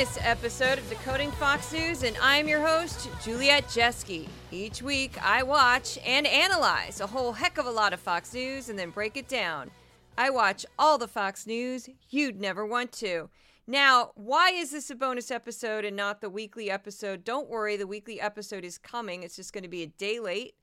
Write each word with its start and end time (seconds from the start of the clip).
This 0.00 0.18
episode 0.22 0.78
of 0.78 0.88
Decoding 0.88 1.30
Fox 1.32 1.74
News, 1.74 2.04
and 2.04 2.16
I'm 2.22 2.48
your 2.48 2.66
host, 2.66 3.10
Juliet 3.22 3.66
Jeske. 3.66 4.30
Each 4.50 4.80
week, 4.80 5.22
I 5.22 5.42
watch 5.42 5.98
and 6.06 6.26
analyze 6.26 7.02
a 7.02 7.06
whole 7.06 7.32
heck 7.32 7.58
of 7.58 7.66
a 7.66 7.70
lot 7.70 7.92
of 7.92 8.00
Fox 8.00 8.32
News 8.32 8.70
and 8.70 8.78
then 8.78 8.88
break 8.88 9.18
it 9.18 9.28
down. 9.28 9.70
I 10.16 10.30
watch 10.30 10.64
all 10.78 10.96
the 10.96 11.06
Fox 11.06 11.46
News 11.46 11.86
you'd 12.08 12.40
never 12.40 12.64
want 12.64 12.92
to. 12.92 13.28
Now, 13.66 14.12
why 14.14 14.52
is 14.52 14.70
this 14.70 14.88
a 14.88 14.94
bonus 14.94 15.30
episode 15.30 15.84
and 15.84 15.98
not 15.98 16.22
the 16.22 16.30
weekly 16.30 16.70
episode? 16.70 17.22
Don't 17.22 17.50
worry, 17.50 17.76
the 17.76 17.86
weekly 17.86 18.22
episode 18.22 18.64
is 18.64 18.78
coming. 18.78 19.22
It's 19.22 19.36
just 19.36 19.52
going 19.52 19.64
to 19.64 19.68
be 19.68 19.82
a 19.82 19.86
day 19.86 20.18
late. 20.18 20.54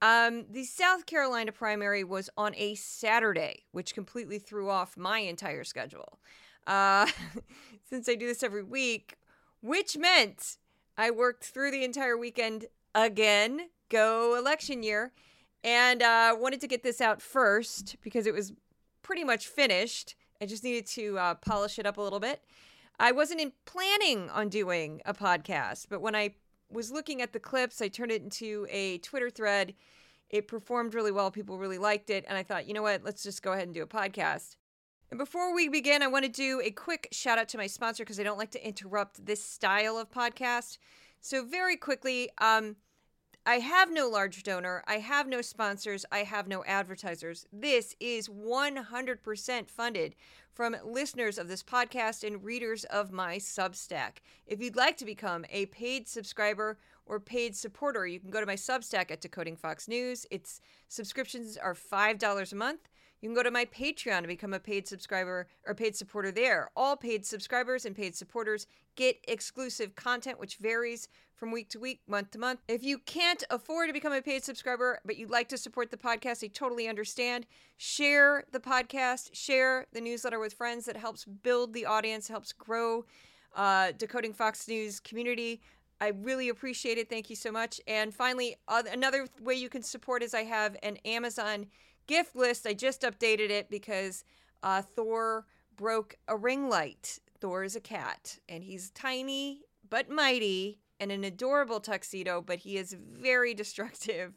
Um, 0.00 0.46
the 0.50 0.64
South 0.64 1.04
Carolina 1.04 1.52
primary 1.52 2.04
was 2.04 2.30
on 2.38 2.54
a 2.56 2.74
Saturday, 2.76 3.64
which 3.72 3.94
completely 3.94 4.38
threw 4.38 4.70
off 4.70 4.96
my 4.96 5.18
entire 5.18 5.62
schedule 5.62 6.18
uh, 6.66 7.06
since 7.92 8.08
I 8.08 8.14
do 8.14 8.26
this 8.26 8.42
every 8.42 8.62
week, 8.62 9.18
which 9.60 9.98
meant 9.98 10.56
I 10.96 11.10
worked 11.10 11.44
through 11.44 11.72
the 11.72 11.84
entire 11.84 12.16
weekend 12.16 12.64
again, 12.94 13.68
go 13.90 14.34
election 14.34 14.82
year, 14.82 15.12
and 15.62 16.02
uh, 16.02 16.34
wanted 16.38 16.62
to 16.62 16.66
get 16.66 16.82
this 16.82 17.02
out 17.02 17.20
first 17.20 17.96
because 18.00 18.26
it 18.26 18.32
was 18.32 18.54
pretty 19.02 19.24
much 19.24 19.46
finished. 19.46 20.14
I 20.40 20.46
just 20.46 20.64
needed 20.64 20.86
to 20.86 21.18
uh, 21.18 21.34
polish 21.34 21.78
it 21.78 21.84
up 21.84 21.98
a 21.98 22.00
little 22.00 22.18
bit. 22.18 22.42
I 22.98 23.12
wasn't 23.12 23.42
in 23.42 23.52
planning 23.66 24.30
on 24.30 24.48
doing 24.48 25.02
a 25.04 25.12
podcast, 25.12 25.88
but 25.90 26.00
when 26.00 26.14
I 26.14 26.36
was 26.70 26.90
looking 26.90 27.20
at 27.20 27.34
the 27.34 27.40
clips, 27.40 27.82
I 27.82 27.88
turned 27.88 28.10
it 28.10 28.22
into 28.22 28.66
a 28.70 28.98
Twitter 28.98 29.28
thread. 29.28 29.74
It 30.30 30.48
performed 30.48 30.94
really 30.94 31.12
well. 31.12 31.30
People 31.30 31.58
really 31.58 31.76
liked 31.76 32.08
it. 32.08 32.24
And 32.26 32.38
I 32.38 32.42
thought, 32.42 32.66
you 32.66 32.72
know 32.72 32.80
what? 32.80 33.04
Let's 33.04 33.22
just 33.22 33.42
go 33.42 33.52
ahead 33.52 33.64
and 33.64 33.74
do 33.74 33.82
a 33.82 33.86
podcast. 33.86 34.56
And 35.12 35.18
before 35.18 35.54
we 35.54 35.68
begin, 35.68 36.02
I 36.02 36.06
want 36.06 36.24
to 36.24 36.30
do 36.30 36.62
a 36.64 36.70
quick 36.70 37.08
shout 37.12 37.36
out 37.36 37.46
to 37.50 37.58
my 37.58 37.66
sponsor 37.66 38.02
because 38.02 38.18
I 38.18 38.22
don't 38.22 38.38
like 38.38 38.52
to 38.52 38.66
interrupt 38.66 39.26
this 39.26 39.44
style 39.44 39.98
of 39.98 40.10
podcast. 40.10 40.78
So, 41.20 41.44
very 41.44 41.76
quickly, 41.76 42.30
um, 42.38 42.76
I 43.44 43.56
have 43.56 43.92
no 43.92 44.08
large 44.08 44.42
donor, 44.42 44.82
I 44.86 45.00
have 45.00 45.28
no 45.28 45.42
sponsors, 45.42 46.06
I 46.10 46.20
have 46.20 46.48
no 46.48 46.64
advertisers. 46.64 47.44
This 47.52 47.94
is 48.00 48.30
100% 48.30 49.68
funded 49.68 50.14
from 50.50 50.76
listeners 50.82 51.36
of 51.36 51.46
this 51.46 51.62
podcast 51.62 52.26
and 52.26 52.42
readers 52.42 52.84
of 52.84 53.12
my 53.12 53.36
Substack. 53.36 54.22
If 54.46 54.62
you'd 54.62 54.76
like 54.76 54.96
to 54.96 55.04
become 55.04 55.44
a 55.50 55.66
paid 55.66 56.08
subscriber 56.08 56.78
or 57.04 57.20
paid 57.20 57.54
supporter, 57.54 58.06
you 58.06 58.18
can 58.18 58.30
go 58.30 58.40
to 58.40 58.46
my 58.46 58.56
Substack 58.56 59.10
at 59.10 59.20
Decoding 59.20 59.56
Fox 59.56 59.88
News. 59.88 60.24
Its 60.30 60.62
subscriptions 60.88 61.58
are 61.58 61.74
$5 61.74 62.52
a 62.52 62.56
month. 62.56 62.88
You 63.22 63.28
can 63.28 63.36
go 63.36 63.44
to 63.44 63.52
my 63.52 63.64
Patreon 63.66 64.22
to 64.22 64.26
become 64.26 64.52
a 64.52 64.58
paid 64.58 64.88
subscriber 64.88 65.46
or 65.64 65.74
paid 65.74 65.94
supporter 65.94 66.32
there. 66.32 66.70
All 66.74 66.96
paid 66.96 67.24
subscribers 67.24 67.84
and 67.84 67.94
paid 67.94 68.16
supporters 68.16 68.66
get 68.96 69.16
exclusive 69.28 69.94
content, 69.94 70.40
which 70.40 70.56
varies 70.56 71.08
from 71.36 71.52
week 71.52 71.68
to 71.70 71.78
week, 71.78 72.00
month 72.08 72.32
to 72.32 72.40
month. 72.40 72.60
If 72.66 72.82
you 72.82 72.98
can't 72.98 73.44
afford 73.48 73.88
to 73.88 73.92
become 73.92 74.12
a 74.12 74.20
paid 74.20 74.42
subscriber, 74.42 74.98
but 75.04 75.16
you'd 75.16 75.30
like 75.30 75.48
to 75.50 75.56
support 75.56 75.92
the 75.92 75.96
podcast, 75.96 76.42
I 76.42 76.48
totally 76.48 76.88
understand. 76.88 77.46
Share 77.76 78.42
the 78.50 78.60
podcast, 78.60 79.30
share 79.34 79.86
the 79.92 80.00
newsletter 80.00 80.40
with 80.40 80.52
friends. 80.52 80.86
That 80.86 80.96
helps 80.96 81.24
build 81.24 81.74
the 81.74 81.86
audience, 81.86 82.26
helps 82.26 82.52
grow 82.52 83.04
uh, 83.54 83.92
Decoding 83.96 84.32
Fox 84.32 84.66
News 84.66 84.98
community. 84.98 85.60
I 86.00 86.08
really 86.08 86.48
appreciate 86.48 86.98
it. 86.98 87.08
Thank 87.08 87.30
you 87.30 87.36
so 87.36 87.52
much. 87.52 87.80
And 87.86 88.12
finally, 88.12 88.56
uh, 88.66 88.82
another 88.92 89.28
way 89.40 89.54
you 89.54 89.68
can 89.68 89.84
support 89.84 90.24
is 90.24 90.34
I 90.34 90.42
have 90.42 90.76
an 90.82 90.96
Amazon 91.04 91.66
gift 92.06 92.36
list. 92.36 92.66
I 92.66 92.74
just 92.74 93.02
updated 93.02 93.50
it 93.50 93.70
because 93.70 94.24
uh, 94.62 94.82
Thor 94.82 95.46
broke 95.76 96.16
a 96.28 96.36
ring 96.36 96.68
light. 96.68 97.18
Thor 97.40 97.64
is 97.64 97.74
a 97.74 97.80
cat, 97.80 98.38
and 98.48 98.62
he's 98.62 98.90
tiny 98.90 99.62
but 99.88 100.08
mighty 100.08 100.78
and 101.00 101.10
an 101.10 101.24
adorable 101.24 101.80
tuxedo, 101.80 102.40
but 102.40 102.60
he 102.60 102.76
is 102.78 102.96
very 102.98 103.54
destructive. 103.62 104.34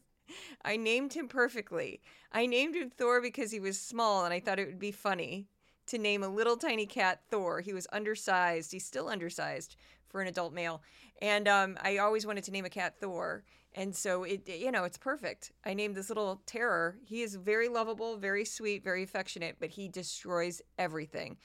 I 0.64 0.76
named 0.76 1.14
him 1.14 1.28
perfectly. 1.28 2.02
I 2.32 2.48
named 2.48 2.76
him 2.76 2.90
Thor 2.90 3.22
because 3.22 3.52
he 3.52 3.60
was 3.60 3.80
small, 3.80 4.26
and 4.26 4.34
I 4.34 4.40
thought 4.40 4.60
it 4.60 4.68
would 4.68 4.80
be 4.80 4.92
funny 4.92 5.48
to 5.88 5.98
name 5.98 6.24
a 6.24 6.28
little 6.28 6.58
tiny 6.58 6.88
cat 6.88 7.22
Thor. 7.30 7.62
He 7.62 7.74
was 7.74 7.88
undersized. 7.94 8.72
He's 8.72 8.86
still 8.86 9.08
undersized 9.08 9.76
for 10.08 10.22
an 10.22 10.28
adult 10.28 10.54
male. 10.54 10.82
And 11.22 11.48
um, 11.48 11.78
I 11.82 11.98
always 11.98 12.26
wanted 12.26 12.44
to 12.46 12.52
name 12.52 12.66
a 12.66 12.70
cat 12.70 12.96
Thor. 13.00 13.44
And 13.76 13.94
so 13.94 14.24
it, 14.24 14.48
you 14.48 14.72
know, 14.72 14.86
it's 14.86 14.98
perfect. 14.98 15.52
I 15.66 15.74
named 15.74 15.96
this 15.96 16.10
little 16.10 16.42
terror. 16.46 16.98
He 17.04 17.22
is 17.22 17.36
very 17.36 17.68
lovable, 17.68 18.18
very 18.18 18.46
sweet, 18.46 18.84
very 18.84 19.04
affectionate, 19.04 19.58
but 19.60 19.70
he 19.70 19.90
destroys 19.90 20.62
everything. 20.80 21.38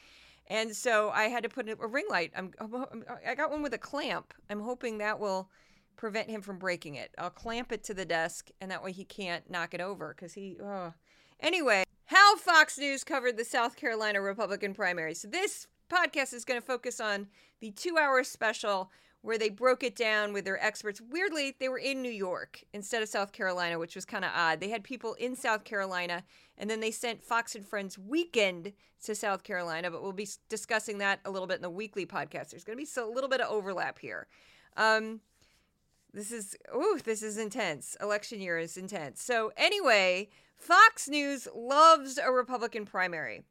And 0.46 0.74
so 0.74 1.10
I 1.10 1.24
had 1.24 1.42
to 1.42 1.48
put 1.48 1.68
a 1.68 1.74
ring 1.74 2.06
light. 2.08 2.32
I'm, 2.36 2.52
I 3.26 3.34
got 3.34 3.50
one 3.50 3.62
with 3.62 3.74
a 3.74 3.78
clamp. 3.78 4.32
I'm 4.48 4.60
hoping 4.60 4.98
that 4.98 5.18
will 5.18 5.50
prevent 5.96 6.30
him 6.30 6.41
from 6.41 6.58
breaking 6.58 6.94
it. 6.94 7.14
I'll 7.18 7.30
clamp 7.30 7.72
it 7.72 7.84
to 7.84 7.94
the 7.94 8.04
desk, 8.04 8.50
and 8.60 8.70
that 8.70 8.82
way 8.82 8.91
he 8.91 9.04
can't 9.04 9.48
knock 9.50 9.74
it 9.74 9.80
over 9.80 10.14
because 10.14 10.32
he. 10.32 10.56
Oh. 10.62 10.92
Anyway, 11.41 11.84
how 12.06 12.36
Fox 12.36 12.78
News 12.78 13.04
covered 13.04 13.36
the 13.36 13.44
South 13.44 13.76
Carolina 13.76 14.20
Republican 14.20 14.74
primary. 14.74 15.14
So 15.14 15.28
this 15.28 15.66
podcast 15.88 16.32
is 16.32 16.44
going 16.44 16.60
to 16.60 16.66
focus 16.66 17.00
on 17.00 17.28
the 17.60 17.70
two-hour 17.70 18.24
special 18.24 18.91
where 19.22 19.38
they 19.38 19.50
broke 19.50 19.82
it 19.82 19.94
down 19.94 20.32
with 20.32 20.44
their 20.44 20.62
experts. 20.64 21.00
Weirdly, 21.00 21.54
they 21.58 21.69
were 21.69 21.78
in 21.78 22.00
New 22.00 22.10
York 22.10 22.62
instead 22.72 23.03
of 23.03 23.08
South 23.08 23.32
Carolina, 23.32 23.78
which 23.78 23.94
was 23.94 24.04
kind 24.04 24.25
of 24.25 24.31
odd. 24.34 24.60
They 24.60 24.70
had 24.70 24.82
people 24.82 25.14
in 25.14 25.36
South 25.36 25.64
Carolina, 25.64 26.25
and 26.56 26.70
then 26.70 26.81
they 26.81 26.91
sent 26.91 27.22
Fox 27.22 27.54
and 27.54 27.66
Friends 27.66 27.98
Weekend 27.98 28.72
to 29.04 29.14
South 29.14 29.42
Carolina, 29.42 29.91
but 29.91 30.03
we'll 30.03 30.12
be 30.12 30.28
discussing 30.48 30.98
that 30.98 31.20
a 31.25 31.30
little 31.30 31.47
bit 31.47 31.56
in 31.56 31.62
the 31.62 31.70
weekly 31.70 32.06
podcast. 32.06 32.50
There's 32.50 32.64
going 32.64 32.78
to 32.78 32.84
be 32.84 33.00
a 33.00 33.06
little 33.06 33.30
bit 33.30 33.41
of 33.41 33.50
overlap 33.50 33.98
here. 33.98 34.26
Um, 34.76 35.20
this 36.12 36.32
is 36.32 36.56
ooh, 36.75 36.98
this 37.04 37.22
is 37.22 37.38
intense. 37.38 37.97
Election 38.00 38.41
year 38.41 38.59
is 38.59 38.76
intense. 38.76 39.22
So 39.22 39.53
anyway, 39.56 40.28
Fox 40.56 41.09
News 41.09 41.47
loves 41.54 42.19
a 42.19 42.32
Republican 42.32 42.84
primary. 42.84 43.42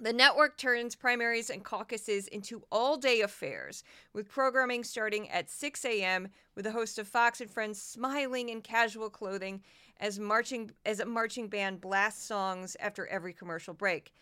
The 0.00 0.12
network 0.12 0.56
turns 0.56 0.94
primaries 0.94 1.50
and 1.50 1.64
caucuses 1.64 2.28
into 2.28 2.62
all 2.70 2.96
day 2.96 3.20
affairs, 3.20 3.82
with 4.12 4.28
programming 4.28 4.84
starting 4.84 5.28
at 5.28 5.50
6 5.50 5.84
a.m. 5.84 6.28
with 6.54 6.66
a 6.66 6.70
host 6.70 7.00
of 7.00 7.08
Fox 7.08 7.40
and 7.40 7.50
Friends 7.50 7.82
smiling 7.82 8.48
in 8.48 8.60
casual 8.60 9.10
clothing 9.10 9.62
as 9.98 10.20
marching 10.20 10.70
as 10.86 11.00
a 11.00 11.04
marching 11.04 11.48
band 11.48 11.80
blasts 11.80 12.24
songs 12.24 12.76
after 12.78 13.08
every 13.08 13.32
commercial 13.32 13.74
break. 13.74 14.12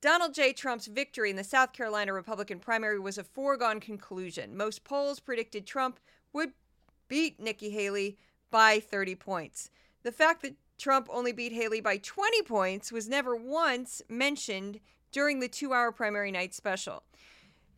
Donald 0.00 0.34
J. 0.34 0.52
Trump's 0.52 0.88
victory 0.88 1.30
in 1.30 1.36
the 1.36 1.44
South 1.44 1.72
Carolina 1.72 2.12
Republican 2.12 2.58
primary 2.58 2.98
was 2.98 3.18
a 3.18 3.24
foregone 3.24 3.78
conclusion. 3.78 4.56
Most 4.56 4.82
polls 4.82 5.20
predicted 5.20 5.64
Trump 5.64 6.00
would 6.32 6.54
beat 7.06 7.38
Nikki 7.38 7.70
Haley 7.70 8.18
by 8.50 8.80
30 8.80 9.14
points. 9.14 9.70
The 10.02 10.10
fact 10.10 10.42
that 10.42 10.56
Trump 10.82 11.06
only 11.12 11.30
beat 11.30 11.52
Haley 11.52 11.80
by 11.80 11.96
20 11.98 12.42
points 12.42 12.90
was 12.90 13.08
never 13.08 13.36
once 13.36 14.02
mentioned 14.08 14.80
during 15.12 15.38
the 15.38 15.46
two 15.46 15.72
hour 15.72 15.92
primary 15.92 16.32
night 16.32 16.52
special. 16.54 17.04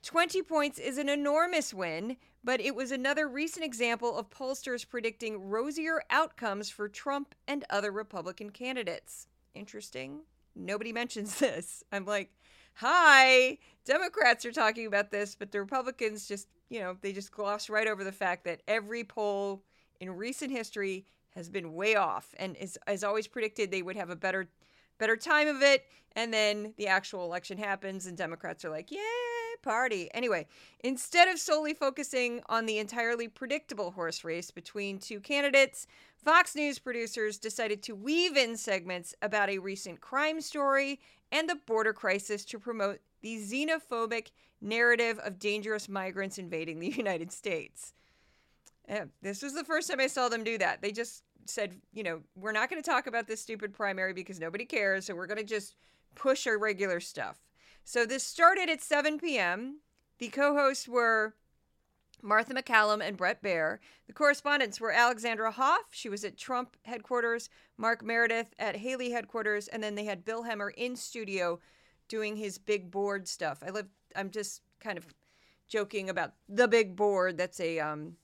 20 0.04 0.40
points 0.40 0.78
is 0.78 0.96
an 0.96 1.10
enormous 1.10 1.74
win, 1.74 2.16
but 2.42 2.62
it 2.62 2.74
was 2.74 2.90
another 2.90 3.28
recent 3.28 3.62
example 3.62 4.16
of 4.16 4.30
pollsters 4.30 4.88
predicting 4.88 5.50
rosier 5.50 6.02
outcomes 6.08 6.70
for 6.70 6.88
Trump 6.88 7.34
and 7.46 7.66
other 7.68 7.92
Republican 7.92 8.48
candidates. 8.48 9.28
Interesting. 9.54 10.20
Nobody 10.56 10.90
mentions 11.00 11.38
this. 11.38 11.84
I'm 11.92 12.06
like, 12.06 12.30
hi, 12.72 13.58
Democrats 13.84 14.46
are 14.46 14.52
talking 14.52 14.86
about 14.86 15.10
this, 15.10 15.34
but 15.34 15.52
the 15.52 15.60
Republicans 15.60 16.26
just, 16.26 16.48
you 16.70 16.80
know, 16.80 16.96
they 17.02 17.12
just 17.12 17.32
gloss 17.32 17.68
right 17.68 17.86
over 17.86 18.02
the 18.02 18.12
fact 18.12 18.44
that 18.44 18.62
every 18.66 19.04
poll 19.04 19.62
in 20.00 20.10
recent 20.10 20.50
history 20.50 21.04
has 21.34 21.48
been 21.48 21.74
way 21.74 21.96
off 21.96 22.34
and 22.38 22.56
is 22.56 22.78
as 22.86 23.04
always 23.04 23.26
predicted 23.26 23.70
they 23.70 23.82
would 23.82 23.96
have 23.96 24.10
a 24.10 24.16
better 24.16 24.48
better 24.98 25.16
time 25.16 25.48
of 25.48 25.62
it. 25.62 25.84
And 26.16 26.32
then 26.32 26.74
the 26.76 26.86
actual 26.86 27.24
election 27.24 27.58
happens 27.58 28.06
and 28.06 28.16
democrats 28.16 28.64
are 28.64 28.70
like 28.70 28.90
yay 28.90 29.00
party. 29.62 30.08
Anyway 30.14 30.46
instead 30.80 31.26
of 31.28 31.38
solely 31.38 31.74
focusing 31.74 32.42
on 32.48 32.66
the 32.66 32.78
entirely 32.78 33.26
predictable 33.26 33.90
horse 33.92 34.22
race 34.22 34.50
between 34.50 34.98
two 34.98 35.18
candidates 35.20 35.86
fox 36.16 36.54
news 36.54 36.78
producers 36.78 37.38
decided 37.38 37.82
to 37.82 37.94
weave 37.94 38.36
in 38.36 38.56
segments 38.56 39.14
about 39.22 39.48
a 39.48 39.58
recent 39.58 40.00
crime 40.00 40.40
story 40.40 41.00
and 41.32 41.48
the 41.48 41.58
border 41.66 41.92
crisis 41.92 42.44
to 42.44 42.58
promote 42.58 43.00
the 43.22 43.36
xenophobic 43.36 44.28
narrative 44.60 45.18
of 45.20 45.38
dangerous 45.38 45.88
migrants 45.88 46.38
invading 46.38 46.78
the 46.78 46.88
united 46.96 47.32
states 47.32 47.94
yeah, 48.88 49.04
this 49.22 49.42
was 49.42 49.54
the 49.54 49.64
first 49.64 49.88
time 49.88 50.00
I 50.00 50.06
saw 50.06 50.28
them 50.28 50.44
do 50.44 50.58
that. 50.58 50.82
They 50.82 50.92
just 50.92 51.24
said, 51.46 51.80
you 51.92 52.02
know, 52.02 52.20
we're 52.36 52.52
not 52.52 52.70
going 52.70 52.82
to 52.82 52.88
talk 52.88 53.06
about 53.06 53.26
this 53.26 53.40
stupid 53.40 53.72
primary 53.72 54.12
because 54.12 54.40
nobody 54.40 54.64
cares. 54.64 55.06
So 55.06 55.14
we're 55.14 55.26
going 55.26 55.38
to 55.38 55.44
just 55.44 55.74
push 56.14 56.46
our 56.46 56.58
regular 56.58 57.00
stuff. 57.00 57.38
So 57.84 58.06
this 58.06 58.24
started 58.24 58.68
at 58.70 58.82
7 58.82 59.18
p.m. 59.18 59.80
The 60.18 60.28
co 60.28 60.54
hosts 60.54 60.88
were 60.88 61.34
Martha 62.22 62.54
MacCallum 62.54 63.06
and 63.06 63.16
Bret 63.16 63.42
Baier. 63.42 63.78
The 64.06 64.14
correspondents 64.14 64.80
were 64.80 64.90
Alexandria 64.90 65.50
Hoff. 65.50 65.86
She 65.90 66.08
was 66.08 66.24
at 66.24 66.38
Trump 66.38 66.76
headquarters, 66.84 67.50
Mark 67.76 68.02
Meredith 68.02 68.54
at 68.58 68.76
Haley 68.76 69.10
headquarters, 69.10 69.68
and 69.68 69.82
then 69.82 69.94
they 69.94 70.04
had 70.04 70.24
Bill 70.24 70.44
Hemmer 70.44 70.72
in 70.76 70.96
studio 70.96 71.60
doing 72.08 72.36
his 72.36 72.58
big 72.58 72.90
board 72.90 73.28
stuff. 73.28 73.62
I 73.64 73.70
live. 73.70 73.86
I'm 74.16 74.30
just 74.30 74.62
kind 74.80 74.96
of 74.96 75.06
joking 75.68 76.08
about 76.08 76.32
the 76.48 76.68
big 76.68 76.96
board. 76.96 77.36
That's 77.36 77.60
a 77.60 77.80
um, 77.80 78.16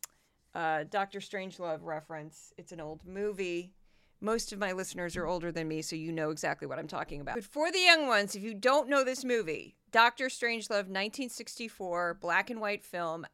uh, 0.55 0.85
Doctor 0.91 1.21
Strangelove 1.21 1.81
reference. 1.83 2.53
It's 2.59 2.73
an 2.73 2.81
old 2.81 3.07
movie. 3.07 3.73
Most 4.21 4.53
of 4.53 4.59
my 4.59 4.73
listeners 4.73 5.17
are 5.17 5.27
older 5.27 5.51
than 5.51 5.67
me, 5.67 5.81
so 5.81 5.97
you 5.97 6.13
know 6.13 6.31
exactly 6.31 6.67
what 6.67 6.79
I'm 6.79 6.89
talking 6.89 7.23
about. 7.23 7.37
But 7.37 7.45
for 7.45 7.73
the 7.73 7.81
young 7.81 8.07
ones, 8.07 8.35
if 8.35 8.43
you 8.43 8.53
don't 8.55 8.89
know 8.89 9.03
this 9.03 9.25
movie, 9.25 9.77
Doctor 9.91 10.27
Strangelove, 10.27 10.89
1964, 10.89 12.19
black 12.21 12.51
and 12.51 12.61
white 12.61 12.85
film, 12.85 13.27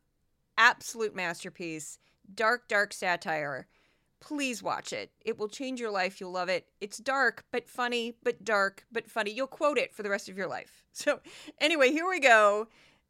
absolute 0.56 1.14
masterpiece, 1.14 1.98
dark, 2.32 2.68
dark 2.68 2.92
satire. 2.92 3.66
Please 4.20 4.62
watch 4.62 4.92
it. 4.92 5.10
It 5.24 5.38
will 5.38 5.48
change 5.48 5.80
your 5.80 5.90
life. 5.90 6.20
You'll 6.20 6.32
love 6.32 6.48
it. 6.48 6.66
It's 6.80 6.98
dark, 6.98 7.44
but 7.50 7.68
funny, 7.68 8.16
but 8.22 8.44
dark, 8.44 8.86
but 8.90 9.10
funny. 9.10 9.32
You'll 9.32 9.46
quote 9.46 9.78
it 9.78 9.94
for 9.94 10.02
the 10.02 10.10
rest 10.10 10.28
of 10.28 10.36
your 10.36 10.48
life. 10.48 10.82
So, 10.96 11.20
anyway, 11.60 11.90
here 11.90 12.08
we 12.08 12.20
go. 12.20 12.68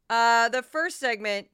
Uh, 0.09 0.49
the 0.49 0.61
first 0.61 0.99
segment, 0.99 1.47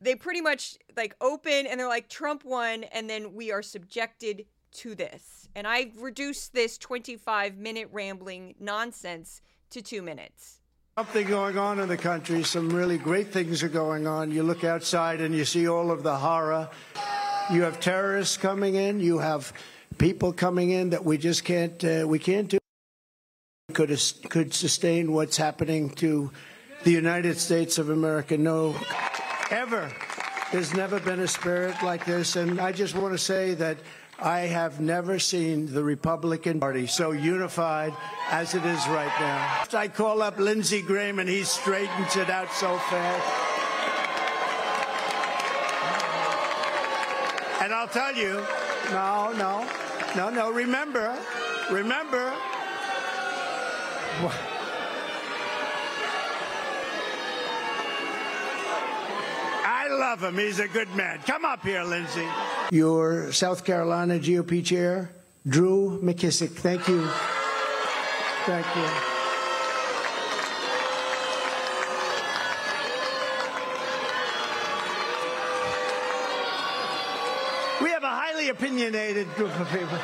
they 0.00 0.14
pretty 0.14 0.40
much 0.40 0.76
like 0.96 1.14
open 1.20 1.66
and 1.66 1.80
they're 1.80 1.88
like, 1.88 2.08
Trump 2.08 2.44
won, 2.44 2.84
and 2.84 3.08
then 3.08 3.34
we 3.34 3.52
are 3.52 3.62
subjected 3.62 4.46
to 4.72 4.94
this. 4.94 5.48
And 5.54 5.66
I've 5.66 6.02
reduced 6.02 6.52
this 6.52 6.78
25 6.78 7.56
minute 7.56 7.88
rambling 7.92 8.54
nonsense 8.58 9.40
to 9.70 9.82
two 9.82 10.02
minutes. 10.02 10.60
Something 10.96 11.26
going 11.26 11.58
on 11.58 11.80
in 11.80 11.88
the 11.88 11.96
country. 11.96 12.44
Some 12.44 12.70
really 12.70 12.98
great 12.98 13.32
things 13.32 13.62
are 13.62 13.68
going 13.68 14.06
on. 14.06 14.30
You 14.30 14.44
look 14.44 14.62
outside 14.62 15.20
and 15.20 15.34
you 15.34 15.44
see 15.44 15.66
all 15.66 15.90
of 15.90 16.02
the 16.04 16.16
horror. 16.16 16.68
You 17.50 17.62
have 17.62 17.80
terrorists 17.80 18.36
coming 18.36 18.76
in. 18.76 19.00
You 19.00 19.18
have 19.18 19.52
people 19.98 20.32
coming 20.32 20.70
in 20.70 20.90
that 20.90 21.04
we 21.04 21.18
just 21.18 21.44
can't 21.44 21.82
uh, 21.84 22.04
we 22.06 22.18
can't 22.18 22.48
do. 22.48 22.58
Could 23.72 23.90
could 24.28 24.54
sustain 24.54 25.12
what's 25.12 25.36
happening 25.36 25.90
to 25.96 26.30
the 26.84 26.92
United 26.92 27.38
States 27.38 27.78
of 27.78 27.90
America? 27.90 28.36
No, 28.38 28.76
ever. 29.54 29.90
There's 30.52 30.74
never 30.74 31.00
been 31.00 31.20
a 31.20 31.28
spirit 31.28 31.76
like 31.82 32.04
this, 32.04 32.36
and 32.36 32.60
I 32.60 32.72
just 32.72 32.94
want 32.94 33.14
to 33.14 33.18
say 33.18 33.54
that 33.54 33.78
I 34.18 34.40
have 34.40 34.80
never 34.80 35.18
seen 35.18 35.72
the 35.72 35.82
Republican 35.82 36.60
Party 36.60 36.86
so 36.86 37.12
unified 37.12 37.92
as 38.30 38.54
it 38.54 38.64
is 38.64 38.86
right 38.88 39.12
now. 39.20 39.64
I 39.72 39.88
call 39.88 40.22
up 40.22 40.38
Lindsey 40.38 40.82
Graham 40.82 41.18
and 41.18 41.28
he 41.28 41.42
straightens 41.42 42.16
it 42.16 42.30
out 42.30 42.52
so 42.52 42.78
fast. 42.78 43.42
And 47.62 47.72
I'll 47.72 47.88
tell 47.88 48.14
you, 48.14 48.44
no, 48.90 49.32
no, 49.32 49.66
no, 50.14 50.30
no, 50.30 50.52
remember, 50.52 51.16
remember. 51.70 52.32
Love 59.98 60.22
him. 60.22 60.36
He's 60.36 60.58
a 60.58 60.68
good 60.68 60.88
man. 60.94 61.20
Come 61.26 61.44
up 61.44 61.62
here, 61.62 61.82
Lindsey. 61.82 62.26
Your 62.70 63.32
South 63.32 63.64
Carolina 63.64 64.18
GOP 64.18 64.64
chair, 64.64 65.10
Drew 65.46 66.00
McKissick. 66.02 66.50
Thank 66.50 66.88
you. 66.88 67.06
Thank 68.46 68.66
you. 68.76 68.82
We 77.82 77.90
have 77.90 78.02
a 78.02 78.08
highly 78.08 78.48
opinionated 78.48 79.32
group 79.34 79.58
of 79.58 79.68
people. 79.70 79.98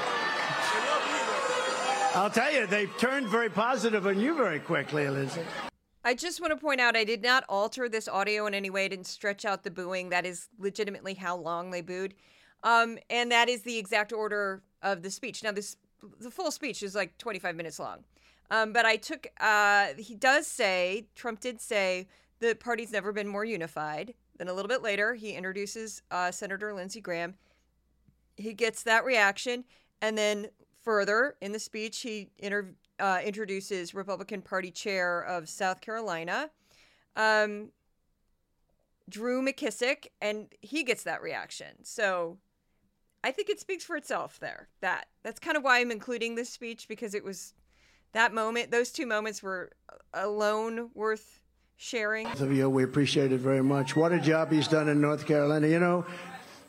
I'll 2.14 2.30
tell 2.30 2.52
you, 2.52 2.66
they've 2.66 2.90
turned 2.98 3.28
very 3.28 3.48
positive 3.48 4.06
on 4.06 4.18
you 4.18 4.34
very 4.36 4.58
quickly, 4.58 5.04
Elizabeth. 5.04 5.69
I 6.10 6.14
just 6.14 6.40
want 6.40 6.50
to 6.50 6.56
point 6.56 6.80
out 6.80 6.96
I 6.96 7.04
did 7.04 7.22
not 7.22 7.44
alter 7.48 7.88
this 7.88 8.08
audio 8.08 8.46
in 8.46 8.52
any 8.52 8.68
way. 8.68 8.86
I 8.86 8.88
didn't 8.88 9.06
stretch 9.06 9.44
out 9.44 9.62
the 9.62 9.70
booing. 9.70 10.08
That 10.08 10.26
is 10.26 10.48
legitimately 10.58 11.14
how 11.14 11.36
long 11.36 11.70
they 11.70 11.82
booed. 11.82 12.14
Um, 12.64 12.98
and 13.08 13.30
that 13.30 13.48
is 13.48 13.62
the 13.62 13.78
exact 13.78 14.12
order 14.12 14.64
of 14.82 15.04
the 15.04 15.10
speech. 15.12 15.44
Now, 15.44 15.52
this 15.52 15.76
the 16.18 16.32
full 16.32 16.50
speech 16.50 16.82
is 16.82 16.96
like 16.96 17.16
25 17.18 17.54
minutes 17.54 17.78
long. 17.78 18.02
Um, 18.50 18.72
but 18.72 18.84
I 18.84 18.96
took, 18.96 19.28
uh, 19.38 19.90
he 19.98 20.16
does 20.16 20.48
say, 20.48 21.06
Trump 21.14 21.38
did 21.38 21.60
say, 21.60 22.08
the 22.40 22.56
party's 22.56 22.90
never 22.90 23.12
been 23.12 23.28
more 23.28 23.44
unified. 23.44 24.14
Then 24.36 24.48
a 24.48 24.52
little 24.52 24.68
bit 24.68 24.82
later, 24.82 25.14
he 25.14 25.34
introduces 25.34 26.02
uh, 26.10 26.32
Senator 26.32 26.74
Lindsey 26.74 27.00
Graham. 27.00 27.34
He 28.36 28.52
gets 28.52 28.82
that 28.82 29.04
reaction. 29.04 29.62
And 30.02 30.18
then 30.18 30.48
further 30.82 31.36
in 31.40 31.52
the 31.52 31.60
speech, 31.60 32.00
he 32.00 32.30
inter- 32.38 32.74
uh, 33.00 33.20
introduces 33.24 33.94
Republican 33.94 34.42
Party 34.42 34.70
chair 34.70 35.22
of 35.22 35.48
South 35.48 35.80
Carolina, 35.80 36.50
um, 37.16 37.70
Drew 39.08 39.42
McKissick, 39.42 40.08
and 40.20 40.46
he 40.60 40.84
gets 40.84 41.02
that 41.04 41.22
reaction. 41.22 41.82
So 41.82 42.38
I 43.24 43.32
think 43.32 43.50
it 43.50 43.60
speaks 43.60 43.84
for 43.84 43.96
itself 43.96 44.38
there. 44.40 44.68
That 44.80 45.06
that's 45.22 45.40
kind 45.40 45.56
of 45.56 45.64
why 45.64 45.80
I'm 45.80 45.90
including 45.90 46.34
this 46.34 46.48
speech 46.48 46.88
because 46.88 47.14
it 47.14 47.24
was 47.24 47.54
that 48.12 48.32
moment. 48.32 48.70
Those 48.70 48.90
two 48.90 49.06
moments 49.06 49.42
were 49.42 49.70
alone 50.14 50.90
worth 50.94 51.40
sharing. 51.76 52.26
Both 52.26 52.40
of 52.40 52.52
You, 52.52 52.70
we 52.70 52.84
appreciate 52.84 53.32
it 53.32 53.40
very 53.40 53.62
much. 53.62 53.96
What 53.96 54.12
a 54.12 54.20
job 54.20 54.52
he's 54.52 54.68
done 54.68 54.88
in 54.88 55.00
North 55.00 55.26
Carolina. 55.26 55.66
You 55.66 55.80
know, 55.80 56.06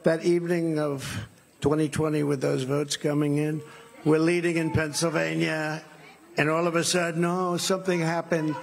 that 0.03 0.23
evening 0.23 0.79
of 0.79 1.27
2020 1.61 2.23
with 2.23 2.41
those 2.41 2.63
votes 2.63 2.97
coming 2.97 3.37
in, 3.37 3.61
we're 4.03 4.19
leading 4.19 4.57
in 4.57 4.71
Pennsylvania 4.71 5.83
and 6.37 6.49
all 6.49 6.67
of 6.67 6.75
a 6.75 6.83
sudden, 6.83 7.25
oh, 7.25 7.57
something 7.57 7.99
happened. 7.99 8.55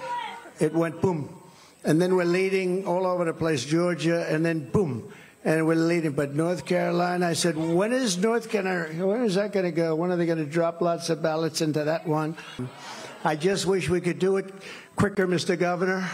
It 0.59 0.73
went 0.73 1.01
boom. 1.01 1.35
And 1.83 2.01
then 2.01 2.15
we're 2.15 2.25
leading 2.25 2.85
all 2.85 3.05
over 3.05 3.25
the 3.25 3.33
place, 3.33 3.63
Georgia, 3.63 4.25
and 4.29 4.45
then 4.45 4.69
boom. 4.69 5.13
And 5.45 5.65
we're 5.65 5.75
leading. 5.75 6.11
But 6.11 6.35
North 6.35 6.65
Carolina, 6.65 7.27
I 7.27 7.33
said, 7.33 7.55
when 7.55 7.93
is 7.93 8.17
North 8.17 8.49
Carolina, 8.49 9.07
when 9.07 9.23
is 9.23 9.35
that 9.35 9.53
going 9.53 9.65
to 9.65 9.71
go? 9.71 9.95
When 9.95 10.11
are 10.11 10.17
they 10.17 10.25
going 10.25 10.39
to 10.39 10.45
drop 10.45 10.81
lots 10.81 11.09
of 11.09 11.21
ballots 11.21 11.61
into 11.61 11.85
that 11.85 12.05
one? 12.05 12.35
I 13.23 13.35
just 13.35 13.65
wish 13.65 13.89
we 13.89 14.01
could 14.01 14.19
do 14.19 14.37
it 14.37 14.53
quicker, 14.95 15.27
Mr. 15.27 15.57
Governor. 15.57 16.09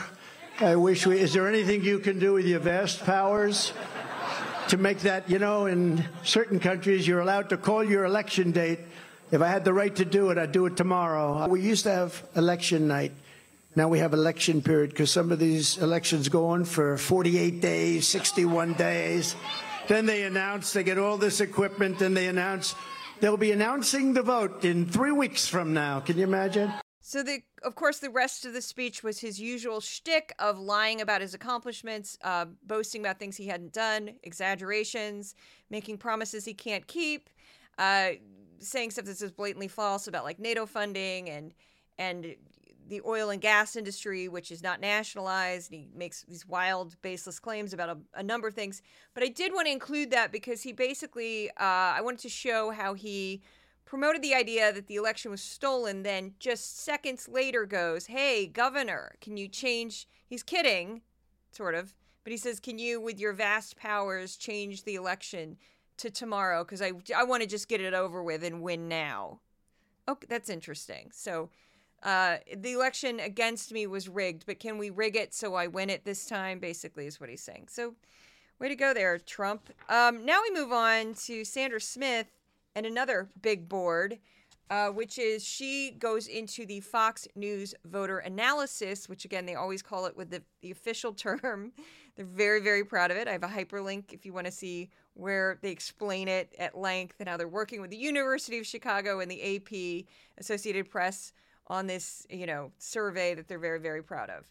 I 0.59 0.75
wish 0.75 1.05
we, 1.05 1.19
is 1.19 1.33
there 1.33 1.47
anything 1.47 1.83
you 1.83 2.00
can 2.00 2.19
do 2.19 2.33
with 2.33 2.45
your 2.45 2.59
vast 2.59 3.03
powers 3.03 3.74
to 4.69 4.77
make 4.77 5.00
that, 5.00 5.29
you 5.29 5.39
know, 5.39 5.65
in 5.65 6.05
certain 6.24 6.59
countries, 6.59 7.07
you're 7.07 7.19
allowed 7.19 7.50
to 7.50 7.57
call 7.57 7.83
your 7.83 8.05
election 8.05 8.51
date 8.51 8.79
if 9.32 9.41
I 9.41 9.48
had 9.48 9.65
the 9.65 9.74
right 9.74 9.96
to 9.96 10.05
do 10.05 10.29
it, 10.29 10.38
I'd 10.38 10.51
do 10.51 10.65
it 10.65 10.77
tomorrow. 10.77 11.48
We 11.48 11.62
used 11.62 11.84
to 11.84 11.91
have 11.91 12.24
election 12.36 12.88
night. 12.88 13.12
Now 13.75 13.89
we 13.89 14.00
have 14.00 14.13
election 14.13 14.62
period 14.62 14.91
because 14.91 15.12
some 15.12 15.32
of 15.32 15.39
these 15.39 15.77
elections 15.77 16.29
go 16.29 16.48
on 16.48 16.63
for 16.63 16.98
48 16.98 17.60
days, 17.60 18.08
61 18.08 18.74
days. 18.74 19.36
Then 19.88 20.05
they 20.05 20.24
announce, 20.24 20.74
they 20.74 20.84
get 20.84 20.98
all 20.98 21.17
this 21.17 21.41
equipment, 21.41 22.01
and 22.01 22.15
they 22.15 22.27
announce 22.27 22.75
they'll 23.20 23.38
be 23.38 23.51
announcing 23.51 24.13
the 24.13 24.22
vote 24.22 24.63
in 24.63 24.86
three 24.86 25.12
weeks 25.12 25.48
from 25.48 25.74
now. 25.74 26.00
Can 26.00 26.17
you 26.17 26.24
imagine? 26.24 26.72
So, 27.01 27.22
the, 27.22 27.44
of 27.62 27.75
course, 27.75 28.00
the 28.00 28.10
rest 28.10 28.46
of 28.46 28.53
the 28.53 28.62
speech 28.62 29.03
was 29.03 29.20
his 29.20 29.39
usual 29.39 29.79
shtick 29.79 30.34
of 30.39 30.58
lying 30.58 31.01
about 31.01 31.22
his 31.22 31.36
accomplishments, 31.36 32.17
uh, 32.24 32.46
boasting 32.65 33.01
about 33.01 33.20
things 33.20 33.38
he 33.38 33.46
hadn't 33.46 33.74
done, 33.74 34.15
exaggerations, 34.24 35.36
making 35.70 36.00
promises 36.00 36.46
he 36.46 36.53
can't 36.55 36.88
keep, 36.88 37.29
uh, 37.77 38.12
saying 38.59 38.91
stuff 38.91 39.05
that's 39.05 39.19
just 39.19 39.35
blatantly 39.35 39.67
false 39.67 40.07
about 40.07 40.24
like 40.24 40.39
NATO 40.39 40.65
funding 40.65 41.29
and 41.29 41.53
and 41.97 42.35
the 42.88 43.01
oil 43.05 43.29
and 43.29 43.41
gas 43.41 43.75
industry, 43.75 44.27
which 44.27 44.51
is 44.51 44.62
not 44.62 44.79
nationalized. 44.79 45.71
And 45.71 45.81
He 45.81 45.89
makes 45.95 46.24
these 46.24 46.47
wild, 46.47 47.00
baseless 47.01 47.39
claims 47.39 47.74
about 47.74 47.89
a, 47.89 47.97
a 48.19 48.24
number 48.24 48.47
of 48.47 48.53
things. 48.53 48.81
But 49.13 49.24
I 49.24 49.27
did 49.27 49.53
want 49.53 49.67
to 49.67 49.71
include 49.71 50.12
that 50.12 50.31
because 50.31 50.62
he 50.62 50.71
basically, 50.71 51.50
uh, 51.51 51.53
I 51.97 52.01
wanted 52.01 52.19
to 52.19 52.29
show 52.29 52.71
how 52.71 52.93
he 52.93 53.41
promoted 53.85 54.21
the 54.21 54.35
idea 54.35 54.74
that 54.74 54.88
the 54.88 54.95
election 54.95 55.31
was 55.31 55.41
stolen, 55.41 56.03
then 56.03 56.33
just 56.39 56.79
seconds 56.79 57.27
later 57.27 57.65
goes, 57.65 58.07
Hey, 58.07 58.47
governor, 58.47 59.15
can 59.21 59.38
you 59.38 59.47
change? 59.47 60.07
He's 60.27 60.43
kidding, 60.43 61.01
sort 61.51 61.75
of. 61.75 61.93
But 62.24 62.31
he 62.31 62.38
says, 62.38 62.59
Can 62.59 62.77
you, 62.77 63.00
with 63.00 63.19
your 63.19 63.33
vast 63.33 63.77
powers, 63.77 64.35
change 64.35 64.83
the 64.83 64.95
election? 64.95 65.57
To 65.97 66.09
tomorrow 66.09 66.63
because 66.63 66.81
I 66.81 66.91
I 67.15 67.23
want 67.23 67.43
to 67.43 67.47
just 67.47 67.67
get 67.67 67.81
it 67.81 67.93
over 67.93 68.23
with 68.23 68.43
and 68.43 68.61
win 68.61 68.87
now. 68.87 69.39
Okay, 70.07 70.27
that's 70.29 70.49
interesting. 70.49 71.09
So, 71.11 71.49
uh, 72.03 72.37
the 72.55 72.73
election 72.73 73.19
against 73.19 73.71
me 73.71 73.87
was 73.87 74.07
rigged, 74.07 74.45
but 74.45 74.59
can 74.59 74.77
we 74.77 74.89
rig 74.89 75.15
it 75.15 75.33
so 75.33 75.55
I 75.55 75.67
win 75.67 75.89
it 75.89 76.05
this 76.05 76.25
time? 76.25 76.59
Basically, 76.59 77.07
is 77.07 77.19
what 77.19 77.29
he's 77.29 77.41
saying. 77.41 77.67
So, 77.69 77.95
way 78.59 78.67
to 78.67 78.75
go 78.75 78.93
there, 78.93 79.17
Trump. 79.17 79.69
Um, 79.89 80.25
now 80.25 80.41
we 80.43 80.59
move 80.59 80.71
on 80.71 81.15
to 81.25 81.43
Sandra 81.43 81.81
Smith 81.81 82.27
and 82.75 82.85
another 82.85 83.29
big 83.41 83.67
board. 83.67 84.19
Uh, 84.71 84.87
which 84.87 85.19
is 85.19 85.45
she 85.45 85.91
goes 85.91 86.25
into 86.25 86.65
the 86.65 86.79
Fox 86.79 87.27
News 87.35 87.75
voter 87.85 88.17
analysis, 88.17 89.07
which 89.07 89.23
again, 89.23 89.45
they 89.45 89.53
always 89.53 89.83
call 89.83 90.07
it 90.07 90.17
with 90.17 90.31
the, 90.31 90.41
the 90.61 90.71
official 90.71 91.13
term. 91.13 91.71
They're 92.15 92.25
very, 92.25 92.62
very 92.62 92.84
proud 92.86 93.12
of 93.12 93.17
it. 93.17 93.27
I 93.27 93.34
have 93.34 93.43
a 93.43 93.48
hyperlink 93.48 94.13
if 94.13 94.25
you 94.25 94.34
want 94.34 94.45
to 94.45 94.51
see 94.51 94.89
where 95.15 95.60
they 95.62 95.72
explain 95.72 96.27
it 96.27 96.53
at 96.57 96.77
length 96.77 97.15
and 97.19 97.27
how 97.27 97.38
they're 97.38 97.48
working 97.48 97.81
with 97.81 97.91
the 97.91 97.98
University 97.98 98.57
of 98.57 98.65
Chicago 98.65 99.19
and 99.19 99.29
the 99.29 99.55
AP, 99.57 100.05
Associated 100.38 100.89
Press, 100.89 101.34
on 101.67 101.88
this, 101.88 102.25
you 102.29 102.45
know, 102.45 102.72
survey 102.77 103.34
that 103.34 103.48
they're 103.48 103.60
very, 103.60 103.79
very 103.79 104.03
proud 104.03 104.29
of. 104.29 104.45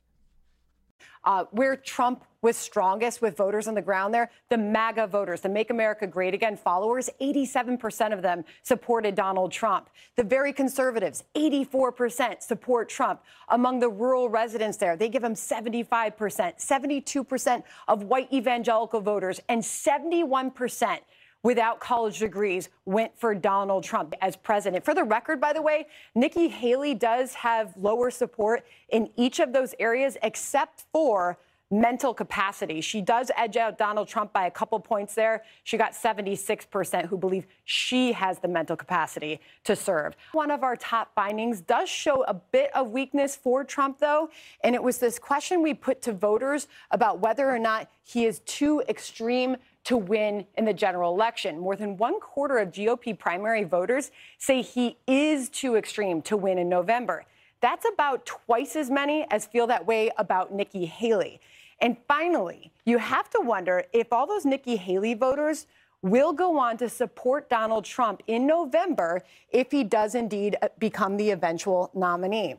Uh, 1.24 1.44
where 1.52 1.74
Trump 1.74 2.22
was 2.42 2.54
strongest 2.54 3.22
with 3.22 3.34
voters 3.34 3.66
on 3.66 3.74
the 3.74 3.80
ground 3.80 4.12
there, 4.12 4.30
the 4.50 4.58
MAGA 4.58 5.06
voters, 5.06 5.40
the 5.40 5.48
Make 5.48 5.70
America 5.70 6.06
Great 6.06 6.34
Again 6.34 6.54
followers, 6.54 7.08
87% 7.18 8.12
of 8.12 8.20
them 8.20 8.44
supported 8.62 9.14
Donald 9.14 9.50
Trump. 9.50 9.88
The 10.16 10.24
very 10.24 10.52
conservatives, 10.52 11.24
84% 11.34 12.42
support 12.42 12.90
Trump. 12.90 13.22
Among 13.48 13.80
the 13.80 13.88
rural 13.88 14.28
residents 14.28 14.76
there, 14.76 14.96
they 14.96 15.08
give 15.08 15.24
him 15.24 15.32
75%, 15.32 16.14
72% 16.14 17.62
of 17.88 18.02
white 18.02 18.30
evangelical 18.30 19.00
voters, 19.00 19.40
and 19.48 19.62
71% 19.62 20.98
without 21.44 21.78
college 21.78 22.18
degrees 22.18 22.70
went 22.86 23.16
for 23.16 23.34
Donald 23.34 23.84
Trump 23.84 24.14
as 24.20 24.34
president. 24.34 24.84
For 24.84 24.94
the 24.94 25.04
record, 25.04 25.40
by 25.40 25.52
the 25.52 25.62
way, 25.62 25.86
Nikki 26.16 26.48
Haley 26.48 26.94
does 26.94 27.34
have 27.34 27.76
lower 27.76 28.10
support 28.10 28.66
in 28.88 29.10
each 29.14 29.38
of 29.38 29.52
those 29.52 29.74
areas 29.78 30.16
except 30.22 30.86
for 30.92 31.38
mental 31.70 32.14
capacity. 32.14 32.80
She 32.80 33.00
does 33.00 33.30
edge 33.36 33.56
out 33.56 33.78
Donald 33.78 34.06
Trump 34.06 34.32
by 34.32 34.46
a 34.46 34.50
couple 34.50 34.78
points 34.78 35.14
there. 35.14 35.42
She 35.64 35.76
got 35.76 35.92
76% 35.92 37.06
who 37.06 37.16
believe 37.16 37.46
she 37.64 38.12
has 38.12 38.38
the 38.38 38.48
mental 38.48 38.76
capacity 38.76 39.40
to 39.64 39.74
serve. 39.74 40.14
One 40.32 40.50
of 40.50 40.62
our 40.62 40.76
top 40.76 41.14
findings 41.14 41.60
does 41.60 41.88
show 41.88 42.22
a 42.24 42.34
bit 42.34 42.70
of 42.76 42.90
weakness 42.90 43.34
for 43.34 43.64
Trump, 43.64 43.98
though, 43.98 44.30
and 44.62 44.74
it 44.74 44.82
was 44.82 44.98
this 44.98 45.18
question 45.18 45.62
we 45.62 45.74
put 45.74 46.00
to 46.02 46.12
voters 46.12 46.68
about 46.90 47.20
whether 47.20 47.48
or 47.48 47.58
not 47.58 47.90
he 48.04 48.26
is 48.26 48.40
too 48.40 48.82
extreme 48.88 49.56
to 49.84 49.96
win 49.96 50.46
in 50.56 50.64
the 50.64 50.72
general 50.72 51.14
election. 51.14 51.58
More 51.58 51.76
than 51.76 51.96
one 51.96 52.20
quarter 52.20 52.58
of 52.58 52.70
GOP 52.70 53.18
primary 53.18 53.64
voters 53.64 54.10
say 54.38 54.62
he 54.62 54.96
is 55.06 55.48
too 55.48 55.76
extreme 55.76 56.22
to 56.22 56.36
win 56.36 56.58
in 56.58 56.68
November. 56.68 57.24
That's 57.60 57.86
about 57.90 58.26
twice 58.26 58.76
as 58.76 58.90
many 58.90 59.26
as 59.30 59.46
feel 59.46 59.66
that 59.68 59.86
way 59.86 60.10
about 60.18 60.52
Nikki 60.52 60.86
Haley. 60.86 61.40
And 61.80 61.96
finally, 62.08 62.72
you 62.84 62.98
have 62.98 63.28
to 63.30 63.40
wonder 63.40 63.84
if 63.92 64.12
all 64.12 64.26
those 64.26 64.44
Nikki 64.44 64.76
Haley 64.76 65.14
voters 65.14 65.66
will 66.02 66.32
go 66.32 66.58
on 66.58 66.76
to 66.76 66.88
support 66.88 67.48
Donald 67.48 67.84
Trump 67.84 68.22
in 68.26 68.46
November 68.46 69.22
if 69.50 69.70
he 69.70 69.82
does 69.82 70.14
indeed 70.14 70.56
uh, 70.60 70.68
become 70.78 71.16
the 71.16 71.30
eventual 71.30 71.90
nominee. 71.94 72.56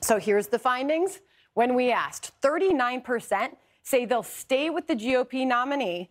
So 0.00 0.18
here's 0.18 0.46
the 0.46 0.58
findings. 0.58 1.20
When 1.54 1.74
we 1.74 1.90
asked, 1.90 2.32
39% 2.40 3.56
say 3.82 4.04
they'll 4.04 4.22
stay 4.22 4.70
with 4.70 4.86
the 4.86 4.94
GOP 4.94 5.44
nominee, 5.44 6.08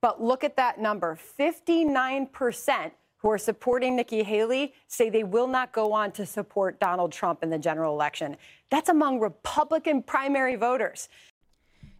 but 0.00 0.22
look 0.22 0.44
at 0.44 0.56
that 0.56 0.80
number 0.80 1.18
59% 1.38 2.90
who 3.18 3.30
are 3.30 3.38
supporting 3.38 3.96
Nikki 3.96 4.22
Haley 4.22 4.72
say 4.86 5.10
they 5.10 5.24
will 5.24 5.46
not 5.46 5.72
go 5.72 5.92
on 5.92 6.10
to 6.12 6.24
support 6.24 6.80
Donald 6.80 7.12
Trump 7.12 7.42
in 7.42 7.50
the 7.50 7.58
general 7.58 7.92
election. 7.92 8.36
That's 8.70 8.88
among 8.88 9.20
Republican 9.20 10.02
primary 10.02 10.56
voters. 10.56 11.08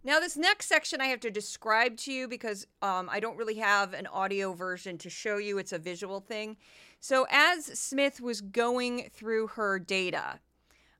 Now, 0.02 0.18
this 0.18 0.38
next 0.38 0.66
section 0.66 1.02
I 1.02 1.06
have 1.06 1.20
to 1.20 1.30
describe 1.30 1.98
to 1.98 2.12
you 2.12 2.26
because 2.26 2.66
um, 2.80 3.10
I 3.12 3.20
don't 3.20 3.36
really 3.36 3.56
have 3.56 3.92
an 3.92 4.06
audio 4.06 4.54
version 4.54 4.96
to 4.98 5.10
show 5.10 5.36
you. 5.36 5.58
It's 5.58 5.72
a 5.72 5.78
visual 5.78 6.20
thing. 6.20 6.56
So, 7.00 7.26
as 7.30 7.66
Smith 7.78 8.18
was 8.18 8.40
going 8.40 9.10
through 9.12 9.48
her 9.48 9.78
data, 9.78 10.40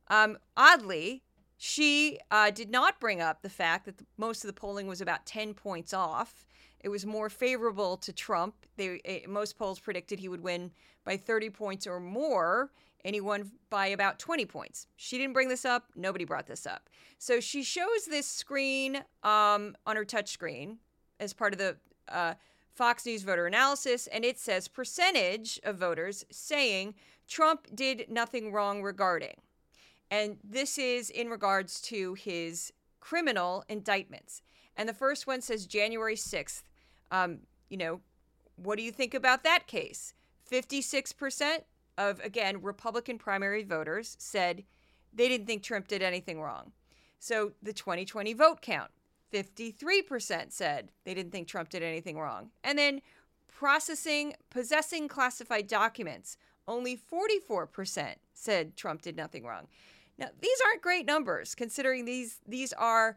um, 0.08 0.36
oddly, 0.54 1.22
she 1.62 2.18
uh, 2.30 2.50
did 2.50 2.70
not 2.70 2.98
bring 3.00 3.20
up 3.20 3.42
the 3.42 3.50
fact 3.50 3.84
that 3.84 3.98
the, 3.98 4.06
most 4.16 4.42
of 4.42 4.48
the 4.48 4.58
polling 4.58 4.86
was 4.86 5.02
about 5.02 5.26
10 5.26 5.52
points 5.52 5.92
off. 5.92 6.46
It 6.82 6.88
was 6.88 7.04
more 7.04 7.28
favorable 7.28 7.98
to 7.98 8.14
Trump. 8.14 8.54
They, 8.78 8.98
eh, 9.04 9.20
most 9.28 9.58
polls 9.58 9.78
predicted 9.78 10.20
he 10.20 10.30
would 10.30 10.40
win 10.40 10.70
by 11.04 11.18
30 11.18 11.50
points 11.50 11.86
or 11.86 12.00
more, 12.00 12.70
and 13.04 13.14
he 13.14 13.20
won 13.20 13.52
by 13.68 13.88
about 13.88 14.18
20 14.18 14.46
points. 14.46 14.86
She 14.96 15.18
didn't 15.18 15.34
bring 15.34 15.50
this 15.50 15.66
up. 15.66 15.84
Nobody 15.94 16.24
brought 16.24 16.46
this 16.46 16.66
up. 16.66 16.88
So 17.18 17.40
she 17.40 17.62
shows 17.62 18.06
this 18.06 18.26
screen 18.26 18.96
um, 19.22 19.76
on 19.84 19.96
her 19.96 20.04
touch 20.06 20.30
screen 20.30 20.78
as 21.20 21.34
part 21.34 21.52
of 21.52 21.58
the 21.58 21.76
uh, 22.08 22.34
Fox 22.72 23.04
News 23.04 23.22
voter 23.22 23.46
analysis, 23.46 24.06
and 24.06 24.24
it 24.24 24.38
says 24.38 24.66
percentage 24.66 25.60
of 25.62 25.76
voters 25.76 26.24
saying 26.30 26.94
Trump 27.28 27.66
did 27.74 28.06
nothing 28.08 28.50
wrong 28.50 28.82
regarding. 28.82 29.34
And 30.10 30.38
this 30.42 30.78
is 30.78 31.10
in 31.10 31.28
regards 31.28 31.80
to 31.82 32.14
his 32.14 32.72
criminal 32.98 33.64
indictments. 33.68 34.42
And 34.76 34.88
the 34.88 34.94
first 34.94 35.26
one 35.26 35.40
says 35.40 35.66
January 35.66 36.16
6th, 36.16 36.62
um, 37.10 37.40
you 37.68 37.76
know, 37.76 38.00
what 38.56 38.76
do 38.76 38.82
you 38.82 38.92
think 38.92 39.14
about 39.14 39.44
that 39.44 39.66
case? 39.66 40.14
56% 40.50 41.62
of, 41.96 42.20
again, 42.20 42.60
Republican 42.62 43.18
primary 43.18 43.62
voters 43.62 44.16
said 44.18 44.64
they 45.12 45.28
didn't 45.28 45.46
think 45.46 45.62
Trump 45.62 45.88
did 45.88 46.02
anything 46.02 46.40
wrong. 46.40 46.72
So 47.18 47.52
the 47.62 47.72
2020 47.72 48.32
vote 48.32 48.62
count, 48.62 48.90
53% 49.32 50.52
said 50.52 50.90
they 51.04 51.14
didn't 51.14 51.32
think 51.32 51.46
Trump 51.46 51.68
did 51.68 51.82
anything 51.82 52.18
wrong. 52.18 52.50
And 52.64 52.78
then 52.78 53.00
processing, 53.48 54.34
possessing 54.48 55.08
classified 55.08 55.66
documents, 55.66 56.36
only 56.66 56.96
44% 56.96 58.14
said 58.32 58.76
Trump 58.76 59.02
did 59.02 59.16
nothing 59.16 59.44
wrong. 59.44 59.66
Now, 60.20 60.28
these 60.38 60.58
aren't 60.66 60.82
great 60.82 61.06
numbers 61.06 61.54
considering 61.54 62.04
these 62.04 62.40
these 62.46 62.74
are 62.74 63.16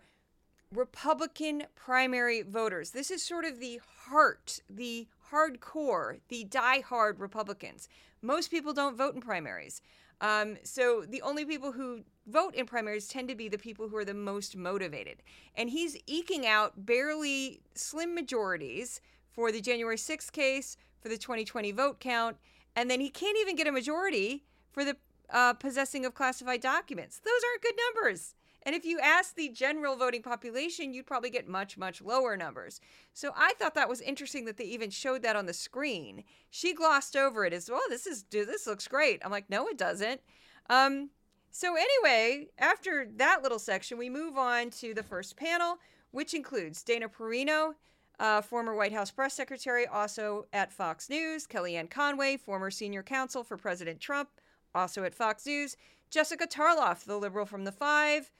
Republican 0.74 1.64
primary 1.76 2.42
voters. 2.42 2.92
This 2.92 3.12
is 3.12 3.24
sort 3.24 3.46
of 3.46 3.60
the 3.60 3.82
heart, 4.08 4.62
the 4.70 5.08
hardcore, 5.32 6.20
the 6.30 6.46
die-hard 6.46 7.20
Republicans. 7.20 7.90
Most 8.22 8.50
people 8.50 8.74
don't 8.74 8.98
vote 8.98 9.14
in 9.14 9.22
primaries. 9.22 9.82
Um, 10.22 10.58
so 10.64 11.04
the 11.08 11.22
only 11.22 11.44
people 11.44 11.74
who 11.74 12.04
vote 12.28 12.56
in 12.56 12.66
primaries 12.66 13.08
tend 13.08 13.28
to 13.28 13.36
be 13.36 13.50
the 13.50 13.58
people 13.58 13.90
who 13.90 13.98
are 13.98 14.06
the 14.06 14.14
most 14.14 14.56
motivated. 14.56 15.22
And 15.56 15.70
he's 15.70 15.98
eking 16.08 16.48
out 16.48 16.86
barely 16.86 17.60
slim 17.76 18.16
majorities 18.16 19.02
for 19.32 19.52
the 19.52 19.60
January 19.60 19.98
6th 19.98 20.32
case, 20.32 20.78
for 21.02 21.10
the 21.10 21.18
2020 21.18 21.72
vote 21.74 22.00
count, 22.00 22.38
and 22.76 22.90
then 22.90 23.02
he 23.02 23.10
can't 23.10 23.38
even 23.38 23.56
get 23.56 23.68
a 23.68 23.72
majority 23.72 24.46
for 24.72 24.86
the 24.86 24.96
uh, 25.34 25.54
possessing 25.54 26.06
of 26.06 26.14
classified 26.14 26.62
documents. 26.62 27.20
Those 27.20 27.42
aren't 27.52 27.64
good 27.64 27.76
numbers. 27.96 28.36
And 28.66 28.74
if 28.74 28.86
you 28.86 29.00
ask 29.00 29.36
the 29.36 29.50
general 29.50 29.98
voting 29.98 30.22
population, 30.22 30.94
you'd 30.94 31.06
probably 31.06 31.30
get 31.30 31.50
much, 31.50 31.78
much 31.78 32.02
lower 32.02 32.38
numbers. 32.38 32.80
So 33.14 33.34
I 33.36 33.54
thought 33.60 33.76
that 33.76 33.90
was 33.90 34.00
interesting 34.00 34.46
that 34.46 34.56
they 34.56 34.64
even 34.64 34.90
showed 34.90 35.22
that 35.24 35.36
on 35.36 35.48
the 35.48 35.54
screen. 35.54 36.24
She 36.50 36.74
glossed 36.74 37.18
over 37.18 37.44
it 37.44 37.52
as 37.52 37.70
well. 37.70 37.82
This 37.90 38.08
is 38.08 38.24
this 38.32 38.66
looks 38.66 38.88
great. 38.88 39.22
I'm 39.26 39.32
like, 39.32 39.50
no, 39.50 39.68
it 39.68 39.78
doesn't. 39.78 40.22
Um, 40.70 41.10
so 41.52 41.76
anyway, 41.76 42.48
after 42.58 43.08
that 43.18 43.44
little 43.44 43.60
section, 43.60 43.98
we 43.98 44.10
move 44.10 44.38
on 44.38 44.70
to 44.72 44.94
the 44.94 45.04
first 45.04 45.36
panel, 45.36 45.78
which 46.12 46.34
includes 46.34 46.82
Dana 46.84 47.10
Perino, 47.10 47.74
uh, 48.18 48.42
former 48.42 48.76
White 48.76 48.94
House 48.94 49.12
press 49.12 49.34
secretary, 49.34 49.86
also 49.86 50.46
at 50.54 50.72
Fox 50.72 51.10
News, 51.10 51.46
Kellyanne 51.46 51.90
Conway, 51.90 52.38
former 52.38 52.72
senior 52.72 53.04
counsel 53.04 53.44
for 53.44 53.58
President 53.58 54.00
Trump, 54.00 54.30
also 54.74 55.04
at 55.04 55.16
Fox 55.16 55.46
News, 55.46 55.78
Jessica 56.10 56.48
Tarlov, 56.48 57.06
the 57.06 57.18
liberal 57.18 57.46
from 57.46 57.64
the 57.64 57.72
Five, 57.72 58.32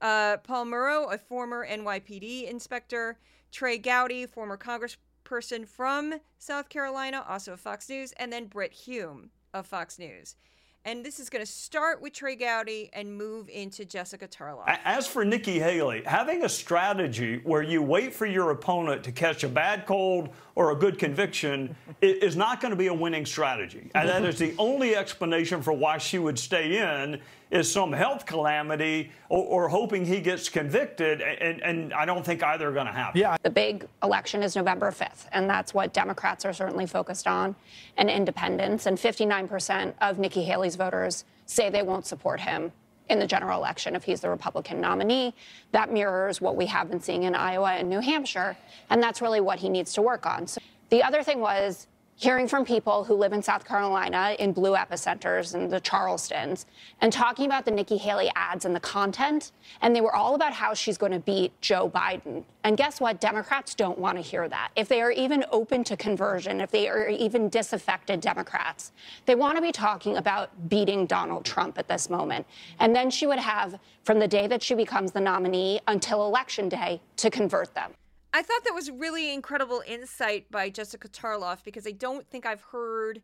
uh, 0.00 0.38
Paul 0.38 0.66
Mauro, 0.66 1.06
a 1.06 1.18
former 1.18 1.66
NYPD 1.66 2.48
inspector, 2.48 3.18
Trey 3.50 3.78
Gowdy, 3.78 4.26
former 4.26 4.56
congressperson 4.56 5.66
from 5.66 6.20
South 6.38 6.68
Carolina, 6.68 7.24
also 7.28 7.56
Fox 7.56 7.88
News, 7.88 8.12
and 8.12 8.32
then 8.32 8.46
Brit 8.46 8.72
Hume 8.72 9.30
of 9.52 9.66
Fox 9.66 9.98
News. 9.98 10.36
And 10.84 11.04
this 11.04 11.20
is 11.20 11.28
going 11.28 11.44
to 11.44 11.50
start 11.50 12.00
with 12.00 12.14
Trey 12.14 12.34
Gowdy 12.34 12.88
and 12.94 13.14
move 13.14 13.50
into 13.50 13.84
Jessica 13.84 14.26
Tarlov. 14.26 14.64
As 14.84 15.06
for 15.06 15.22
Nikki 15.22 15.58
Haley, 15.58 16.02
having 16.06 16.44
a 16.44 16.48
strategy 16.48 17.42
where 17.44 17.62
you 17.62 17.82
wait 17.82 18.14
for 18.14 18.24
your 18.24 18.52
opponent 18.52 19.04
to 19.04 19.12
catch 19.12 19.44
a 19.44 19.48
bad 19.50 19.84
cold 19.84 20.30
or 20.54 20.70
a 20.70 20.74
good 20.74 20.98
conviction 20.98 21.76
is 22.00 22.36
not 22.36 22.62
going 22.62 22.70
to 22.70 22.76
be 22.76 22.86
a 22.86 22.94
winning 22.94 23.26
strategy. 23.26 23.90
And 23.94 24.08
that 24.08 24.24
is 24.24 24.38
the 24.38 24.54
only 24.56 24.96
explanation 24.96 25.60
for 25.60 25.74
why 25.74 25.98
she 25.98 26.18
would 26.18 26.38
stay 26.38 26.78
in 26.78 27.20
is 27.50 27.70
some 27.70 27.92
health 27.92 28.26
calamity 28.26 29.10
or, 29.28 29.44
or 29.44 29.68
hoping 29.68 30.04
he 30.04 30.20
gets 30.20 30.48
convicted. 30.48 31.20
And, 31.20 31.62
and 31.62 31.92
I 31.94 32.04
don't 32.04 32.24
think 32.24 32.42
either 32.42 32.68
are 32.68 32.72
going 32.72 32.86
to 32.86 32.92
happen. 32.92 33.20
Yeah. 33.20 33.36
The 33.42 33.50
big 33.50 33.86
election 34.02 34.42
is 34.42 34.56
November 34.56 34.90
5th, 34.90 35.26
and 35.32 35.48
that's 35.48 35.72
what 35.72 35.92
Democrats 35.92 36.44
are 36.44 36.52
certainly 36.52 36.86
focused 36.86 37.26
on, 37.26 37.56
and 37.96 38.10
independents. 38.10 38.86
And 38.86 38.98
59% 38.98 39.94
of 40.00 40.18
Nikki 40.18 40.44
Haley's 40.44 40.76
voters 40.76 41.24
say 41.46 41.70
they 41.70 41.82
won't 41.82 42.06
support 42.06 42.40
him 42.40 42.72
in 43.08 43.18
the 43.18 43.26
general 43.26 43.58
election 43.58 43.96
if 43.96 44.04
he's 44.04 44.20
the 44.20 44.28
Republican 44.28 44.80
nominee. 44.80 45.34
That 45.72 45.92
mirrors 45.92 46.40
what 46.40 46.56
we 46.56 46.66
have 46.66 46.90
been 46.90 47.00
seeing 47.00 47.22
in 47.22 47.34
Iowa 47.34 47.72
and 47.72 47.88
New 47.88 48.00
Hampshire, 48.00 48.56
and 48.90 49.02
that's 49.02 49.22
really 49.22 49.40
what 49.40 49.58
he 49.58 49.70
needs 49.70 49.94
to 49.94 50.02
work 50.02 50.26
on. 50.26 50.46
So 50.46 50.60
the 50.90 51.02
other 51.02 51.22
thing 51.22 51.40
was 51.40 51.86
hearing 52.18 52.48
from 52.48 52.64
people 52.64 53.04
who 53.04 53.14
live 53.14 53.32
in 53.32 53.40
South 53.40 53.64
Carolina 53.64 54.34
in 54.40 54.52
blue 54.52 54.74
epicenters 54.74 55.54
and 55.54 55.70
the 55.70 55.80
Charlestons 55.80 56.66
and 57.00 57.12
talking 57.12 57.46
about 57.46 57.64
the 57.64 57.70
Nikki 57.70 57.96
Haley 57.96 58.28
ads 58.34 58.64
and 58.64 58.74
the 58.74 58.80
content. 58.80 59.52
And 59.82 59.94
they 59.94 60.00
were 60.00 60.12
all 60.12 60.34
about 60.34 60.52
how 60.52 60.74
she's 60.74 60.98
going 60.98 61.12
to 61.12 61.20
beat 61.20 61.52
Joe 61.60 61.88
Biden. 61.88 62.42
And 62.64 62.76
guess 62.76 63.00
what? 63.00 63.20
Democrats 63.20 63.72
don't 63.76 63.98
want 63.98 64.18
to 64.18 64.22
hear 64.22 64.48
that. 64.48 64.70
If 64.74 64.88
they 64.88 65.00
are 65.00 65.12
even 65.12 65.44
open 65.52 65.84
to 65.84 65.96
conversion, 65.96 66.60
if 66.60 66.72
they 66.72 66.88
are 66.88 67.08
even 67.08 67.48
disaffected 67.48 68.20
Democrats, 68.20 68.90
they 69.26 69.36
want 69.36 69.54
to 69.56 69.62
be 69.62 69.70
talking 69.70 70.16
about 70.16 70.50
beating 70.68 71.06
Donald 71.06 71.44
Trump 71.44 71.78
at 71.78 71.86
this 71.86 72.10
moment. 72.10 72.44
And 72.80 72.96
then 72.96 73.10
she 73.10 73.28
would 73.28 73.38
have, 73.38 73.78
from 74.02 74.18
the 74.18 74.28
day 74.28 74.48
that 74.48 74.60
she 74.60 74.74
becomes 74.74 75.12
the 75.12 75.20
nominee 75.20 75.78
until 75.86 76.26
election 76.26 76.68
day, 76.68 77.00
to 77.18 77.30
convert 77.30 77.72
them. 77.74 77.92
I 78.32 78.42
thought 78.42 78.64
that 78.64 78.74
was 78.74 78.90
really 78.90 79.32
incredible 79.32 79.82
insight 79.86 80.50
by 80.50 80.68
Jessica 80.68 81.08
Tarlov 81.08 81.64
because 81.64 81.86
I 81.86 81.92
don't 81.92 82.28
think 82.28 82.44
I've 82.44 82.60
heard 82.60 83.22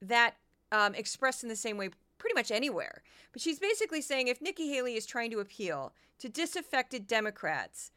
that 0.00 0.36
um, 0.72 0.94
expressed 0.94 1.42
in 1.42 1.48
the 1.48 1.56
same 1.56 1.76
way 1.76 1.90
pretty 2.18 2.34
much 2.34 2.50
anywhere. 2.50 3.02
But 3.32 3.42
she's 3.42 3.58
basically 3.58 4.00
saying 4.00 4.28
if 4.28 4.40
Nikki 4.40 4.68
Haley 4.68 4.94
is 4.94 5.06
trying 5.06 5.30
to 5.32 5.40
appeal 5.40 5.92
to 6.18 6.28
disaffected 6.28 7.06
Democrats, 7.06 7.92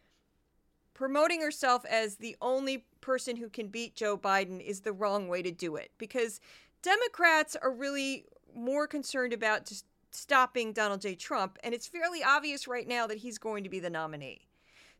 promoting 0.93 1.41
herself 1.41 1.85
as 1.85 2.17
the 2.17 2.35
only 2.41 2.85
person 2.99 3.37
who 3.37 3.49
can 3.49 3.67
beat 3.67 3.95
Joe 3.95 4.17
Biden 4.17 4.61
is 4.61 4.81
the 4.81 4.93
wrong 4.93 5.27
way 5.27 5.41
to 5.41 5.51
do 5.51 5.75
it 5.75 5.91
because 5.97 6.39
Democrats 6.83 7.55
are 7.55 7.71
really 7.71 8.25
more 8.55 8.87
concerned 8.87 9.33
about 9.33 9.65
just 9.65 9.85
stopping 10.11 10.73
Donald 10.73 11.01
J. 11.01 11.15
Trump. 11.15 11.57
And 11.63 11.73
it's 11.73 11.87
fairly 11.87 12.21
obvious 12.23 12.67
right 12.67 12.87
now 12.87 13.07
that 13.07 13.19
he's 13.19 13.37
going 13.37 13.63
to 13.63 13.69
be 13.69 13.79
the 13.79 13.89
nominee. 13.89 14.47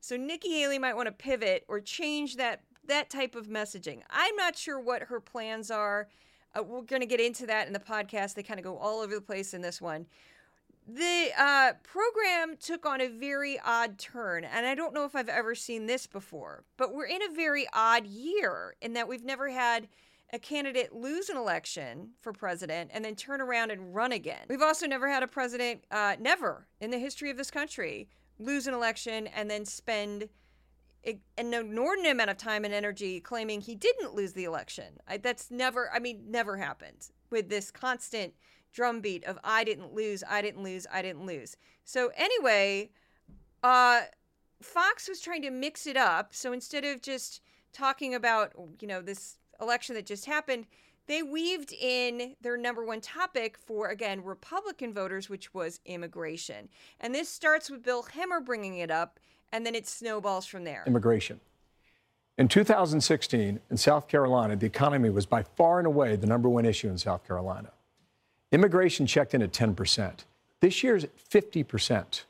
So 0.02 0.18
Nikki 0.18 0.50
Haley 0.50 0.80
might 0.80 0.96
want 0.96 1.08
to 1.08 1.14
pivot 1.14 1.64
or 1.68 1.80
change 1.80 2.36
that 2.38 2.62
that 2.88 3.12
type 3.12 3.36
of 3.36 3.48
messaging. 3.48 4.02
I'm 4.10 4.36
not 4.36 4.58
sure 4.58 4.80
what 4.80 5.04
her 5.04 5.20
plans 5.20 5.70
are. 5.70 6.10
Uh, 6.58 6.64
we're 6.64 6.82
going 6.82 7.02
to 7.02 7.06
get 7.06 7.22
into 7.22 7.46
that 7.46 7.68
in 7.68 7.74
the 7.74 7.80
podcast. 7.80 8.34
They 8.34 8.44
kind 8.44 8.60
of 8.60 8.64
go 8.64 8.76
all 8.78 9.00
over 9.00 9.14
the 9.14 9.22
place 9.22 9.54
in 9.54 9.62
this 9.62 9.80
one. 9.80 10.08
The 10.88 11.30
uh, 11.38 11.74
program 11.84 12.58
took 12.60 12.88
on 12.88 13.00
a 13.00 13.08
very 13.08 13.60
odd 13.64 14.00
turn, 14.00 14.44
and 14.44 14.66
I 14.66 14.74
don't 14.74 14.96
know 14.96 15.06
if 15.06 15.16
I've 15.16 15.30
ever 15.30 15.54
seen 15.54 15.86
this 15.86 16.08
before, 16.08 16.64
but 16.76 16.92
we're 16.94 17.06
in 17.06 17.22
a 17.22 17.34
very 17.34 17.68
odd 17.72 18.08
year 18.08 18.76
in 18.82 18.94
that 18.94 19.08
we've 19.08 19.24
never 19.24 19.50
had 19.50 19.88
a 20.34 20.40
candidate 20.40 20.94
lose 20.94 21.30
an 21.30 21.38
election 21.38 22.10
for 22.20 22.34
president 22.34 22.90
and 22.94 23.06
then 23.06 23.16
turn 23.16 23.42
around 23.42 23.70
and 23.70 23.94
run 23.94 24.12
again. 24.12 24.46
We've 24.50 24.62
also 24.62 24.88
never 24.88 25.08
had 25.08 25.22
a 25.22 25.28
president, 25.28 25.84
uh, 25.92 26.16
never 26.20 26.66
in 26.80 26.90
the 26.90 26.98
history 26.98 27.30
of 27.30 27.38
this 27.38 27.52
country, 27.52 28.10
lose 28.42 28.68
an 28.68 28.74
election 28.74 29.28
and 29.28 29.50
then 29.50 29.66
spend 29.66 30.30
an 31.04 31.20
inordinate 31.38 32.12
amount 32.12 32.30
of 32.30 32.38
time 32.38 32.64
and 32.64 32.74
energy 32.74 33.20
claiming 33.20 33.62
he 33.62 33.76
didn't 33.76 34.14
lose 34.14 34.34
the 34.34 34.44
election. 34.44 35.00
I, 35.08 35.18
that's 35.18 35.50
never, 35.50 35.90
I 35.94 36.00
mean, 36.00 36.26
never 36.30 36.58
happened 36.58 37.10
with 37.30 37.50
this 37.50 37.72
constant 37.72 38.34
drumbeat 38.72 39.24
of 39.26 39.40
I 39.44 39.64
didn't 39.64 39.94
lose, 39.94 40.24
I 40.30 40.42
didn't 40.42 40.64
lose, 40.64 40.86
I 40.92 41.02
didn't 41.02 41.26
lose. 41.26 41.58
So 41.84 42.12
anyway, 42.16 42.92
uh, 43.64 44.02
Fox 44.62 45.10
was 45.10 45.20
trying 45.20 45.42
to 45.42 45.50
mix 45.50 45.88
it 45.88 45.98
up. 45.98 46.34
So 46.34 46.54
instead 46.54 46.86
of 46.86 47.02
just 47.02 47.42
talking 47.74 48.14
about, 48.14 48.54
you 48.80 48.88
know, 48.88 49.02
this 49.02 49.38
election 49.60 49.96
that 49.96 50.06
just 50.06 50.26
happened, 50.26 50.68
they 51.08 51.24
weaved 51.24 51.74
in 51.74 52.36
their 52.42 52.58
number 52.58 52.86
one 52.86 53.02
topic 53.02 53.58
for, 53.58 53.90
again, 53.90 54.24
Republican 54.24 54.94
voters, 54.94 55.30
which 55.30 55.54
was 55.54 55.80
immigration. 55.86 56.70
And 57.00 57.14
this 57.14 57.30
starts 57.30 57.70
with 57.70 57.84
Bill 57.84 58.04
Hemmer 58.04 58.44
bringing 58.44 58.78
it 58.78 58.92
up, 58.92 59.20
and 59.52 59.66
then 59.66 59.76
it 59.76 59.88
snowballs 59.88 60.46
from 60.46 60.64
there. 60.64 60.84
Immigration. 60.88 61.40
In 62.38 62.48
2016, 62.48 63.60
in 63.70 63.78
South 63.78 64.08
Carolina, 64.08 64.56
the 64.56 64.66
economy 64.66 65.10
was 65.10 65.26
by 65.26 65.44
far 65.44 65.80
and 65.80 65.88
away 65.88 66.16
the 66.16 66.28
number 66.28 66.50
one 66.50 66.66
issue 66.66 66.88
in 66.88 66.98
South 66.98 67.28
Carolina. 67.28 67.72
Immigration 68.52 69.06
checked 69.06 69.34
in 69.34 69.42
at 69.42 69.52
10%. 69.52 70.26
This 70.60 70.84
year's 70.84 71.06
50%. 71.30 72.24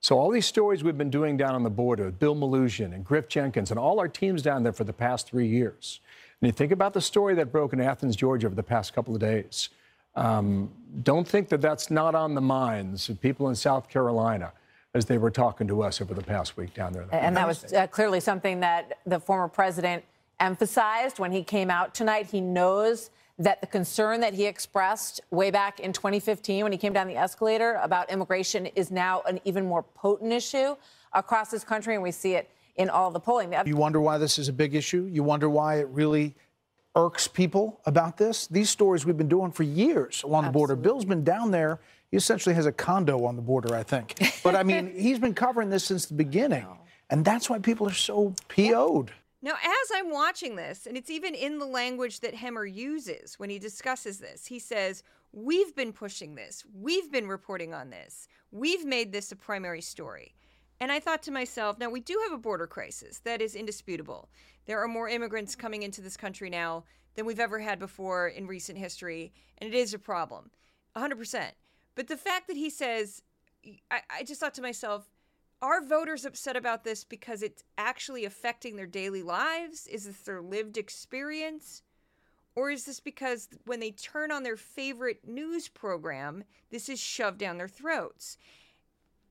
So 0.00 0.18
all 0.18 0.30
these 0.30 0.46
stories 0.46 0.84
we've 0.84 0.96
been 0.96 1.10
doing 1.10 1.36
down 1.36 1.54
on 1.54 1.64
the 1.64 1.70
border, 1.70 2.04
with 2.04 2.18
Bill 2.18 2.36
Melugin 2.36 2.94
and 2.94 3.04
Griff 3.04 3.28
Jenkins 3.28 3.70
and 3.70 3.80
all 3.80 3.98
our 3.98 4.08
teams 4.08 4.42
down 4.42 4.62
there 4.62 4.72
for 4.72 4.84
the 4.84 4.92
past 4.92 5.26
three 5.26 5.48
years, 5.48 6.00
and 6.40 6.48
you 6.48 6.52
think 6.52 6.70
about 6.70 6.94
the 6.94 7.00
story 7.00 7.34
that 7.34 7.50
broke 7.50 7.72
in 7.72 7.80
Athens, 7.80 8.14
Georgia 8.14 8.46
over 8.46 8.54
the 8.54 8.62
past 8.62 8.94
couple 8.94 9.14
of 9.14 9.20
days. 9.20 9.70
Um, 10.14 10.70
don't 11.02 11.26
think 11.26 11.48
that 11.48 11.60
that's 11.60 11.90
not 11.90 12.14
on 12.14 12.34
the 12.34 12.40
minds 12.40 13.08
of 13.08 13.20
people 13.20 13.48
in 13.48 13.54
South 13.54 13.88
Carolina 13.88 14.52
as 14.94 15.04
they 15.06 15.18
were 15.18 15.30
talking 15.30 15.66
to 15.68 15.82
us 15.82 16.00
over 16.00 16.14
the 16.14 16.22
past 16.22 16.56
week 16.56 16.74
down 16.74 16.92
there. 16.92 17.06
And 17.12 17.36
that 17.36 17.46
was 17.46 17.72
uh, 17.72 17.86
clearly 17.88 18.20
something 18.20 18.60
that 18.60 18.98
the 19.04 19.20
former 19.20 19.48
president 19.48 20.04
emphasized 20.40 21.18
when 21.18 21.32
he 21.32 21.42
came 21.42 21.70
out 21.70 21.94
tonight. 21.94 22.26
He 22.26 22.40
knows 22.40 23.10
that 23.38 23.60
the 23.60 23.66
concern 23.66 24.20
that 24.20 24.34
he 24.34 24.46
expressed 24.46 25.20
way 25.30 25.50
back 25.50 25.78
in 25.80 25.92
2015 25.92 26.64
when 26.64 26.72
he 26.72 26.78
came 26.78 26.92
down 26.92 27.06
the 27.06 27.16
escalator 27.16 27.78
about 27.82 28.10
immigration 28.10 28.66
is 28.66 28.90
now 28.90 29.22
an 29.26 29.40
even 29.44 29.66
more 29.66 29.82
potent 29.82 30.32
issue 30.32 30.74
across 31.12 31.50
this 31.50 31.64
country, 31.64 31.94
and 31.94 32.02
we 32.02 32.10
see 32.10 32.34
it 32.34 32.50
in 32.78 32.88
all 32.88 33.10
the 33.10 33.20
polling. 33.20 33.54
You 33.66 33.76
wonder 33.76 34.00
why 34.00 34.16
this 34.18 34.38
is 34.38 34.48
a 34.48 34.52
big 34.52 34.74
issue? 34.74 35.08
You 35.10 35.22
wonder 35.22 35.48
why 35.50 35.80
it 35.80 35.88
really 35.88 36.34
irks 36.94 37.28
people 37.28 37.80
about 37.84 38.16
this? 38.16 38.46
These 38.46 38.70
stories 38.70 39.04
we've 39.04 39.18
been 39.18 39.28
doing 39.28 39.50
for 39.50 39.64
years 39.64 40.22
along 40.22 40.44
the 40.44 40.50
border. 40.50 40.76
Bill's 40.76 41.04
been 41.04 41.24
down 41.24 41.50
there. 41.50 41.80
He 42.10 42.16
essentially 42.16 42.54
has 42.54 42.64
a 42.64 42.72
condo 42.72 43.24
on 43.24 43.36
the 43.36 43.42
border, 43.42 43.74
I 43.74 43.82
think. 43.82 44.14
But 44.42 44.54
I 44.54 44.62
mean, 44.62 44.94
he's 44.96 45.18
been 45.18 45.34
covering 45.34 45.68
this 45.68 45.84
since 45.84 46.06
the 46.06 46.14
beginning. 46.14 46.66
And 47.10 47.24
that's 47.24 47.50
why 47.50 47.58
people 47.58 47.86
are 47.88 47.92
so 47.92 48.34
PO'd. 48.48 49.10
Now, 49.42 49.52
as 49.52 49.90
I'm 49.94 50.10
watching 50.10 50.56
this, 50.56 50.86
and 50.86 50.96
it's 50.96 51.10
even 51.10 51.34
in 51.34 51.58
the 51.58 51.66
language 51.66 52.20
that 52.20 52.34
Hemmer 52.34 52.64
uses 52.64 53.38
when 53.38 53.50
he 53.50 53.58
discusses 53.58 54.18
this, 54.18 54.46
he 54.46 54.58
says, 54.58 55.02
We've 55.32 55.76
been 55.76 55.92
pushing 55.92 56.34
this. 56.34 56.64
We've 56.74 57.12
been 57.12 57.28
reporting 57.28 57.74
on 57.74 57.90
this. 57.90 58.28
We've 58.50 58.86
made 58.86 59.12
this 59.12 59.30
a 59.30 59.36
primary 59.36 59.82
story. 59.82 60.34
And 60.80 60.92
I 60.92 61.00
thought 61.00 61.22
to 61.24 61.32
myself, 61.32 61.78
now 61.78 61.90
we 61.90 62.00
do 62.00 62.20
have 62.24 62.32
a 62.32 62.40
border 62.40 62.66
crisis. 62.66 63.18
That 63.20 63.42
is 63.42 63.54
indisputable. 63.54 64.28
There 64.66 64.82
are 64.82 64.88
more 64.88 65.08
immigrants 65.08 65.56
coming 65.56 65.82
into 65.82 66.00
this 66.00 66.16
country 66.16 66.50
now 66.50 66.84
than 67.14 67.26
we've 67.26 67.40
ever 67.40 67.58
had 67.58 67.78
before 67.78 68.28
in 68.28 68.46
recent 68.46 68.78
history. 68.78 69.32
And 69.58 69.72
it 69.72 69.76
is 69.76 69.92
a 69.92 69.98
problem, 69.98 70.50
100%. 70.96 71.50
But 71.96 72.06
the 72.06 72.16
fact 72.16 72.46
that 72.46 72.56
he 72.56 72.70
says, 72.70 73.22
I, 73.90 74.00
I 74.08 74.22
just 74.22 74.40
thought 74.40 74.54
to 74.54 74.62
myself, 74.62 75.10
are 75.60 75.82
voters 75.82 76.24
upset 76.24 76.56
about 76.56 76.84
this 76.84 77.02
because 77.02 77.42
it's 77.42 77.64
actually 77.76 78.24
affecting 78.24 78.76
their 78.76 78.86
daily 78.86 79.24
lives? 79.24 79.88
Is 79.88 80.04
this 80.04 80.18
their 80.18 80.40
lived 80.40 80.78
experience? 80.78 81.82
Or 82.54 82.70
is 82.70 82.84
this 82.84 83.00
because 83.00 83.48
when 83.66 83.80
they 83.80 83.90
turn 83.90 84.30
on 84.30 84.44
their 84.44 84.56
favorite 84.56 85.26
news 85.26 85.66
program, 85.68 86.44
this 86.70 86.88
is 86.88 87.00
shoved 87.00 87.38
down 87.38 87.58
their 87.58 87.68
throats? 87.68 88.38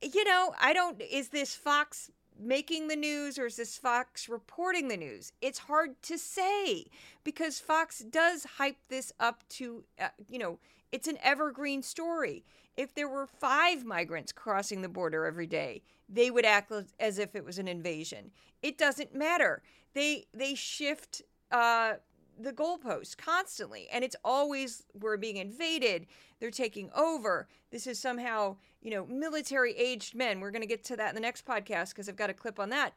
You 0.02 0.24
know, 0.24 0.54
I 0.60 0.72
don't, 0.72 1.00
is 1.00 1.28
this 1.28 1.54
Fox 1.54 2.10
making 2.40 2.88
the 2.88 2.96
news 2.96 3.38
or 3.38 3.46
is 3.46 3.56
this 3.56 3.76
Fox 3.76 4.28
reporting 4.28 4.88
the 4.88 4.96
news? 4.96 5.32
It's 5.40 5.58
hard 5.58 6.00
to 6.02 6.18
say 6.18 6.86
because 7.24 7.58
Fox 7.58 8.00
does 8.00 8.44
hype 8.44 8.78
this 8.88 9.12
up 9.18 9.42
to, 9.50 9.84
uh, 10.00 10.08
you 10.28 10.38
know, 10.38 10.58
it's 10.92 11.08
an 11.08 11.18
evergreen 11.22 11.82
story. 11.82 12.44
If 12.76 12.94
there 12.94 13.08
were 13.08 13.26
five 13.26 13.84
migrants 13.84 14.32
crossing 14.32 14.82
the 14.82 14.88
border 14.88 15.26
every 15.26 15.46
day, 15.46 15.82
they 16.08 16.30
would 16.30 16.44
act 16.44 16.72
as 17.00 17.18
if 17.18 17.34
it 17.34 17.44
was 17.44 17.58
an 17.58 17.68
invasion. 17.68 18.30
It 18.62 18.78
doesn't 18.78 19.14
matter. 19.14 19.62
They 19.94 20.26
they 20.32 20.54
shift 20.54 21.22
uh, 21.50 21.94
the 22.38 22.52
goalposts 22.52 23.16
constantly, 23.16 23.88
and 23.92 24.04
it's 24.04 24.16
always 24.24 24.84
we're 24.94 25.16
being 25.16 25.36
invaded. 25.36 26.06
They're 26.40 26.50
taking 26.50 26.90
over. 26.94 27.48
This 27.70 27.86
is 27.86 27.98
somehow 27.98 28.56
you 28.80 28.90
know, 28.90 29.06
military 29.06 29.76
aged 29.76 30.14
men. 30.14 30.40
We're 30.40 30.50
going 30.50 30.62
to 30.62 30.68
get 30.68 30.84
to 30.84 30.96
that 30.96 31.10
in 31.10 31.14
the 31.14 31.20
next 31.20 31.46
podcast 31.46 31.90
because 31.90 32.08
I've 32.08 32.16
got 32.16 32.30
a 32.30 32.34
clip 32.34 32.60
on 32.60 32.70
that. 32.70 32.92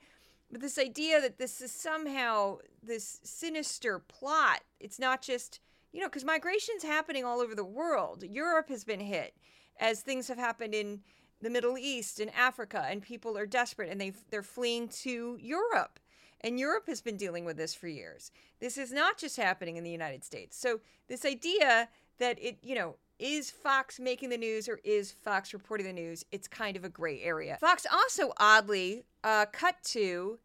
But 0.51 0.61
this 0.61 0.77
idea 0.77 1.21
that 1.21 1.37
this 1.37 1.61
is 1.61 1.71
somehow 1.71 2.57
this 2.83 3.19
sinister 3.23 3.99
plot, 3.99 4.61
it's 4.79 4.99
not 4.99 5.21
just, 5.21 5.59
you 5.91 6.01
know, 6.01 6.07
because 6.07 6.25
migration's 6.25 6.83
happening 6.83 7.23
all 7.23 7.39
over 7.39 7.55
the 7.55 7.63
world. 7.63 8.23
Europe 8.23 8.69
has 8.69 8.83
been 8.83 8.99
hit 8.99 9.33
as 9.79 10.01
things 10.01 10.27
have 10.27 10.37
happened 10.37 10.75
in 10.75 11.01
the 11.41 11.49
Middle 11.49 11.77
East 11.77 12.19
and 12.19 12.29
Africa, 12.35 12.85
and 12.87 13.01
people 13.01 13.37
are 13.37 13.47
desperate 13.47 13.89
and 13.89 13.99
they 13.99 14.13
they're 14.29 14.43
fleeing 14.43 14.87
to 14.89 15.37
Europe. 15.41 15.99
And 16.41 16.59
Europe 16.59 16.87
has 16.87 17.01
been 17.01 17.17
dealing 17.17 17.45
with 17.45 17.57
this 17.57 17.73
for 17.73 17.87
years. 17.87 18.31
This 18.59 18.77
is 18.77 18.91
not 18.91 19.17
just 19.17 19.37
happening 19.37 19.77
in 19.77 19.83
the 19.83 19.91
United 19.91 20.23
States. 20.23 20.57
So 20.57 20.79
this 21.07 21.25
idea 21.25 21.87
that 22.19 22.37
it, 22.41 22.57
you 22.61 22.75
know, 22.75 22.95
is 23.19 23.51
Fox 23.51 23.99
making 23.99 24.29
the 24.29 24.37
news 24.37 24.67
or 24.67 24.79
is 24.83 25.11
Fox 25.11 25.53
reporting 25.53 25.85
the 25.85 25.93
news? 25.93 26.25
It's 26.31 26.47
kind 26.47 26.75
of 26.75 26.83
a 26.83 26.89
gray 26.89 27.21
area. 27.21 27.57
Fox 27.61 27.85
also 27.91 28.33
oddly 28.37 29.03
uh, 29.23 29.45
cut 29.51 29.75
to 29.85 30.39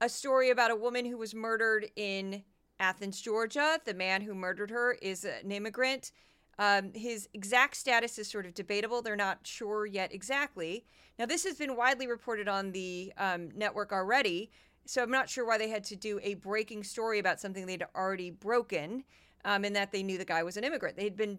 a 0.00 0.08
story 0.08 0.48
about 0.50 0.70
a 0.70 0.76
woman 0.76 1.04
who 1.04 1.18
was 1.18 1.34
murdered 1.34 1.90
in 1.94 2.42
Athens, 2.80 3.20
Georgia. 3.20 3.78
The 3.84 3.94
man 3.94 4.22
who 4.22 4.34
murdered 4.34 4.70
her 4.70 4.96
is 5.02 5.24
an 5.24 5.52
immigrant. 5.52 6.10
Um, 6.58 6.92
his 6.94 7.28
exact 7.34 7.76
status 7.76 8.18
is 8.18 8.28
sort 8.28 8.46
of 8.46 8.54
debatable. 8.54 9.02
They're 9.02 9.16
not 9.16 9.46
sure 9.46 9.86
yet 9.86 10.12
exactly. 10.12 10.84
Now, 11.18 11.26
this 11.26 11.44
has 11.44 11.56
been 11.56 11.76
widely 11.76 12.06
reported 12.06 12.48
on 12.48 12.72
the 12.72 13.12
um, 13.18 13.50
network 13.54 13.92
already. 13.92 14.50
So 14.86 15.02
I'm 15.02 15.10
not 15.10 15.28
sure 15.28 15.46
why 15.46 15.58
they 15.58 15.68
had 15.68 15.84
to 15.84 15.96
do 15.96 16.18
a 16.22 16.34
breaking 16.34 16.84
story 16.84 17.18
about 17.18 17.40
something 17.40 17.66
they'd 17.66 17.84
already 17.94 18.30
broken, 18.30 19.04
um, 19.44 19.64
and 19.64 19.74
that 19.76 19.92
they 19.92 20.02
knew 20.02 20.18
the 20.18 20.24
guy 20.24 20.42
was 20.42 20.56
an 20.56 20.64
immigrant. 20.64 20.96
They 20.96 21.04
had 21.04 21.16
been 21.16 21.38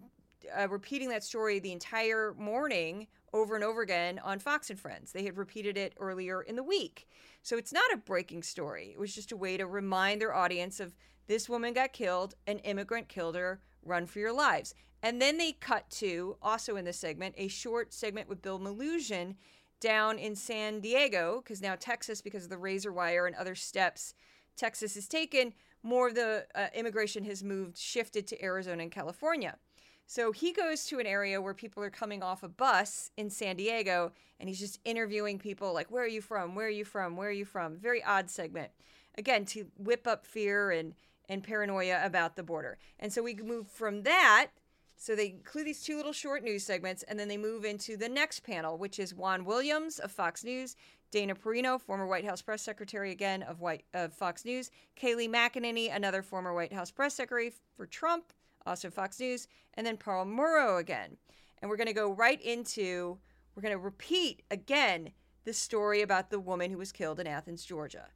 uh, 0.58 0.68
repeating 0.68 1.08
that 1.10 1.24
story 1.24 1.58
the 1.58 1.72
entire 1.72 2.34
morning 2.38 3.06
over 3.32 3.54
and 3.54 3.64
over 3.64 3.82
again 3.82 4.20
on 4.20 4.38
Fox 4.38 4.70
and 4.70 4.78
Friends. 4.78 5.12
They 5.12 5.24
had 5.24 5.36
repeated 5.36 5.76
it 5.76 5.94
earlier 5.98 6.42
in 6.42 6.56
the 6.56 6.62
week. 6.62 7.08
So 7.42 7.56
it's 7.56 7.72
not 7.72 7.92
a 7.92 7.98
breaking 7.98 8.42
story. 8.42 8.90
It 8.92 8.98
was 8.98 9.14
just 9.14 9.32
a 9.32 9.36
way 9.36 9.56
to 9.56 9.66
remind 9.66 10.20
their 10.20 10.34
audience 10.34 10.80
of 10.80 10.94
this 11.26 11.48
woman 11.48 11.72
got 11.72 11.92
killed, 11.92 12.34
an 12.46 12.58
immigrant 12.60 13.08
killed 13.08 13.34
her, 13.34 13.60
run 13.82 14.06
for 14.06 14.18
your 14.18 14.32
lives. 14.32 14.74
And 15.02 15.20
then 15.20 15.36
they 15.36 15.52
cut 15.52 15.90
to, 15.90 16.36
also 16.40 16.76
in 16.76 16.84
this 16.84 16.98
segment, 16.98 17.34
a 17.36 17.48
short 17.48 17.92
segment 17.92 18.28
with 18.28 18.40
Bill 18.40 18.58
Melugin 18.58 19.34
down 19.84 20.18
in 20.18 20.34
San 20.34 20.80
Diego, 20.80 21.42
because 21.44 21.60
now 21.60 21.76
Texas, 21.78 22.22
because 22.22 22.44
of 22.44 22.50
the 22.50 22.56
razor 22.56 22.90
wire 22.90 23.26
and 23.26 23.36
other 23.36 23.54
steps 23.54 24.14
Texas 24.56 24.94
has 24.94 25.06
taken, 25.06 25.52
more 25.82 26.08
of 26.08 26.14
the 26.14 26.46
uh, 26.54 26.68
immigration 26.74 27.22
has 27.24 27.44
moved, 27.44 27.76
shifted 27.76 28.26
to 28.28 28.42
Arizona 28.42 28.82
and 28.82 28.90
California. 28.90 29.58
So 30.06 30.32
he 30.32 30.52
goes 30.52 30.86
to 30.86 31.00
an 31.00 31.06
area 31.06 31.42
where 31.42 31.52
people 31.52 31.82
are 31.82 31.90
coming 31.90 32.22
off 32.22 32.42
a 32.42 32.48
bus 32.48 33.10
in 33.18 33.28
San 33.28 33.56
Diego 33.56 34.12
and 34.40 34.48
he's 34.48 34.58
just 34.58 34.80
interviewing 34.86 35.38
people 35.38 35.74
like, 35.74 35.90
Where 35.90 36.04
are 36.04 36.08
you 36.08 36.22
from? 36.22 36.54
Where 36.54 36.68
are 36.68 36.70
you 36.70 36.86
from? 36.86 37.16
Where 37.16 37.28
are 37.28 37.32
you 37.32 37.44
from? 37.44 37.76
Very 37.76 38.02
odd 38.02 38.30
segment. 38.30 38.70
Again, 39.18 39.44
to 39.46 39.66
whip 39.76 40.06
up 40.06 40.24
fear 40.24 40.70
and, 40.70 40.94
and 41.28 41.42
paranoia 41.42 42.00
about 42.02 42.36
the 42.36 42.42
border. 42.42 42.78
And 42.98 43.12
so 43.12 43.22
we 43.22 43.34
move 43.34 43.68
from 43.68 44.04
that. 44.04 44.48
So 44.96 45.14
they 45.14 45.30
include 45.30 45.66
these 45.66 45.82
two 45.82 45.96
little 45.96 46.12
short 46.12 46.42
news 46.42 46.64
segments 46.64 47.02
and 47.04 47.18
then 47.18 47.28
they 47.28 47.36
move 47.36 47.64
into 47.64 47.96
the 47.96 48.08
next 48.08 48.40
panel, 48.40 48.78
which 48.78 48.98
is 48.98 49.14
Juan 49.14 49.44
Williams 49.44 49.98
of 49.98 50.12
Fox 50.12 50.44
News, 50.44 50.76
Dana 51.10 51.34
Perino, 51.34 51.80
former 51.80 52.06
White 52.06 52.24
House 52.24 52.42
press 52.42 52.62
secretary 52.62 53.10
again 53.10 53.42
of, 53.42 53.60
White, 53.60 53.84
of 53.92 54.12
Fox 54.12 54.44
News, 54.44 54.70
Kayleigh 55.00 55.28
McEnany, 55.28 55.94
another 55.94 56.22
former 56.22 56.54
White 56.54 56.72
House 56.72 56.90
press 56.90 57.14
secretary 57.14 57.52
for 57.76 57.86
Trump 57.86 58.32
also 58.66 58.90
Fox 58.90 59.20
News, 59.20 59.48
and 59.74 59.86
then 59.86 59.96
Paul 59.96 60.24
Mauro 60.24 60.78
again. 60.78 61.16
And 61.60 61.70
we're 61.70 61.76
going 61.76 61.86
to 61.86 61.92
go 61.92 62.12
right 62.12 62.40
into, 62.42 63.18
we're 63.54 63.62
going 63.62 63.72
to 63.72 63.78
repeat 63.78 64.42
again 64.50 65.10
the 65.44 65.52
story 65.52 66.02
about 66.02 66.30
the 66.30 66.40
woman 66.40 66.70
who 66.70 66.78
was 66.78 66.92
killed 66.92 67.20
in 67.20 67.26
Athens, 67.26 67.64
Georgia. 67.64 68.06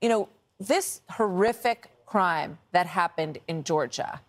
You 0.00 0.08
know, 0.08 0.28
this 0.58 1.02
horrific 1.10 1.90
crime 2.06 2.58
that 2.72 2.86
happened 2.86 3.38
in 3.48 3.64
Georgia. 3.64 4.20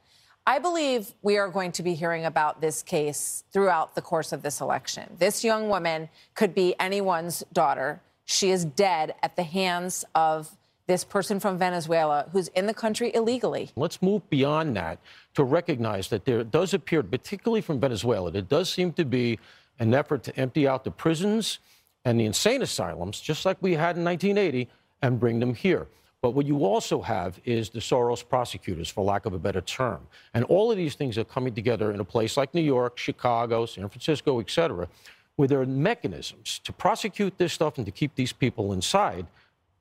I 0.48 0.60
believe 0.60 1.14
we 1.22 1.38
are 1.38 1.50
going 1.50 1.74
to 1.74 1.84
be 1.84 1.94
hearing 1.94 2.24
about 2.24 2.62
this 2.62 2.82
case 2.82 3.44
throughout 3.52 3.96
the 3.96 4.02
course 4.02 4.32
of 4.32 4.44
this 4.44 4.62
election. 4.62 5.18
This 5.20 5.44
young 5.44 5.68
woman 5.68 6.08
could 6.36 6.56
be 6.56 6.74
anyone's 6.80 7.44
daughter. 7.52 8.02
She 8.24 8.52
is 8.52 8.64
dead 8.64 9.14
at 9.22 9.36
the 9.36 9.44
hands 9.44 10.06
of 10.16 10.56
this 10.88 11.04
person 11.04 11.42
from 11.42 11.58
Venezuela 11.58 12.30
who's 12.32 12.48
in 12.48 12.66
the 12.66 12.74
country 12.74 13.12
illegally. 13.14 13.72
Let's 13.76 14.02
move 14.02 14.30
beyond 14.30 14.78
that 14.78 15.00
to 15.34 15.44
recognize 15.44 16.08
that 16.08 16.24
there 16.24 16.46
does 16.46 16.74
appear, 16.74 17.04
particularly 17.04 17.60
from 17.60 17.82
Venezuela, 17.82 18.32
there 18.32 18.42
does 18.42 18.70
seem 18.70 18.94
to 18.94 19.04
be 19.04 19.40
an 19.80 19.94
effort 19.94 20.24
to 20.24 20.40
empty 20.40 20.66
out 20.66 20.86
the 20.86 20.92
prisons 20.92 21.60
and 22.06 22.18
the 22.18 22.26
insane 22.26 22.62
asylums, 22.62 23.20
just 23.20 23.46
like 23.46 23.58
we 23.60 23.74
had 23.74 23.98
in 23.98 24.06
1980, 24.06 24.70
and 25.02 25.20
bring 25.20 25.42
them 25.42 25.54
here. 25.54 25.88
But 26.22 26.32
what 26.32 26.46
you 26.48 26.66
also 26.66 27.02
have 27.02 27.40
is 27.46 27.70
the 27.70 27.80
Soros 27.80 28.28
prosecutors, 28.28 28.90
for 28.90 29.04
lack 29.04 29.26
of 29.26 29.34
a 29.34 29.40
better 29.40 29.62
term. 29.62 30.08
And 30.34 30.44
all 30.46 30.72
of 30.72 30.78
these 30.78 30.96
things 30.96 31.18
are 31.18 31.24
coming 31.24 31.54
together 31.54 31.92
in 31.92 32.00
a 32.00 32.06
place 32.06 32.38
like 32.38 32.54
New 32.54 32.62
York, 32.62 32.98
Chicago, 32.98 33.66
San 33.66 33.88
Francisco, 33.88 34.40
et 34.40 34.50
cetera, 34.50 34.88
where 35.36 35.48
there 35.48 35.62
are 35.62 35.66
mechanisms 35.66 36.60
to 36.64 36.74
prosecute 36.74 37.38
this 37.38 37.54
stuff 37.54 37.78
and 37.78 37.86
to 37.86 37.92
keep 37.92 38.16
these 38.16 38.34
people 38.34 38.74
inside 38.74 39.28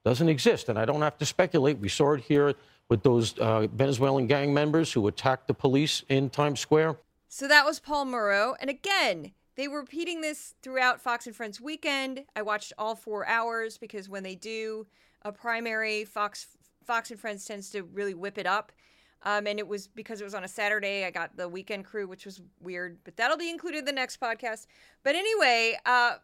doesn't 0.04 0.28
exist. 0.28 0.68
And 0.68 0.78
I 0.78 0.84
don't 0.84 1.02
have 1.02 1.18
to 1.18 1.26
speculate. 1.26 1.78
We 1.78 1.88
saw 1.88 2.12
it 2.12 2.20
here 2.20 2.54
with 2.88 3.02
those 3.02 3.36
uh, 3.38 3.66
Venezuelan 3.68 4.26
gang 4.26 4.54
members 4.54 4.92
who 4.92 5.08
attacked 5.08 5.48
the 5.48 5.54
police 5.54 6.04
in 6.08 6.30
Times 6.30 6.60
Square. 6.60 6.96
So 7.28 7.48
that 7.48 7.64
was 7.64 7.80
Paul 7.80 8.04
Mauro. 8.04 8.54
And 8.60 8.70
again, 8.70 9.32
they 9.56 9.66
were 9.66 9.80
repeating 9.80 10.20
this 10.20 10.54
throughout 10.62 11.00
Fox 11.00 11.26
and 11.26 11.34
Friends 11.34 11.60
weekend. 11.60 12.24
I 12.36 12.42
watched 12.42 12.72
all 12.78 12.94
four 12.94 13.26
hours 13.26 13.78
because 13.78 14.08
when 14.08 14.22
they 14.22 14.36
do 14.36 14.86
a 15.26 15.32
primary, 15.32 16.04
Fox 16.04 16.46
Fox 16.84 17.10
and 17.10 17.18
Friends 17.18 17.44
tends 17.44 17.70
to 17.70 17.82
really 17.82 18.14
whip 18.14 18.38
it 18.38 18.46
up. 18.46 18.72
Um, 19.22 19.46
and 19.46 19.58
it 19.58 19.66
was 19.66 19.88
because 19.88 20.20
it 20.20 20.24
was 20.24 20.34
on 20.34 20.44
a 20.44 20.48
Saturday. 20.48 21.04
I 21.04 21.10
got 21.10 21.36
the 21.36 21.48
weekend 21.48 21.84
crew, 21.84 22.06
which 22.06 22.24
was 22.24 22.40
weird, 22.60 22.98
but 23.02 23.16
that'll 23.16 23.36
be 23.36 23.50
included 23.50 23.80
in 23.80 23.84
the 23.86 23.92
next 23.92 24.20
podcast. 24.20 24.66
But 25.02 25.16
anyway, 25.16 25.76
uh, 25.84 26.16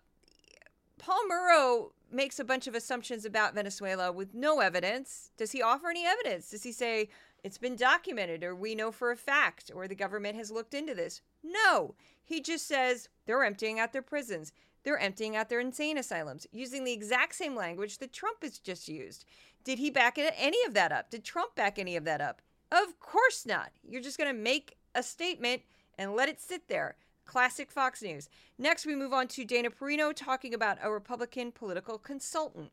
Paul 0.98 1.26
Mauro 1.26 1.92
makes 2.12 2.38
a 2.38 2.44
bunch 2.44 2.68
of 2.68 2.76
assumptions 2.76 3.24
about 3.24 3.54
Venezuela 3.54 4.12
with 4.12 4.34
no 4.34 4.60
evidence. 4.60 5.30
Does 5.36 5.50
he 5.50 5.62
offer 5.62 5.90
any 5.90 6.06
evidence? 6.06 6.50
Does 6.50 6.62
he 6.62 6.70
say 6.70 7.08
it's 7.42 7.58
been 7.58 7.74
documented 7.74 8.44
or 8.44 8.54
we 8.54 8.74
know 8.74 8.92
for 8.92 9.10
a 9.10 9.16
fact 9.16 9.70
or 9.74 9.88
the 9.88 9.96
government 9.96 10.36
has 10.36 10.52
looked 10.52 10.74
into 10.74 10.94
this? 10.94 11.22
No. 11.42 11.96
He 12.22 12.40
just 12.40 12.68
says 12.68 13.08
they're 13.26 13.42
emptying 13.42 13.80
out 13.80 13.92
their 13.92 14.02
prisons. 14.02 14.52
They're 14.84 14.98
emptying 14.98 15.36
out 15.36 15.48
their 15.48 15.60
insane 15.60 15.98
asylums 15.98 16.46
using 16.52 16.84
the 16.84 16.92
exact 16.92 17.34
same 17.34 17.54
language 17.54 17.98
that 17.98 18.12
Trump 18.12 18.42
has 18.42 18.58
just 18.58 18.88
used. 18.88 19.24
Did 19.64 19.78
he 19.78 19.90
back 19.90 20.18
any 20.18 20.58
of 20.66 20.74
that 20.74 20.92
up? 20.92 21.10
Did 21.10 21.24
Trump 21.24 21.54
back 21.54 21.78
any 21.78 21.96
of 21.96 22.04
that 22.04 22.20
up? 22.20 22.42
Of 22.72 22.98
course 22.98 23.46
not. 23.46 23.70
You're 23.88 24.02
just 24.02 24.18
going 24.18 24.34
to 24.34 24.40
make 24.40 24.76
a 24.94 25.02
statement 25.02 25.62
and 25.98 26.14
let 26.14 26.28
it 26.28 26.40
sit 26.40 26.68
there. 26.68 26.96
Classic 27.24 27.70
Fox 27.70 28.02
News. 28.02 28.28
Next, 28.58 28.86
we 28.86 28.96
move 28.96 29.12
on 29.12 29.28
to 29.28 29.44
Dana 29.44 29.70
Perino 29.70 30.12
talking 30.14 30.54
about 30.54 30.78
a 30.82 30.90
Republican 30.90 31.52
political 31.52 31.98
consultant. 31.98 32.72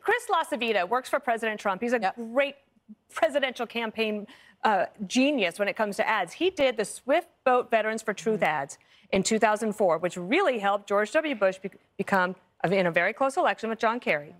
Chris 0.00 0.22
LaCivita 0.30 0.88
works 0.88 1.08
for 1.08 1.18
President 1.18 1.58
Trump. 1.58 1.82
He's 1.82 1.92
a 1.92 2.00
yep. 2.00 2.14
great 2.14 2.54
presidential 3.12 3.66
campaign 3.66 4.26
uh, 4.64 4.86
genius 5.06 5.58
when 5.58 5.68
it 5.68 5.76
comes 5.76 5.96
to 5.96 6.08
ads. 6.08 6.34
He 6.34 6.50
did 6.50 6.76
the 6.76 6.84
Swift 6.84 7.28
Boat 7.44 7.70
Veterans 7.70 8.02
for 8.02 8.12
Truth 8.12 8.42
ads 8.42 8.78
in 9.10 9.22
2004, 9.22 9.98
which 9.98 10.16
really 10.16 10.58
helped 10.58 10.88
George 10.88 11.12
W. 11.12 11.34
Bush 11.34 11.58
be- 11.58 11.70
become 11.96 12.34
in 12.70 12.86
a 12.86 12.90
very 12.90 13.12
close 13.12 13.36
election 13.36 13.70
with 13.70 13.78
John 13.78 14.00
Kerry. 14.00 14.34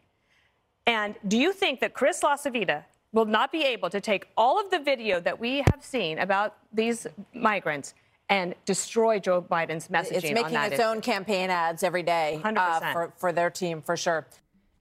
And 0.86 1.14
do 1.26 1.36
you 1.38 1.52
think 1.52 1.80
that 1.80 1.94
Chris 1.94 2.20
LaCivita 2.22 2.84
will 3.12 3.26
not 3.26 3.52
be 3.52 3.64
able 3.64 3.90
to 3.90 4.00
take 4.00 4.28
all 4.36 4.60
of 4.60 4.70
the 4.70 4.78
video 4.78 5.20
that 5.20 5.38
we 5.38 5.64
have 5.70 5.82
seen 5.82 6.18
about 6.18 6.56
these 6.72 7.06
migrants 7.32 7.94
and 8.28 8.54
destroy 8.66 9.18
Joe 9.18 9.40
Biden's 9.40 9.88
messaging. 9.88 10.12
It's 10.12 10.32
making 10.32 10.58
its 10.58 10.74
issue. 10.74 10.82
own 10.82 11.00
campaign 11.00 11.48
ads 11.48 11.82
every 11.82 12.02
day 12.02 12.40
uh, 12.44 12.92
for, 12.92 13.12
for 13.16 13.32
their 13.32 13.50
team, 13.50 13.80
for 13.80 13.96
sure. 13.96 14.26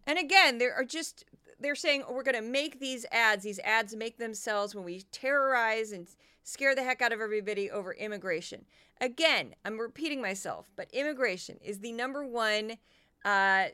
And 0.06 0.20
again, 0.20 0.58
there 0.58 0.74
are 0.74 0.84
just 0.84 1.26
they're 1.60 1.76
saying 1.76 2.04
oh, 2.08 2.14
we're 2.14 2.24
going 2.24 2.36
to 2.36 2.42
make 2.42 2.80
these 2.80 3.06
ads. 3.12 3.44
These 3.44 3.60
ads 3.60 3.96
make 3.96 4.18
themselves 4.18 4.76
when 4.76 4.84
we 4.84 5.02
terrorize 5.12 5.92
and 5.92 6.08
scare 6.44 6.76
the 6.76 6.84
heck 6.84 7.02
out 7.02 7.12
of 7.14 7.22
everybody 7.22 7.70
over 7.70 7.94
immigration. 7.94 8.66
Again, 9.02 9.54
I'm 9.66 9.80
repeating 9.80 10.22
myself, 10.22 10.72
but 10.76 10.90
immigration 10.92 11.58
is 11.64 11.80
the 11.80 11.92
number 11.92 12.26
one 12.26 12.78
uh, 13.26 13.66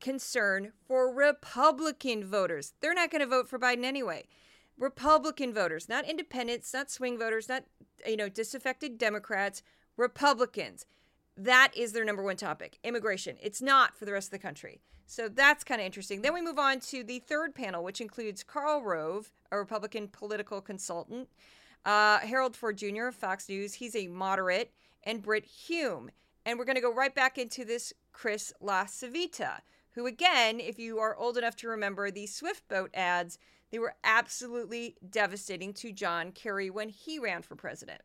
concern 0.00 0.72
for 0.86 1.12
Republican 1.14 2.24
voters. 2.24 2.72
They're 2.80 2.94
not 2.94 3.10
going 3.10 3.20
to 3.20 3.26
vote 3.26 3.48
for 3.48 3.58
Biden 3.58 3.84
anyway. 3.84 4.24
Republican 4.78 5.52
voters, 5.54 5.88
not 5.88 6.08
independents, 6.08 6.72
not 6.74 6.90
swing 6.90 7.18
voters, 7.18 7.48
not 7.48 7.64
you 8.06 8.16
know 8.16 8.28
disaffected 8.28 8.98
Democrats, 8.98 9.62
Republicans. 9.96 10.86
That 11.36 11.72
is 11.76 11.92
their 11.92 12.04
number 12.04 12.22
one 12.22 12.36
topic, 12.36 12.78
immigration. 12.84 13.36
It's 13.42 13.60
not 13.60 13.96
for 13.96 14.04
the 14.04 14.12
rest 14.12 14.28
of 14.28 14.32
the 14.32 14.38
country. 14.38 14.80
So 15.06 15.28
that's 15.28 15.64
kind 15.64 15.80
of 15.80 15.84
interesting. 15.84 16.22
Then 16.22 16.32
we 16.32 16.40
move 16.40 16.58
on 16.58 16.80
to 16.80 17.04
the 17.04 17.18
third 17.18 17.54
panel, 17.54 17.84
which 17.84 18.00
includes 18.00 18.42
Karl 18.42 18.82
Rove, 18.82 19.32
a 19.50 19.58
Republican 19.58 20.08
political 20.08 20.60
consultant, 20.60 21.28
uh, 21.84 22.18
Harold 22.20 22.56
Ford 22.56 22.78
Jr. 22.78 23.06
of 23.08 23.14
Fox 23.14 23.48
News. 23.48 23.74
He's 23.74 23.96
a 23.96 24.06
moderate, 24.06 24.72
and 25.02 25.22
Brit 25.22 25.44
Hume. 25.44 26.10
And 26.46 26.58
we're 26.58 26.64
going 26.64 26.76
to 26.76 26.82
go 26.82 26.92
right 26.92 27.14
back 27.14 27.36
into 27.38 27.64
this 27.64 27.92
Chris 28.12 28.52
LaCivita, 28.62 29.60
who, 29.92 30.06
again, 30.06 30.60
if 30.60 30.78
you 30.78 30.98
are 30.98 31.16
old 31.16 31.36
enough 31.36 31.56
to 31.56 31.68
remember 31.68 32.10
the 32.10 32.26
Swift 32.26 32.66
boat 32.68 32.90
ads, 32.94 33.38
they 33.70 33.78
were 33.78 33.94
absolutely 34.04 34.96
devastating 35.08 35.72
to 35.74 35.92
John 35.92 36.32
Kerry 36.32 36.70
when 36.70 36.88
he 36.88 37.18
ran 37.18 37.42
for 37.42 37.56
president. 37.56 38.02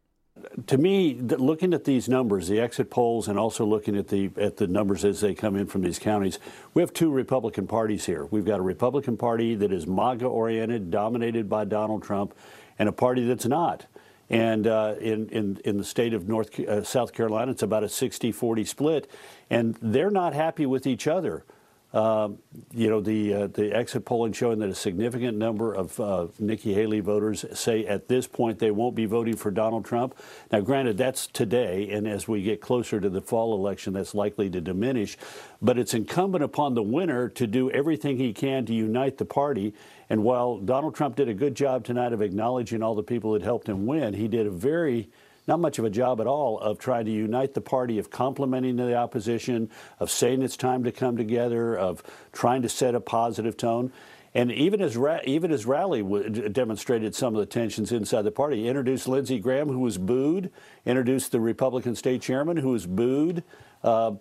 To 0.67 0.77
me, 0.77 1.15
looking 1.15 1.73
at 1.73 1.83
these 1.83 2.07
numbers, 2.07 2.47
the 2.47 2.59
exit 2.59 2.89
polls, 2.89 3.27
and 3.27 3.37
also 3.37 3.65
looking 3.65 3.97
at 3.97 4.07
the 4.07 4.29
at 4.37 4.57
the 4.57 4.67
numbers 4.67 5.03
as 5.03 5.19
they 5.19 5.33
come 5.33 5.55
in 5.55 5.67
from 5.67 5.81
these 5.81 5.99
counties, 5.99 6.39
we 6.73 6.81
have 6.81 6.93
two 6.93 7.11
Republican 7.11 7.67
parties 7.67 8.05
here. 8.05 8.25
We've 8.25 8.45
got 8.45 8.59
a 8.59 8.63
Republican 8.63 9.17
Party 9.17 9.55
that 9.55 9.71
is 9.71 9.85
MAGA 9.85 10.25
oriented, 10.25 10.91
dominated 10.91 11.49
by 11.49 11.65
Donald 11.65 12.03
Trump, 12.03 12.33
and 12.77 12.87
a 12.87 12.91
party 12.91 13.25
that's 13.25 13.45
not. 13.45 13.85
And 14.29 14.67
uh, 14.67 14.95
in, 15.01 15.27
in, 15.29 15.59
in 15.65 15.77
the 15.77 15.83
state 15.83 16.13
of 16.13 16.29
North 16.29 16.57
uh, 16.59 16.83
South 16.83 17.13
Carolina, 17.13 17.51
it's 17.51 17.63
about 17.63 17.83
a 17.83 17.89
60 17.89 18.31
40 18.31 18.63
split. 18.63 19.11
And 19.49 19.77
they're 19.81 20.11
not 20.11 20.33
happy 20.33 20.65
with 20.65 20.85
each 20.85 21.07
other 21.07 21.45
Um, 21.91 22.37
you 22.71 22.87
know, 22.87 23.01
the 23.01 23.33
uh, 23.33 23.47
the 23.47 23.75
exit 23.75 24.05
polling 24.05 24.31
showing 24.31 24.59
that 24.59 24.69
a 24.69 24.75
significant 24.75 25.37
number 25.37 25.73
of 25.73 25.99
uh, 25.99 26.27
Nikki 26.37 26.75
Haley 26.75 26.99
voters 26.99 27.45
say 27.53 27.83
at 27.87 28.07
this 28.07 28.27
point 28.27 28.59
they 28.59 28.69
won't 28.69 28.95
be 28.95 29.05
voting 29.05 29.35
for 29.35 29.49
Donald 29.49 29.85
Trump. 29.85 30.15
Now, 30.51 30.59
granted, 30.59 30.97
that's 30.99 31.25
today, 31.25 31.89
and 31.89 32.07
as 32.07 32.27
we 32.27 32.43
get 32.43 32.61
closer 32.61 32.99
to 32.99 33.09
the 33.09 33.21
fall 33.21 33.55
election, 33.55 33.93
that's 33.93 34.13
likely 34.13 34.51
to 34.51 34.61
diminish. 34.61 35.17
But 35.63 35.79
it's 35.79 35.95
incumbent 35.95 36.43
upon 36.43 36.75
the 36.75 36.83
winner 36.83 37.27
to 37.29 37.47
do 37.47 37.71
everything 37.71 38.17
he 38.17 38.33
can 38.33 38.67
to 38.67 38.73
unite 38.73 39.17
the 39.17 39.25
party. 39.25 39.73
And 40.11 40.23
while 40.23 40.59
Donald 40.59 40.93
Trump 40.93 41.15
did 41.15 41.27
a 41.27 41.33
good 41.33 41.55
job 41.55 41.85
tonight 41.85 42.13
of 42.13 42.21
acknowledging 42.21 42.83
all 42.83 42.93
the 42.93 43.03
people 43.03 43.33
that 43.33 43.41
helped 43.41 43.67
him 43.67 43.87
win, 43.87 44.13
he 44.13 44.27
did 44.27 44.45
a 44.45 44.51
very 44.51 45.09
not 45.49 45.59
much 45.59 45.79
of 45.79 45.83
a 45.83 45.89
job 45.89 46.21
at 46.21 46.27
all 46.27 46.59
of 46.59 46.77
trying 46.77 47.05
to 47.05 47.11
unite 47.11 47.55
the 47.55 47.61
party, 47.61 47.97
of 47.97 48.09
complimenting 48.09 48.77
the 48.77 48.95
opposition, 48.95 49.69
of 49.99 50.09
saying 50.09 50.41
it's 50.41 50.55
time 50.55 50.83
to 50.85 50.91
come 50.91 51.17
together, 51.17 51.75
of 51.75 52.03
trying 52.31 52.61
to 52.61 52.69
set 52.69 52.95
a 52.95 53.01
positive 53.01 53.57
tone. 53.57 53.91
And 54.35 54.51
even 54.51 54.79
as 54.79 54.95
even 55.25 55.51
as 55.51 55.65
Rally 55.65 56.03
demonstrated 56.51 57.15
some 57.15 57.33
of 57.33 57.39
the 57.39 57.47
tensions 57.47 57.91
inside 57.91 58.21
the 58.21 58.31
party, 58.31 58.57
he 58.57 58.67
introduced 58.67 59.07
Lindsey 59.07 59.39
Graham, 59.39 59.69
who 59.69 59.79
was 59.79 59.97
booed, 59.97 60.51
introduced 60.85 61.31
the 61.31 61.39
Republican 61.39 61.95
state 61.95 62.21
chairman, 62.21 62.55
who 62.55 62.69
was 62.69 62.85
booed. 62.85 63.43
Uh, 63.83 64.11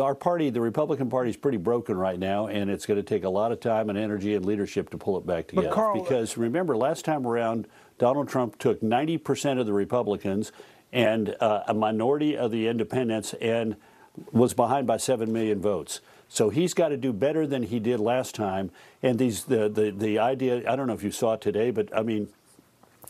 our 0.00 0.14
party, 0.14 0.48
the 0.48 0.60
Republican 0.60 1.10
Party, 1.10 1.28
is 1.28 1.36
pretty 1.36 1.58
broken 1.58 1.98
right 1.98 2.18
now, 2.18 2.46
and 2.46 2.70
it's 2.70 2.86
going 2.86 2.96
to 2.96 3.02
take 3.02 3.24
a 3.24 3.28
lot 3.28 3.52
of 3.52 3.60
time 3.60 3.90
and 3.90 3.98
energy 3.98 4.34
and 4.34 4.46
leadership 4.46 4.88
to 4.88 4.96
pull 4.96 5.18
it 5.18 5.26
back 5.26 5.48
together. 5.48 5.68
Karl, 5.70 6.00
because 6.00 6.38
remember, 6.38 6.74
last 6.74 7.04
time 7.04 7.26
around, 7.26 7.66
Donald 7.98 8.28
Trump 8.28 8.58
took 8.58 8.80
90% 8.80 9.60
of 9.60 9.66
the 9.66 9.72
Republicans 9.72 10.52
and 10.92 11.36
uh, 11.40 11.64
a 11.66 11.74
minority 11.74 12.36
of 12.36 12.50
the 12.50 12.68
independents 12.68 13.34
and 13.34 13.76
was 14.32 14.54
behind 14.54 14.86
by 14.86 14.96
7 14.96 15.32
million 15.32 15.60
votes. 15.60 16.00
So 16.28 16.50
he's 16.50 16.74
got 16.74 16.88
to 16.88 16.96
do 16.96 17.12
better 17.12 17.46
than 17.46 17.64
he 17.64 17.78
did 17.78 18.00
last 18.00 18.34
time. 18.34 18.70
And 19.02 19.18
these 19.18 19.44
the, 19.44 19.68
the, 19.68 19.90
the 19.90 20.18
idea, 20.18 20.70
I 20.70 20.76
don't 20.76 20.86
know 20.86 20.94
if 20.94 21.02
you 21.02 21.10
saw 21.10 21.34
it 21.34 21.40
today, 21.40 21.70
but 21.70 21.96
I 21.96 22.02
mean, 22.02 22.28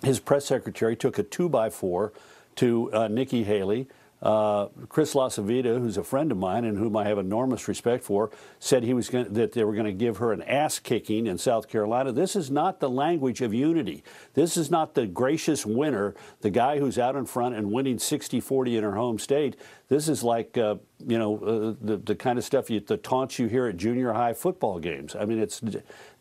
his 0.02 0.20
press 0.20 0.44
secretary 0.46 0.96
took 0.96 1.18
a 1.18 1.22
two 1.22 1.48
by 1.48 1.70
four 1.70 2.12
to 2.56 2.92
uh, 2.92 3.08
Nikki 3.08 3.44
Haley 3.44 3.86
uh, 4.24 4.68
Chris 4.88 5.12
LaCivita, 5.12 5.78
who's 5.78 5.98
a 5.98 6.02
friend 6.02 6.32
of 6.32 6.38
mine 6.38 6.64
and 6.64 6.78
whom 6.78 6.96
I 6.96 7.04
have 7.04 7.18
enormous 7.18 7.68
respect 7.68 8.02
for, 8.02 8.30
said 8.58 8.82
he 8.82 8.94
was 8.94 9.10
gonna, 9.10 9.28
that 9.28 9.52
they 9.52 9.64
were 9.64 9.74
going 9.74 9.84
to 9.84 9.92
give 9.92 10.16
her 10.16 10.32
an 10.32 10.40
ass 10.42 10.78
kicking 10.78 11.26
in 11.26 11.36
South 11.36 11.68
Carolina. 11.68 12.10
This 12.10 12.34
is 12.34 12.50
not 12.50 12.80
the 12.80 12.88
language 12.88 13.42
of 13.42 13.52
unity. 13.52 14.02
This 14.32 14.56
is 14.56 14.70
not 14.70 14.94
the 14.94 15.06
gracious 15.06 15.66
winner, 15.66 16.14
the 16.40 16.48
guy 16.48 16.78
who's 16.78 16.98
out 16.98 17.16
in 17.16 17.26
front 17.26 17.54
and 17.54 17.70
winning 17.70 17.98
60-40 17.98 18.78
in 18.78 18.82
her 18.82 18.94
home 18.94 19.18
state. 19.18 19.56
This 19.88 20.08
is 20.08 20.22
like 20.22 20.56
uh, 20.56 20.76
you 21.06 21.18
know 21.18 21.36
uh, 21.36 21.74
the 21.84 21.98
the 21.98 22.14
kind 22.14 22.38
of 22.38 22.44
stuff 22.44 22.70
you, 22.70 22.80
the 22.80 22.96
taunts 22.96 23.38
you 23.38 23.48
hear 23.48 23.66
at 23.66 23.76
junior 23.76 24.14
high 24.14 24.32
football 24.32 24.78
games. 24.78 25.14
I 25.14 25.26
mean, 25.26 25.38
it's 25.38 25.60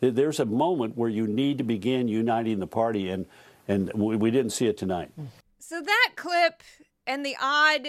there's 0.02 0.42
a 0.42 0.46
moment 0.46 0.98
where 0.98 1.10
you 1.10 1.26
need 1.28 1.58
to 1.60 1.63
begin 1.63 2.10
uniting 2.10 2.60
the 2.60 2.68
party, 2.68 3.10
and 3.10 3.26
and 3.70 3.89
we, 3.94 4.18
we 4.18 4.32
didn't 4.32 4.52
see 4.52 4.68
it 4.68 4.78
tonight. 4.78 5.12
So 5.60 5.82
that 5.82 6.10
clip 6.18 6.62
and 7.06 7.26
the 7.26 7.36
odd 7.42 7.88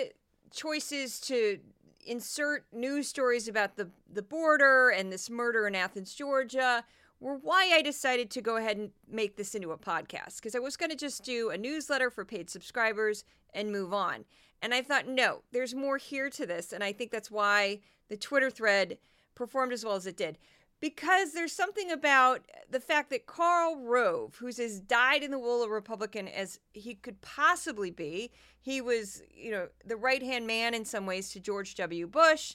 choices 0.51 1.21
to 1.21 1.59
insert 2.07 2.65
news 2.73 3.09
stories 3.09 3.49
about 3.49 3.77
the, 3.77 3.89
the 4.13 4.23
border 4.23 4.91
and 4.91 5.13
this 5.13 5.31
murder 5.31 5.67
in 5.67 5.75
Athens, 5.75 6.15
Georgia, 6.15 6.85
were 7.21 7.37
why 7.37 7.71
I 7.73 7.83
decided 7.83 8.31
to 8.31 8.43
go 8.43 8.57
ahead 8.57 8.77
and 8.77 8.91
make 9.11 9.37
this 9.37 9.55
into 9.55 9.73
a 9.73 9.79
podcast. 9.79 10.37
Because 10.37 10.55
I 10.55 10.59
was 10.59 10.77
going 10.77 10.91
to 10.91 10.97
just 10.97 11.25
do 11.25 11.51
a 11.51 11.59
newsletter 11.59 12.11
for 12.11 12.25
paid 12.25 12.51
subscribers 12.51 13.25
and 13.55 13.73
move 13.73 13.93
on. 13.93 14.25
And 14.61 14.75
I 14.75 14.83
thought, 14.83 15.09
no, 15.09 15.43
there's 15.53 15.75
more 15.75 15.99
here 15.99 16.31
to 16.31 16.47
this. 16.47 16.73
And 16.73 16.83
I 16.83 16.93
think 16.93 17.11
that's 17.11 17.31
why 17.31 17.81
the 18.09 18.17
Twitter 18.17 18.51
thread 18.51 18.99
performed 19.35 19.73
as 19.73 19.85
well 19.85 19.95
as 19.95 20.07
it 20.07 20.17
did 20.17 20.39
because 20.81 21.33
there's 21.33 21.53
something 21.53 21.91
about 21.91 22.43
the 22.71 22.81
fact 22.81 23.11
that 23.11 23.27
Karl 23.27 23.81
Rove, 23.81 24.37
who's 24.37 24.59
as 24.59 24.81
dyed 24.81 25.23
in 25.23 25.31
the 25.31 25.39
wool 25.39 25.63
a 25.63 25.69
Republican 25.69 26.29
as 26.29 26.59
he 26.73 26.95
could 26.95 27.21
possibly 27.21 27.91
be, 27.91 28.31
he 28.61 28.81
was, 28.81 29.23
you 29.35 29.51
know, 29.51 29.69
the 29.85 29.97
right 29.97 30.23
hand 30.23 30.47
man 30.47 30.75
in 30.75 30.85
some 30.85 31.07
ways 31.07 31.31
to 31.31 31.41
George 31.41 31.75
W. 31.77 32.07
Bush. 32.07 32.55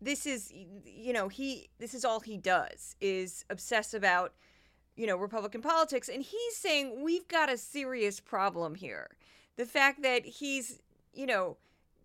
This 0.00 0.26
is, 0.26 0.52
you 0.84 1.12
know, 1.12 1.28
he, 1.28 1.68
this 1.78 1.94
is 1.94 2.04
all 2.04 2.20
he 2.20 2.36
does 2.36 2.96
is 3.00 3.44
obsess 3.50 3.94
about, 3.94 4.34
you 4.96 5.06
know, 5.06 5.16
Republican 5.16 5.60
politics. 5.60 6.08
And 6.08 6.22
he's 6.22 6.56
saying 6.56 7.02
we've 7.02 7.26
got 7.28 7.50
a 7.50 7.56
serious 7.56 8.20
problem 8.20 8.76
here. 8.76 9.08
The 9.56 9.66
fact 9.66 10.02
that 10.02 10.24
he's, 10.24 10.80
you 11.12 11.26
know, 11.26 11.56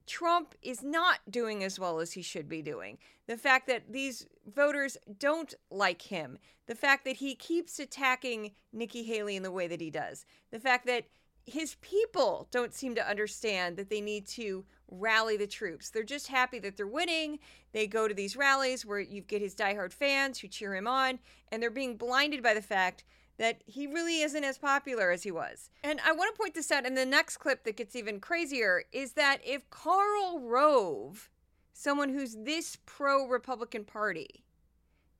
Trump 0.06 0.56
is 0.62 0.84
not 0.84 1.20
doing 1.30 1.64
as 1.64 1.80
well 1.80 2.00
as 2.00 2.14
he 2.14 2.22
should 2.22 2.50
be 2.50 2.62
doing. 2.62 2.98
The 3.28 3.38
fact 3.38 3.68
that 3.68 3.92
these 3.92 4.28
voters 4.46 4.98
don't 5.20 5.54
like 5.72 6.02
him. 6.02 6.38
The 6.68 6.76
fact 6.76 7.06
that 7.06 7.18
he 7.18 7.36
keeps 7.36 7.80
attacking 7.80 8.52
Nikki 8.72 9.04
Haley 9.04 9.36
in 9.36 9.44
the 9.44 9.52
way 9.52 9.68
that 9.68 9.82
he 9.82 9.90
does. 9.90 10.26
The 10.52 10.60
fact 10.60 10.86
that 10.88 11.06
his 11.46 11.76
people 11.82 12.48
don't 12.52 12.74
seem 12.74 12.96
to 12.96 13.08
understand 13.08 13.78
that 13.78 13.90
they 13.90 14.02
need 14.02 14.28
to 14.28 14.66
rally 14.90 15.38
the 15.38 15.48
troops. 15.48 15.90
They're 15.90 16.04
just 16.04 16.28
happy 16.28 16.60
that 16.60 16.78
they're 16.78 16.88
winning. 16.88 17.40
They 17.72 17.88
go 17.88 18.08
to 18.08 18.14
these 18.14 18.36
rallies 18.36 18.86
where 18.86 19.00
you 19.00 19.22
get 19.22 19.42
his 19.42 19.56
diehard 19.56 19.92
fans 19.92 20.40
who 20.40 20.48
cheer 20.48 20.76
him 20.76 20.88
on, 20.88 21.20
and 21.52 21.62
they're 21.62 21.70
being 21.70 21.98
blinded 21.98 22.44
by 22.44 22.54
the 22.54 22.62
fact 22.62 23.04
that 23.44 23.62
he 23.66 23.88
really 23.88 24.22
isn't 24.22 24.44
as 24.44 24.58
popular 24.58 25.12
as 25.12 25.24
he 25.24 25.32
was. 25.32 25.70
And 25.84 26.00
I 26.06 26.14
want 26.14 26.34
to 26.34 26.42
point 26.42 26.54
this 26.56 26.72
out 26.72 26.86
in 26.86 26.96
the 26.96 27.06
next 27.06 27.38
clip 27.38 27.66
that 27.66 27.76
gets 27.76 27.96
even 27.96 28.20
crazier 28.20 28.84
is 28.92 29.14
that 29.14 29.40
if 29.46 29.70
Karl 29.70 30.40
Rove, 30.40 31.30
someone 31.74 32.10
who's 32.10 32.36
this 32.36 32.78
pro 32.86 33.28
Republican 33.28 33.84
Party, 33.84 34.46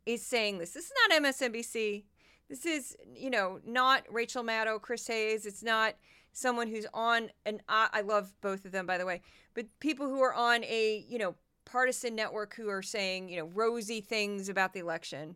is 0.06 0.26
saying 0.26 0.58
this, 0.58 0.72
this 0.72 0.86
is 0.86 0.92
not 1.08 1.22
MSNBC. 1.22 2.04
This 2.50 2.66
is, 2.66 2.96
you 3.16 3.30
know, 3.30 3.60
not 3.66 4.04
Rachel 4.10 4.44
Maddow, 4.44 4.82
Chris 4.82 5.08
Hayes. 5.08 5.46
It's 5.46 5.64
not 5.64 5.96
someone 6.34 6.68
who's 6.68 6.88
on 6.94 7.30
an, 7.46 7.62
I 7.70 8.02
love 8.02 8.34
both 8.42 8.66
of 8.66 8.72
them, 8.72 8.86
by 8.86 8.98
the 8.98 9.06
way, 9.06 9.22
but 9.54 9.68
people 9.80 10.08
who 10.08 10.22
are 10.22 10.34
on 10.34 10.64
a, 10.64 11.06
you 11.08 11.20
know, 11.20 11.36
partisan 11.66 12.16
network 12.16 12.56
who 12.56 12.70
are 12.70 12.82
saying, 12.82 13.30
you 13.30 13.38
know, 13.38 13.50
rosy 13.54 14.02
things 14.02 14.50
about 14.50 14.74
the 14.74 14.80
election 14.80 15.36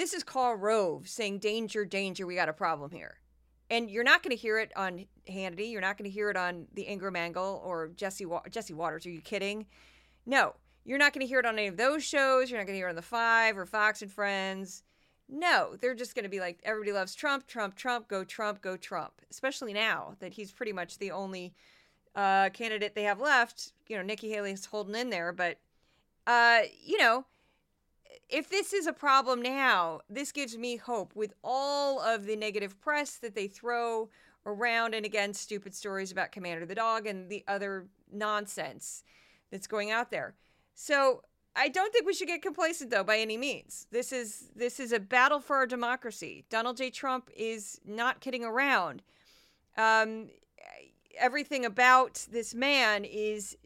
this 0.00 0.14
is 0.14 0.24
Karl 0.24 0.56
Rove 0.56 1.06
saying, 1.06 1.40
danger, 1.40 1.84
danger, 1.84 2.26
we 2.26 2.34
got 2.34 2.48
a 2.48 2.54
problem 2.54 2.90
here. 2.90 3.18
And 3.68 3.90
you're 3.90 4.02
not 4.02 4.22
going 4.22 4.34
to 4.34 4.40
hear 4.40 4.58
it 4.58 4.72
on 4.74 5.04
Hannity. 5.28 5.70
You're 5.70 5.82
not 5.82 5.98
going 5.98 6.10
to 6.10 6.14
hear 6.14 6.30
it 6.30 6.38
on 6.38 6.68
the 6.72 6.90
Ingraham 6.90 7.16
Angle 7.16 7.60
or 7.62 7.88
Jesse, 7.88 8.24
Wa- 8.24 8.48
Jesse 8.50 8.72
Watters. 8.72 9.04
Are 9.04 9.10
you 9.10 9.20
kidding? 9.20 9.66
No, 10.24 10.54
you're 10.86 10.96
not 10.96 11.12
going 11.12 11.20
to 11.20 11.28
hear 11.28 11.38
it 11.38 11.44
on 11.44 11.58
any 11.58 11.68
of 11.68 11.76
those 11.76 12.02
shows. 12.02 12.50
You're 12.50 12.58
not 12.58 12.66
going 12.66 12.76
to 12.76 12.78
hear 12.78 12.86
it 12.86 12.90
on 12.90 12.96
The 12.96 13.02
Five 13.02 13.58
or 13.58 13.66
Fox 13.66 14.00
and 14.00 14.10
Friends. 14.10 14.84
No, 15.28 15.76
they're 15.78 15.94
just 15.94 16.14
going 16.14 16.24
to 16.24 16.30
be 16.30 16.40
like, 16.40 16.60
everybody 16.64 16.92
loves 16.92 17.14
Trump, 17.14 17.46
Trump, 17.46 17.76
Trump, 17.76 18.08
go 18.08 18.24
Trump, 18.24 18.62
go 18.62 18.78
Trump. 18.78 19.12
Especially 19.30 19.74
now 19.74 20.16
that 20.20 20.32
he's 20.32 20.50
pretty 20.50 20.72
much 20.72 20.96
the 20.96 21.10
only 21.10 21.52
uh, 22.16 22.48
candidate 22.54 22.94
they 22.94 23.02
have 23.02 23.20
left. 23.20 23.74
You 23.86 23.98
know, 23.98 24.02
Nikki 24.02 24.30
Haley's 24.30 24.64
holding 24.64 24.94
in 24.94 25.10
there, 25.10 25.30
but, 25.30 25.58
uh, 26.26 26.60
you 26.82 26.96
know, 26.96 27.26
if 28.28 28.48
this 28.48 28.72
is 28.72 28.86
a 28.86 28.92
problem 28.92 29.42
now, 29.42 30.00
this 30.08 30.32
gives 30.32 30.56
me 30.56 30.76
hope 30.76 31.14
with 31.14 31.34
all 31.42 32.00
of 32.00 32.26
the 32.26 32.36
negative 32.36 32.80
press 32.80 33.16
that 33.18 33.34
they 33.34 33.46
throw 33.46 34.08
around 34.46 34.94
and 34.94 35.04
again 35.04 35.34
stupid 35.34 35.74
stories 35.74 36.10
about 36.10 36.32
Commander 36.32 36.64
the 36.64 36.74
dog 36.74 37.06
and 37.06 37.28
the 37.28 37.44
other 37.46 37.86
nonsense 38.10 39.02
that's 39.50 39.66
going 39.66 39.90
out 39.90 40.10
there. 40.10 40.34
So 40.74 41.22
I 41.54 41.68
don't 41.68 41.92
think 41.92 42.06
we 42.06 42.14
should 42.14 42.28
get 42.28 42.42
complacent 42.42 42.90
though 42.90 43.04
by 43.04 43.18
any 43.18 43.36
means. 43.36 43.86
This 43.90 44.12
is 44.12 44.50
this 44.54 44.80
is 44.80 44.92
a 44.92 45.00
battle 45.00 45.40
for 45.40 45.56
our 45.56 45.66
democracy. 45.66 46.44
Donald 46.48 46.76
J. 46.76 46.90
Trump 46.90 47.30
is 47.36 47.80
not 47.84 48.20
kidding 48.20 48.44
around. 48.44 49.02
Um, 49.76 50.30
everything 51.18 51.64
about 51.64 52.26
this 52.30 52.54
man 52.54 53.04
is 53.04 53.56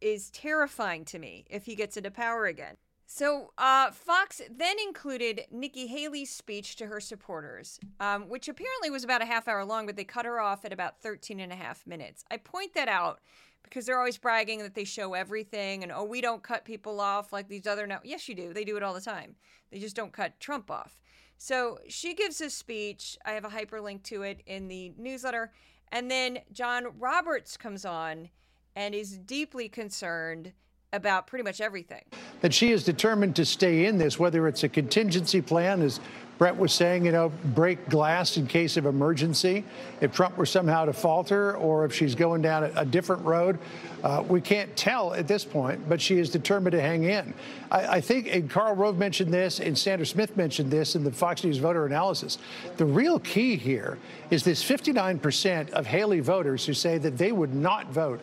is 0.00 0.30
terrifying 0.30 1.04
to 1.04 1.18
me 1.18 1.44
if 1.48 1.64
he 1.64 1.74
gets 1.74 1.96
into 1.96 2.10
power 2.10 2.46
again. 2.46 2.76
So, 3.10 3.52
uh, 3.56 3.90
Fox 3.90 4.42
then 4.50 4.76
included 4.86 5.46
Nikki 5.50 5.86
Haley's 5.86 6.28
speech 6.28 6.76
to 6.76 6.86
her 6.86 7.00
supporters, 7.00 7.80
um, 8.00 8.28
which 8.28 8.48
apparently 8.48 8.90
was 8.90 9.02
about 9.02 9.22
a 9.22 9.24
half 9.24 9.48
hour 9.48 9.64
long, 9.64 9.86
but 9.86 9.96
they 9.96 10.04
cut 10.04 10.26
her 10.26 10.38
off 10.38 10.66
at 10.66 10.74
about 10.74 11.00
13 11.00 11.40
and 11.40 11.50
a 11.50 11.56
half 11.56 11.86
minutes. 11.86 12.22
I 12.30 12.36
point 12.36 12.74
that 12.74 12.86
out 12.86 13.20
because 13.62 13.86
they're 13.86 13.98
always 13.98 14.18
bragging 14.18 14.58
that 14.58 14.74
they 14.74 14.84
show 14.84 15.14
everything 15.14 15.82
and, 15.82 15.90
oh, 15.90 16.04
we 16.04 16.20
don't 16.20 16.42
cut 16.42 16.66
people 16.66 17.00
off 17.00 17.32
like 17.32 17.48
these 17.48 17.66
other. 17.66 17.86
No, 17.86 17.98
yes, 18.04 18.28
you 18.28 18.34
do. 18.34 18.52
They 18.52 18.64
do 18.64 18.76
it 18.76 18.82
all 18.82 18.92
the 18.92 19.00
time. 19.00 19.36
They 19.72 19.78
just 19.78 19.96
don't 19.96 20.12
cut 20.12 20.38
Trump 20.38 20.70
off. 20.70 21.00
So 21.38 21.78
she 21.88 22.12
gives 22.12 22.42
a 22.42 22.50
speech. 22.50 23.16
I 23.24 23.32
have 23.32 23.46
a 23.46 23.48
hyperlink 23.48 24.02
to 24.04 24.20
it 24.20 24.42
in 24.44 24.68
the 24.68 24.92
newsletter. 24.98 25.50
And 25.90 26.10
then 26.10 26.40
John 26.52 26.88
Roberts 26.98 27.56
comes 27.56 27.86
on 27.86 28.28
and 28.76 28.94
is 28.94 29.16
deeply 29.16 29.70
concerned 29.70 30.52
about 30.92 31.26
pretty 31.26 31.42
much 31.42 31.60
everything. 31.60 32.02
That 32.40 32.54
she 32.54 32.72
is 32.72 32.84
determined 32.84 33.36
to 33.36 33.44
stay 33.44 33.86
in 33.86 33.98
this, 33.98 34.18
whether 34.18 34.48
it's 34.48 34.64
a 34.64 34.68
contingency 34.68 35.42
plan, 35.42 35.82
as 35.82 36.00
Bret 36.38 36.56
was 36.56 36.72
saying, 36.72 37.04
you 37.04 37.10
know, 37.10 37.32
break 37.46 37.88
glass 37.88 38.36
in 38.36 38.46
case 38.46 38.76
of 38.76 38.86
emergency. 38.86 39.64
If 40.00 40.14
Trump 40.14 40.38
were 40.38 40.46
somehow 40.46 40.84
to 40.84 40.92
falter 40.92 41.56
or 41.56 41.84
if 41.84 41.92
she's 41.92 42.14
going 42.14 42.42
down 42.42 42.64
a, 42.76 42.84
different 42.84 43.24
road, 43.24 43.58
uh, 44.04 44.22
we 44.26 44.40
can't 44.40 44.74
tell 44.76 45.12
at 45.14 45.26
this 45.26 45.44
point, 45.44 45.88
but 45.88 46.00
she 46.00 46.18
is 46.18 46.30
determined 46.30 46.72
to 46.72 46.80
hang 46.80 47.02
in. 47.02 47.34
I, 47.72 47.86
I 47.96 48.00
think, 48.00 48.32
and 48.32 48.48
Karl 48.48 48.76
Rove 48.76 48.98
mentioned 48.98 49.34
this, 49.34 49.58
and 49.58 49.76
Sandra 49.76 50.06
Smith 50.06 50.36
mentioned 50.36 50.70
this 50.70 50.94
in 50.94 51.02
the 51.02 51.10
Fox 51.10 51.42
News 51.42 51.58
voter 51.58 51.84
analysis. 51.86 52.38
The 52.76 52.86
real 52.86 53.18
key 53.18 53.56
here 53.56 53.98
is 54.30 54.44
this 54.44 54.62
59% 54.62 55.70
of 55.70 55.86
Haley 55.86 56.20
voters 56.20 56.64
who 56.64 56.72
say 56.72 56.98
that 56.98 57.18
they 57.18 57.32
would 57.32 57.52
not 57.52 57.88
vote 57.88 58.20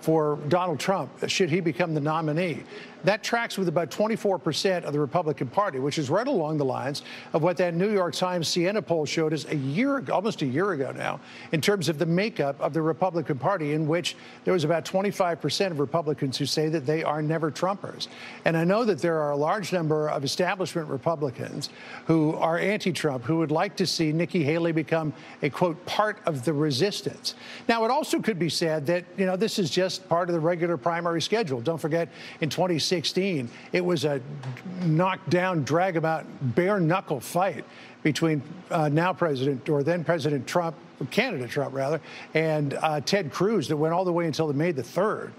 for 0.00 0.38
Donald 0.48 0.78
Trump 0.78 1.10
should 1.28 1.50
he 1.50 1.60
become 1.60 1.94
the 1.94 2.00
nominee. 2.00 2.62
That 3.06 3.22
tracks 3.22 3.56
with 3.56 3.68
about 3.68 3.92
24% 3.92 4.82
of 4.82 4.92
the 4.92 4.98
Republican 4.98 5.46
Party, 5.46 5.78
which 5.78 5.96
is 5.96 6.10
right 6.10 6.26
along 6.26 6.58
the 6.58 6.64
lines 6.64 7.02
of 7.34 7.40
what 7.40 7.56
that 7.58 7.72
New 7.72 7.92
York 7.92 8.14
Times 8.14 8.48
Siena 8.48 8.82
poll 8.82 9.06
showed 9.06 9.32
us 9.32 9.44
a 9.44 9.54
year, 9.54 10.02
almost 10.10 10.42
a 10.42 10.46
year 10.46 10.72
ago 10.72 10.90
now, 10.90 11.20
in 11.52 11.60
terms 11.60 11.88
of 11.88 12.00
the 12.00 12.06
makeup 12.06 12.60
of 12.60 12.72
the 12.72 12.82
Republican 12.82 13.38
Party, 13.38 13.74
in 13.74 13.86
which 13.86 14.16
there 14.42 14.52
was 14.52 14.64
about 14.64 14.84
25% 14.84 15.70
of 15.70 15.78
Republicans 15.78 16.36
who 16.36 16.46
say 16.46 16.68
that 16.68 16.84
they 16.84 17.04
are 17.04 17.22
never 17.22 17.48
Trumpers. 17.52 18.08
And 18.44 18.56
I 18.56 18.64
know 18.64 18.84
that 18.84 18.98
there 18.98 19.22
are 19.22 19.30
a 19.30 19.36
large 19.36 19.72
number 19.72 20.10
of 20.10 20.24
establishment 20.24 20.88
Republicans 20.88 21.70
who 22.06 22.34
are 22.34 22.58
anti-Trump, 22.58 23.22
who 23.22 23.36
would 23.36 23.52
like 23.52 23.76
to 23.76 23.86
see 23.86 24.10
Nikki 24.10 24.42
Haley 24.42 24.72
become 24.72 25.14
a 25.42 25.50
quote 25.50 25.86
part 25.86 26.18
of 26.26 26.44
the 26.44 26.52
resistance. 26.52 27.36
Now, 27.68 27.84
it 27.84 27.92
also 27.92 28.18
could 28.18 28.40
be 28.40 28.48
said 28.48 28.84
that 28.86 29.04
you 29.16 29.26
know 29.26 29.36
this 29.36 29.60
is 29.60 29.70
just 29.70 30.08
part 30.08 30.28
of 30.28 30.32
the 30.32 30.40
regular 30.40 30.76
primary 30.76 31.22
schedule. 31.22 31.60
Don't 31.60 31.78
forget, 31.78 32.08
in 32.40 32.50
2016. 32.50 32.95
2016, 33.02 33.48
it 33.72 33.84
was 33.84 34.04
a 34.04 34.20
knockdown, 34.84 35.62
drag 35.64 35.96
about, 35.96 36.24
bare 36.54 36.80
knuckle 36.80 37.20
fight 37.20 37.64
between 38.02 38.42
uh, 38.70 38.88
now 38.88 39.12
President 39.12 39.68
or 39.68 39.82
then 39.82 40.04
President 40.04 40.46
Trump, 40.46 40.76
candidate 41.10 41.50
Trump 41.50 41.74
rather, 41.74 42.00
and 42.34 42.74
uh, 42.74 43.00
Ted 43.00 43.30
Cruz 43.30 43.68
that 43.68 43.76
went 43.76 43.92
all 43.92 44.04
the 44.04 44.12
way 44.12 44.26
until 44.26 44.52
May 44.52 44.72
the 44.72 44.82
3rd. 44.82 45.32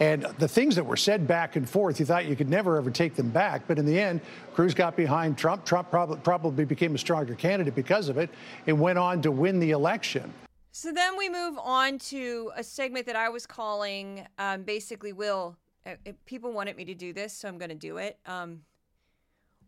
And 0.00 0.22
the 0.38 0.48
things 0.48 0.74
that 0.76 0.84
were 0.84 0.96
said 0.96 1.28
back 1.28 1.56
and 1.56 1.68
forth, 1.68 2.00
you 2.00 2.06
thought 2.06 2.24
you 2.24 2.34
could 2.34 2.48
never 2.48 2.76
ever 2.76 2.90
take 2.90 3.14
them 3.14 3.28
back. 3.28 3.62
But 3.68 3.78
in 3.78 3.84
the 3.84 3.98
end, 3.98 4.20
Cruz 4.54 4.74
got 4.74 4.96
behind 4.96 5.36
Trump. 5.36 5.64
Trump 5.64 5.90
probably, 5.90 6.16
probably 6.18 6.64
became 6.64 6.94
a 6.94 6.98
stronger 6.98 7.34
candidate 7.34 7.74
because 7.74 8.08
of 8.08 8.18
it 8.18 8.30
and 8.66 8.80
went 8.80 8.98
on 8.98 9.22
to 9.22 9.30
win 9.30 9.60
the 9.60 9.70
election. 9.70 10.32
So 10.72 10.90
then 10.90 11.18
we 11.18 11.28
move 11.28 11.58
on 11.62 11.98
to 11.98 12.50
a 12.56 12.64
segment 12.64 13.04
that 13.06 13.14
I 13.14 13.28
was 13.28 13.46
calling 13.46 14.26
um, 14.38 14.62
basically 14.62 15.12
Will 15.12 15.56
people 16.26 16.52
wanted 16.52 16.76
me 16.76 16.84
to 16.86 16.94
do 16.94 17.12
this, 17.12 17.32
so 17.32 17.48
I'm 17.48 17.58
going 17.58 17.70
to 17.70 17.74
do 17.74 17.96
it. 17.96 18.18
Um, 18.26 18.62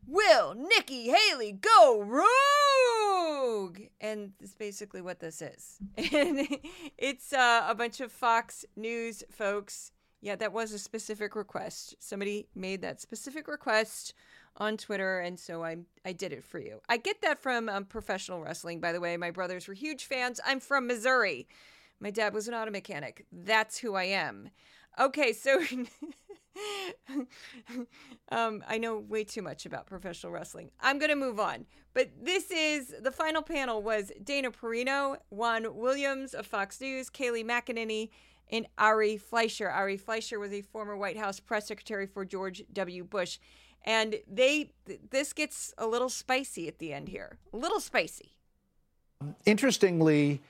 Will 0.07 0.55
Nikki 0.55 1.11
Haley 1.11 1.53
go 1.53 2.03
rogue? 2.03 3.81
And 4.01 4.33
that's 4.39 4.55
basically 4.55 5.01
what 5.01 5.21
this 5.21 5.41
is. 5.41 5.79
And 6.13 6.47
it's 6.99 7.33
uh, 7.33 7.67
a 7.69 7.75
bunch 7.75 8.01
of 8.01 8.13
Fox 8.13 8.65
News 8.77 9.25
folks. 9.31 9.93
Yeah, 10.21 10.37
that 10.37 10.53
was 10.53 10.73
a 10.73 10.79
specific 10.79 11.35
request. 11.37 11.97
Somebody 11.99 12.49
made 12.55 12.83
that 12.83 13.01
specific 13.01 13.49
request 13.49 14.15
on 14.57 14.77
Twitter, 14.77 15.21
and 15.21 15.39
so 15.39 15.65
I 15.65 15.79
I 16.05 16.13
did 16.13 16.33
it 16.33 16.45
for 16.45 16.59
you. 16.59 16.81
I 16.89 16.97
get 16.97 17.21
that 17.23 17.39
from 17.43 17.69
um, 17.69 17.85
professional 17.85 18.41
wrestling, 18.41 18.81
by 18.81 18.93
the 18.93 19.01
way. 19.01 19.17
My 19.17 19.31
brothers 19.31 19.69
were 19.69 19.75
huge 19.75 20.05
fans. 20.05 20.41
I'm 20.47 20.61
from 20.61 20.87
Missouri. 20.87 21.47
My 22.01 22.11
dad 22.11 22.35
was 22.35 22.49
an 22.49 22.55
auto 22.55 22.71
mechanic. 22.71 23.27
That's 23.33 23.79
who 23.79 23.95
I 23.95 24.05
am. 24.05 24.51
Okay, 24.99 25.33
so 25.33 25.61
um, 28.31 28.63
I 28.69 28.79
know 28.79 28.99
way 28.99 29.25
too 29.25 29.43
much 29.43 29.67
about 29.67 29.87
professional 29.87 30.33
wrestling. 30.33 30.71
I'm 30.81 30.99
going 30.99 31.11
to 31.11 31.17
move 31.17 31.41
on. 31.41 31.67
But 31.95 32.11
this 32.23 32.51
is 32.51 32.95
the 33.03 33.13
final 33.13 33.43
panel 33.43 33.83
was 33.83 34.13
Dana 34.23 34.51
Perino, 34.51 35.17
Juan 35.31 35.77
Williams 35.77 36.35
of 36.35 36.47
Fox 36.47 36.81
News, 36.81 37.11
Kayleigh 37.11 37.45
McEnany, 37.45 38.11
and 38.51 38.67
Ari 38.79 39.17
Fleischer. 39.17 39.69
Ari 39.69 39.97
Fleischer 39.97 40.39
was 40.39 40.53
a 40.53 40.63
former 40.63 40.97
White 40.97 41.17
House 41.17 41.41
press 41.41 41.69
secretary 41.69 42.07
for 42.07 42.25
George 42.25 42.63
W. 42.73 43.05
Bush. 43.05 43.39
And 43.85 44.17
they 44.31 44.71
this 45.11 45.33
gets 45.33 45.75
a 45.77 45.87
little 45.87 46.09
spicy 46.09 46.69
at 46.69 46.79
the 46.79 46.93
end 46.93 47.09
here. 47.09 47.39
A 47.53 47.57
little 47.57 47.81
spicy. 47.81 48.37
Interestingly, 49.45 50.41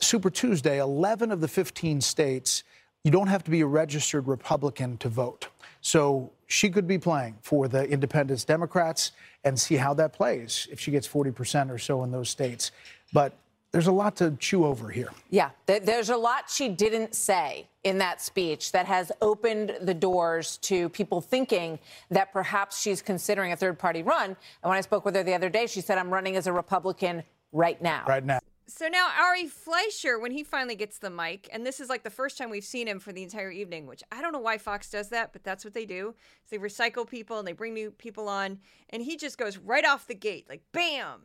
Super 0.00 0.30
Tuesday, 0.30 0.78
11 0.78 1.30
of 1.30 1.40
the 1.40 1.48
15 1.48 2.00
states 2.00 2.64
you 3.04 3.10
don't 3.10 3.28
have 3.28 3.44
to 3.44 3.50
be 3.50 3.60
a 3.60 3.66
registered 3.66 4.26
Republican 4.26 4.96
to 4.98 5.08
vote. 5.08 5.48
So 5.82 6.32
she 6.46 6.70
could 6.70 6.88
be 6.88 6.98
playing 6.98 7.36
for 7.42 7.68
the 7.68 7.84
Independence 7.84 8.44
Democrats 8.44 9.12
and 9.44 9.58
see 9.58 9.76
how 9.76 9.92
that 9.94 10.14
plays 10.14 10.66
if 10.72 10.80
she 10.80 10.90
gets 10.90 11.06
40% 11.06 11.70
or 11.70 11.78
so 11.78 12.02
in 12.02 12.10
those 12.10 12.30
states. 12.30 12.72
But 13.12 13.34
there's 13.72 13.88
a 13.88 13.92
lot 13.92 14.16
to 14.16 14.30
chew 14.38 14.64
over 14.64 14.88
here. 14.88 15.10
Yeah, 15.30 15.50
there's 15.66 16.08
a 16.08 16.16
lot 16.16 16.48
she 16.48 16.68
didn't 16.68 17.14
say 17.14 17.66
in 17.82 17.98
that 17.98 18.22
speech 18.22 18.72
that 18.72 18.86
has 18.86 19.12
opened 19.20 19.76
the 19.82 19.92
doors 19.92 20.56
to 20.58 20.88
people 20.90 21.20
thinking 21.20 21.78
that 22.10 22.32
perhaps 22.32 22.80
she's 22.80 23.02
considering 23.02 23.52
a 23.52 23.56
third 23.56 23.78
party 23.78 24.02
run. 24.02 24.26
And 24.26 24.36
when 24.62 24.78
I 24.78 24.80
spoke 24.80 25.04
with 25.04 25.14
her 25.16 25.22
the 25.22 25.34
other 25.34 25.50
day, 25.50 25.66
she 25.66 25.82
said, 25.82 25.98
I'm 25.98 26.10
running 26.10 26.36
as 26.36 26.46
a 26.46 26.52
Republican 26.52 27.24
right 27.52 27.80
now. 27.82 28.04
Right 28.06 28.24
now. 28.24 28.38
So 28.66 28.88
now 28.88 29.10
Ari 29.20 29.46
Fleischer, 29.46 30.18
when 30.18 30.32
he 30.32 30.42
finally 30.42 30.74
gets 30.74 30.98
the 30.98 31.10
mic, 31.10 31.48
and 31.52 31.66
this 31.66 31.80
is 31.80 31.90
like 31.90 32.02
the 32.02 32.10
first 32.10 32.38
time 32.38 32.48
we've 32.48 32.64
seen 32.64 32.88
him 32.88 32.98
for 32.98 33.12
the 33.12 33.22
entire 33.22 33.50
evening, 33.50 33.86
which 33.86 34.02
I 34.10 34.22
don't 34.22 34.32
know 34.32 34.40
why 34.40 34.56
Fox 34.56 34.90
does 34.90 35.10
that, 35.10 35.32
but 35.32 35.44
that's 35.44 35.64
what 35.64 35.74
they 35.74 35.84
do. 35.84 36.14
they 36.50 36.58
recycle 36.58 37.08
people 37.08 37.38
and 37.38 37.46
they 37.46 37.52
bring 37.52 37.74
new 37.74 37.90
people 37.90 38.28
on, 38.28 38.58
and 38.90 39.02
he 39.02 39.16
just 39.16 39.36
goes 39.36 39.58
right 39.58 39.84
off 39.84 40.06
the 40.06 40.14
gate, 40.14 40.46
like 40.48 40.62
bam. 40.72 41.20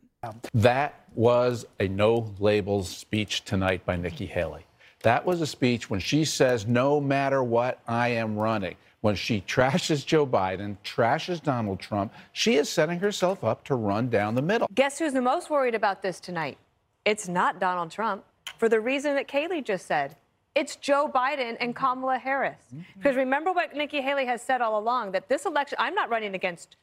That 0.52 1.06
was 1.14 1.66
a 1.80 1.88
no 1.88 2.34
labels 2.38 2.88
speech 2.88 3.44
tonight 3.44 3.86
by 3.86 3.96
Nikki 3.96 4.26
Haley. 4.26 4.66
That 5.02 5.24
was 5.24 5.40
a 5.40 5.46
speech 5.46 5.88
when 5.88 6.00
she 6.00 6.26
says, 6.26 6.66
no 6.66 7.00
matter 7.00 7.42
what, 7.42 7.80
I 7.88 8.08
am 8.08 8.36
running. 8.36 8.76
When 9.00 9.14
she 9.14 9.42
trashes 9.48 10.04
Joe 10.04 10.26
Biden, 10.26 10.76
trashes 10.84 11.42
Donald 11.42 11.80
Trump, 11.80 12.12
she 12.32 12.56
is 12.56 12.68
setting 12.68 12.98
herself 12.98 13.42
up 13.42 13.64
to 13.64 13.76
run 13.76 14.10
down 14.10 14.34
the 14.34 14.42
middle. 14.42 14.68
Guess 14.74 14.98
who's 14.98 15.14
the 15.14 15.22
most 15.22 15.48
worried 15.48 15.74
about 15.74 16.02
this 16.02 16.20
tonight? 16.20 16.58
It's 17.10 17.26
not 17.26 17.58
Donald 17.58 17.90
Trump 17.90 18.24
for 18.56 18.68
the 18.68 18.78
reason 18.78 19.16
that 19.16 19.26
Kayleigh 19.26 19.64
just 19.64 19.86
said. 19.86 20.14
It's 20.54 20.76
Joe 20.76 21.10
Biden 21.12 21.56
and 21.58 21.74
Kamala 21.74 22.18
Harris. 22.18 22.62
Mm-hmm. 22.72 22.82
Because 22.96 23.16
remember 23.16 23.50
what 23.52 23.74
Nikki 23.74 24.00
Haley 24.00 24.26
has 24.26 24.40
said 24.40 24.60
all 24.60 24.78
along 24.78 25.10
that 25.10 25.28
this 25.28 25.44
election, 25.44 25.76
I'm 25.80 25.96
not 25.96 26.08
running 26.08 26.36
against 26.36 26.76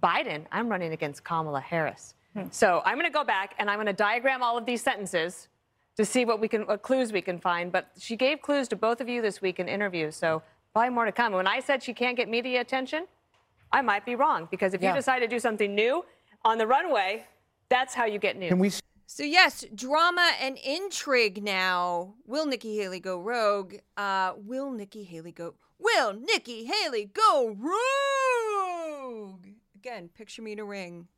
Biden, 0.00 0.46
I'm 0.52 0.68
running 0.68 0.92
against 0.92 1.24
Kamala 1.24 1.60
Harris. 1.60 2.14
Hmm. 2.32 2.44
So 2.52 2.80
I'm 2.84 2.94
going 2.94 3.10
to 3.10 3.12
go 3.12 3.24
back 3.24 3.56
and 3.58 3.68
I'm 3.68 3.76
going 3.76 3.86
to 3.86 3.92
diagram 3.92 4.40
all 4.40 4.56
of 4.56 4.66
these 4.66 4.82
sentences 4.82 5.48
to 5.96 6.04
see 6.04 6.24
what 6.24 6.38
we 6.38 6.46
can, 6.46 6.62
what 6.62 6.82
clues 6.82 7.12
we 7.12 7.20
can 7.20 7.40
find. 7.40 7.72
But 7.72 7.90
she 7.98 8.14
gave 8.14 8.40
clues 8.40 8.68
to 8.68 8.76
both 8.76 9.00
of 9.00 9.08
you 9.08 9.20
this 9.20 9.42
week 9.42 9.58
in 9.58 9.68
interviews, 9.68 10.14
so 10.14 10.44
probably 10.72 10.90
more 10.90 11.06
to 11.06 11.12
come. 11.12 11.32
When 11.32 11.48
I 11.48 11.58
said 11.58 11.82
she 11.82 11.92
can't 11.92 12.16
get 12.16 12.28
media 12.28 12.60
attention, 12.60 13.08
I 13.72 13.82
might 13.82 14.06
be 14.06 14.14
wrong 14.14 14.46
because 14.48 14.74
if 14.74 14.80
yeah. 14.80 14.90
you 14.90 14.94
decide 14.94 15.18
to 15.20 15.26
do 15.26 15.40
something 15.40 15.74
new 15.74 16.04
on 16.44 16.56
the 16.58 16.68
runway, 16.68 17.26
that's 17.68 17.94
how 17.94 18.04
you 18.04 18.20
get 18.20 18.36
news. 18.36 18.80
So 19.14 19.24
yes, 19.24 19.66
drama 19.74 20.32
and 20.40 20.56
intrigue 20.56 21.44
now. 21.44 22.14
Will 22.24 22.46
Nikki 22.46 22.78
Haley 22.78 22.98
go 22.98 23.18
rogue? 23.20 23.74
Uh, 23.94 24.32
will 24.38 24.70
Nikki 24.70 25.04
Haley 25.04 25.32
go? 25.32 25.52
Will 25.78 26.14
Nikki 26.14 26.64
Haley 26.64 27.10
go 27.12 27.54
rogue? 29.04 29.48
Again, 29.74 30.08
picture 30.14 30.40
me 30.40 30.52
in 30.52 30.60
a 30.60 30.64
ring. 30.64 31.08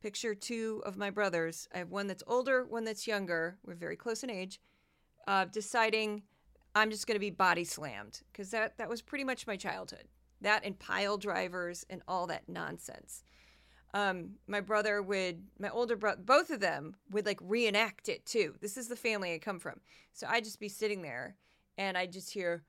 Picture 0.00 0.32
two 0.32 0.80
of 0.86 0.96
my 0.96 1.10
brothers. 1.10 1.66
I 1.74 1.78
have 1.78 1.90
one 1.90 2.06
that's 2.06 2.22
older, 2.24 2.64
one 2.64 2.84
that's 2.84 3.08
younger. 3.08 3.58
We're 3.66 3.74
very 3.74 3.96
close 3.96 4.22
in 4.22 4.30
age. 4.30 4.60
Uh, 5.26 5.46
deciding 5.46 6.22
I'm 6.76 6.92
just 6.92 7.08
going 7.08 7.16
to 7.16 7.18
be 7.18 7.30
body 7.30 7.64
slammed 7.64 8.22
because 8.30 8.52
that 8.52 8.78
that 8.78 8.88
was 8.88 9.02
pretty 9.02 9.24
much 9.24 9.48
my 9.48 9.56
childhood. 9.56 10.04
That 10.40 10.64
and 10.64 10.78
pile 10.78 11.18
drivers 11.18 11.84
and 11.90 12.02
all 12.06 12.28
that 12.28 12.48
nonsense 12.48 13.24
um, 13.94 14.30
my 14.46 14.60
brother 14.60 15.00
would, 15.02 15.42
my 15.58 15.70
older 15.70 15.96
brother, 15.96 16.20
both 16.22 16.50
of 16.50 16.60
them 16.60 16.96
would 17.10 17.26
like 17.26 17.38
reenact 17.42 18.08
it 18.08 18.26
too. 18.26 18.54
This 18.60 18.76
is 18.76 18.88
the 18.88 18.96
family 18.96 19.34
I 19.34 19.38
come 19.38 19.58
from. 19.58 19.80
So 20.12 20.26
I'd 20.28 20.44
just 20.44 20.60
be 20.60 20.68
sitting 20.68 21.02
there 21.02 21.36
and 21.78 21.96
I'd 21.96 22.12
just 22.12 22.32
hear, 22.32 22.62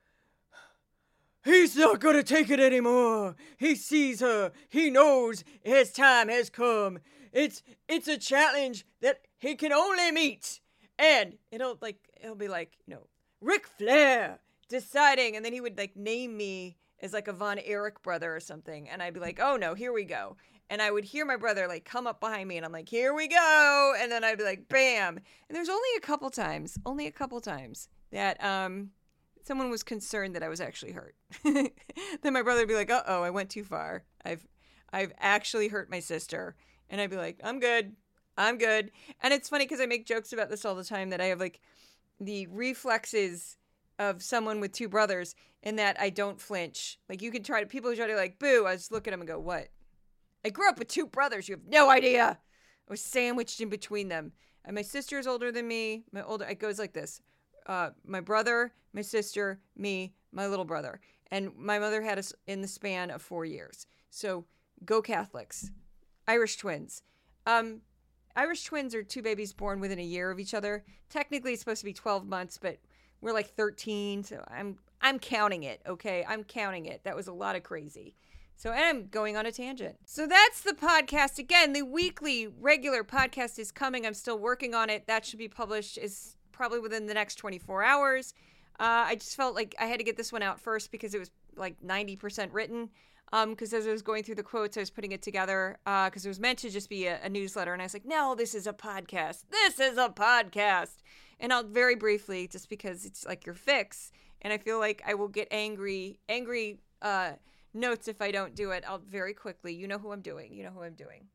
He's 1.44 1.76
not 1.76 2.00
gonna 2.00 2.24
take 2.24 2.50
it 2.50 2.60
anymore. 2.60 3.36
He 3.58 3.74
sees 3.74 4.20
her. 4.20 4.52
He 4.68 4.90
knows 4.90 5.44
his 5.62 5.92
time 5.92 6.28
has 6.28 6.50
come. 6.50 6.98
It's 7.32 7.62
it's 7.88 8.08
a 8.08 8.18
challenge 8.18 8.84
that 9.00 9.20
he 9.38 9.54
can 9.54 9.72
only 9.72 10.10
meet. 10.10 10.60
And 10.98 11.38
it'll 11.50 11.78
like 11.80 12.08
it'll 12.22 12.34
be 12.34 12.48
like, 12.48 12.72
you 12.86 12.94
know, 12.94 13.06
Ric 13.40 13.66
Flair 13.66 14.40
deciding, 14.68 15.36
and 15.36 15.44
then 15.44 15.52
he 15.52 15.60
would 15.60 15.78
like 15.78 15.96
name 15.96 16.36
me 16.36 16.76
as 17.00 17.12
like 17.12 17.28
a 17.28 17.32
Von 17.32 17.58
Erich 17.60 18.02
brother 18.02 18.34
or 18.34 18.40
something. 18.40 18.88
And 18.88 19.00
I'd 19.00 19.14
be 19.14 19.20
like, 19.20 19.38
oh 19.40 19.56
no, 19.56 19.74
here 19.74 19.92
we 19.92 20.04
go 20.04 20.36
and 20.70 20.82
I 20.82 20.90
would 20.90 21.04
hear 21.04 21.24
my 21.24 21.36
brother 21.36 21.66
like 21.66 21.84
come 21.84 22.06
up 22.06 22.20
behind 22.20 22.48
me 22.48 22.56
and 22.56 22.66
I'm 22.66 22.72
like, 22.72 22.88
here 22.88 23.14
we 23.14 23.28
go. 23.28 23.94
And 23.98 24.10
then 24.12 24.24
I'd 24.24 24.38
be 24.38 24.44
like, 24.44 24.68
bam. 24.68 25.16
And 25.16 25.56
there's 25.56 25.68
only 25.68 25.88
a 25.96 26.00
couple 26.00 26.30
times, 26.30 26.78
only 26.84 27.06
a 27.06 27.12
couple 27.12 27.40
times 27.40 27.88
that 28.12 28.42
um 28.42 28.90
someone 29.48 29.70
was 29.70 29.82
concerned 29.82 30.34
that 30.34 30.42
I 30.42 30.48
was 30.48 30.60
actually 30.60 30.92
hurt. 30.92 31.16
then 31.44 32.32
my 32.32 32.42
brother 32.42 32.60
would 32.60 32.68
be 32.68 32.74
like, 32.74 32.90
"Uh 32.90 33.02
oh, 33.06 33.22
I 33.22 33.30
went 33.30 33.50
too 33.50 33.64
far. 33.64 34.04
I've 34.24 34.46
I've 34.92 35.12
actually 35.18 35.68
hurt 35.68 35.90
my 35.90 36.00
sister," 36.00 36.54
and 36.88 37.00
I'd 37.00 37.10
be 37.10 37.16
like, 37.16 37.40
"I'm 37.42 37.58
good, 37.58 37.96
I'm 38.36 38.58
good." 38.58 38.92
And 39.22 39.34
it's 39.34 39.48
funny 39.48 39.64
because 39.64 39.80
I 39.80 39.86
make 39.86 40.06
jokes 40.06 40.32
about 40.32 40.50
this 40.50 40.64
all 40.64 40.74
the 40.74 40.84
time 40.84 41.10
that 41.10 41.20
I 41.20 41.26
have 41.26 41.40
like 41.40 41.60
the 42.20 42.46
reflexes 42.48 43.56
of 43.98 44.22
someone 44.22 44.60
with 44.60 44.72
two 44.72 44.88
brothers 44.88 45.34
in 45.62 45.76
that 45.76 45.98
I 45.98 46.10
don't 46.10 46.40
flinch. 46.40 46.98
Like 47.08 47.22
you 47.22 47.30
could 47.30 47.44
try 47.44 47.60
to 47.60 47.66
people 47.66 47.94
try 47.96 48.06
to 48.06 48.16
like 48.16 48.38
boo. 48.38 48.66
I 48.66 48.76
just 48.76 48.92
look 48.92 49.08
at 49.08 49.10
them 49.12 49.20
and 49.20 49.28
go, 49.28 49.40
"What?" 49.40 49.68
I 50.44 50.50
grew 50.50 50.68
up 50.68 50.78
with 50.78 50.88
two 50.88 51.06
brothers. 51.06 51.48
You 51.48 51.56
have 51.56 51.66
no 51.66 51.90
idea. 51.90 52.38
I 52.88 52.92
was 52.92 53.00
sandwiched 53.00 53.60
in 53.60 53.68
between 53.68 54.08
them. 54.08 54.32
And 54.64 54.74
my 54.74 54.82
sister 54.82 55.18
is 55.18 55.26
older 55.26 55.50
than 55.50 55.66
me. 55.66 56.04
My 56.12 56.22
older 56.22 56.44
it 56.44 56.58
goes 56.58 56.78
like 56.78 56.92
this. 56.92 57.20
Uh, 57.66 57.90
my 58.04 58.20
brother, 58.20 58.72
my 58.92 59.02
sister, 59.02 59.60
me, 59.76 60.14
my 60.32 60.46
little 60.46 60.64
brother. 60.64 61.00
And 61.30 61.54
my 61.56 61.78
mother 61.78 62.02
had 62.02 62.18
us 62.18 62.32
in 62.46 62.62
the 62.62 62.68
span 62.68 63.10
of 63.10 63.20
four 63.20 63.44
years. 63.44 63.86
So 64.10 64.46
go 64.84 65.02
Catholics. 65.02 65.70
Irish 66.26 66.56
twins. 66.56 67.02
Um, 67.46 67.80
Irish 68.36 68.64
twins 68.64 68.94
are 68.94 69.02
two 69.02 69.22
babies 69.22 69.52
born 69.52 69.80
within 69.80 69.98
a 69.98 70.02
year 70.02 70.30
of 70.30 70.38
each 70.38 70.54
other. 70.54 70.84
Technically, 71.10 71.52
it's 71.52 71.60
supposed 71.60 71.80
to 71.80 71.84
be 71.84 71.92
12 71.92 72.26
months, 72.26 72.58
but 72.58 72.78
we're 73.20 73.32
like 73.32 73.48
13. 73.48 74.22
So 74.22 74.44
I'm 74.48 74.78
I'm 75.00 75.18
counting 75.18 75.62
it. 75.62 75.80
Okay, 75.86 76.24
I'm 76.28 76.44
counting 76.44 76.86
it. 76.86 77.02
That 77.04 77.16
was 77.16 77.28
a 77.28 77.32
lot 77.32 77.56
of 77.56 77.62
crazy. 77.62 78.14
So 78.58 78.72
and 78.72 78.84
I'm 78.84 79.06
going 79.06 79.36
on 79.36 79.46
a 79.46 79.52
tangent. 79.52 79.98
So 80.04 80.26
that's 80.26 80.62
the 80.62 80.72
podcast. 80.72 81.38
Again, 81.38 81.74
the 81.74 81.82
weekly 81.82 82.48
regular 82.48 83.04
podcast 83.04 83.56
is 83.56 83.70
coming. 83.70 84.04
I'm 84.04 84.14
still 84.14 84.36
working 84.36 84.74
on 84.74 84.90
it. 84.90 85.06
That 85.06 85.24
should 85.24 85.38
be 85.38 85.46
published 85.46 85.96
is 85.96 86.34
probably 86.50 86.80
within 86.80 87.06
the 87.06 87.14
next 87.14 87.36
24 87.36 87.84
hours. 87.84 88.34
Uh, 88.80 89.06
I 89.06 89.14
just 89.14 89.36
felt 89.36 89.54
like 89.54 89.76
I 89.78 89.86
had 89.86 90.00
to 90.00 90.04
get 90.04 90.16
this 90.16 90.32
one 90.32 90.42
out 90.42 90.58
first 90.58 90.90
because 90.90 91.14
it 91.14 91.20
was 91.20 91.30
like 91.54 91.80
90% 91.86 92.48
written. 92.52 92.90
Because 93.30 93.72
um, 93.72 93.78
as 93.78 93.86
I 93.86 93.92
was 93.92 94.02
going 94.02 94.24
through 94.24 94.34
the 94.34 94.42
quotes, 94.42 94.76
I 94.76 94.80
was 94.80 94.90
putting 94.90 95.12
it 95.12 95.22
together 95.22 95.78
because 95.84 96.26
uh, 96.26 96.26
it 96.26 96.30
was 96.30 96.40
meant 96.40 96.58
to 96.60 96.70
just 96.70 96.90
be 96.90 97.06
a, 97.06 97.20
a 97.22 97.28
newsletter. 97.28 97.72
And 97.72 97.80
I 97.80 97.84
was 97.84 97.94
like, 97.94 98.06
no, 98.06 98.34
this 98.34 98.56
is 98.56 98.66
a 98.66 98.72
podcast. 98.72 99.44
This 99.52 99.78
is 99.78 99.98
a 99.98 100.08
podcast. 100.08 100.96
And 101.38 101.52
I'll 101.52 101.62
very 101.62 101.94
briefly, 101.94 102.48
just 102.48 102.68
because 102.68 103.04
it's 103.04 103.24
like 103.24 103.46
your 103.46 103.54
fix. 103.54 104.10
And 104.42 104.52
I 104.52 104.58
feel 104.58 104.80
like 104.80 105.00
I 105.06 105.14
will 105.14 105.28
get 105.28 105.46
angry, 105.52 106.18
angry 106.28 106.80
uh, 107.02 107.32
notes 107.74 108.08
if 108.08 108.20
I 108.20 108.30
don't 108.30 108.54
do 108.54 108.70
it. 108.70 108.84
I'll 108.86 108.98
very 108.98 109.34
quickly. 109.34 109.74
You 109.74 109.88
know 109.88 109.98
who 109.98 110.12
I'm 110.12 110.20
doing. 110.20 110.52
You 110.52 110.64
know 110.64 110.70
who 110.70 110.82
I'm 110.82 110.94
doing. 110.94 111.26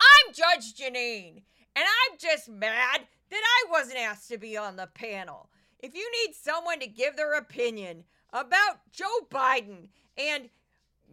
I'm 0.00 0.34
Judge 0.34 0.74
Jeanine, 0.74 1.42
and 1.74 1.84
I'm 1.84 2.18
just 2.18 2.48
mad 2.48 3.02
that 3.30 3.42
I 3.42 3.70
wasn't 3.70 3.98
asked 3.98 4.28
to 4.28 4.38
be 4.38 4.56
on 4.56 4.76
the 4.76 4.86
panel. 4.86 5.48
If 5.80 5.94
you 5.94 6.10
need 6.24 6.34
someone 6.34 6.80
to 6.80 6.86
give 6.86 7.16
their 7.16 7.34
opinion 7.34 8.04
about 8.32 8.80
Joe 8.92 9.26
Biden 9.30 9.88
and 10.16 10.48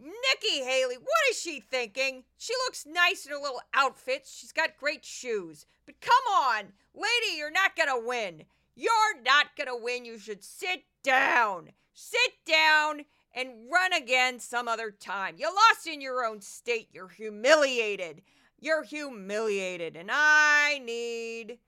Nikki 0.00 0.64
Haley, 0.64 0.96
what 0.96 1.30
is 1.30 1.40
she 1.40 1.60
thinking? 1.60 2.24
She 2.36 2.52
looks 2.64 2.86
nice 2.86 3.24
in 3.24 3.32
her 3.32 3.38
little 3.38 3.62
outfit. 3.72 4.26
She's 4.26 4.52
got 4.52 4.76
great 4.76 5.04
shoes. 5.04 5.66
But 5.86 6.00
come 6.00 6.12
on, 6.32 6.72
lady, 6.94 7.36
you're 7.36 7.50
not 7.50 7.76
going 7.76 7.88
to 7.88 8.06
win. 8.06 8.44
You're 8.74 9.22
not 9.24 9.56
going 9.56 9.68
to 9.68 9.82
win. 9.82 10.04
You 10.04 10.18
should 10.18 10.42
sit 10.42 10.84
down. 11.02 11.70
Sit 11.92 12.32
down 12.44 13.04
and 13.34 13.50
run 13.72 13.92
again 13.92 14.38
some 14.38 14.68
other 14.68 14.90
time. 14.90 15.34
You 15.38 15.46
lost 15.46 15.86
in 15.86 16.00
your 16.00 16.24
own 16.24 16.40
state. 16.40 16.88
You're 16.92 17.08
humiliated. 17.08 18.22
You're 18.60 18.84
humiliated. 18.84 19.96
And 19.96 20.10
I 20.12 20.80
need 20.84 21.58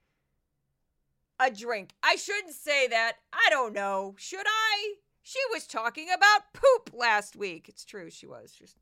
a 1.38 1.50
drink. 1.50 1.92
I 2.02 2.16
shouldn't 2.16 2.54
say 2.54 2.86
that. 2.88 3.14
I 3.32 3.48
don't 3.50 3.74
know. 3.74 4.14
Should 4.18 4.46
I? 4.46 4.94
She 5.22 5.40
was 5.52 5.66
talking 5.66 6.08
about 6.14 6.52
poop 6.52 6.92
last 6.94 7.34
week. 7.34 7.68
It's 7.68 7.84
true, 7.84 8.10
she 8.10 8.26
was. 8.26 8.52
Just 8.52 8.76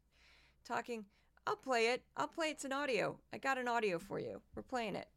talking. 0.67 1.07
I'll 1.47 1.57
play 1.57 1.89
it. 1.89 2.03
I'll 2.17 2.29
play 2.29 2.49
it's 2.49 2.65
an 2.65 2.73
audio. 2.73 3.19
I 3.33 3.39
got 3.39 3.59
an 3.59 3.69
audio 3.69 3.99
for 3.99 4.19
you. 4.19 4.41
We're 4.55 4.63
playing 4.63 4.97
it. 4.97 5.09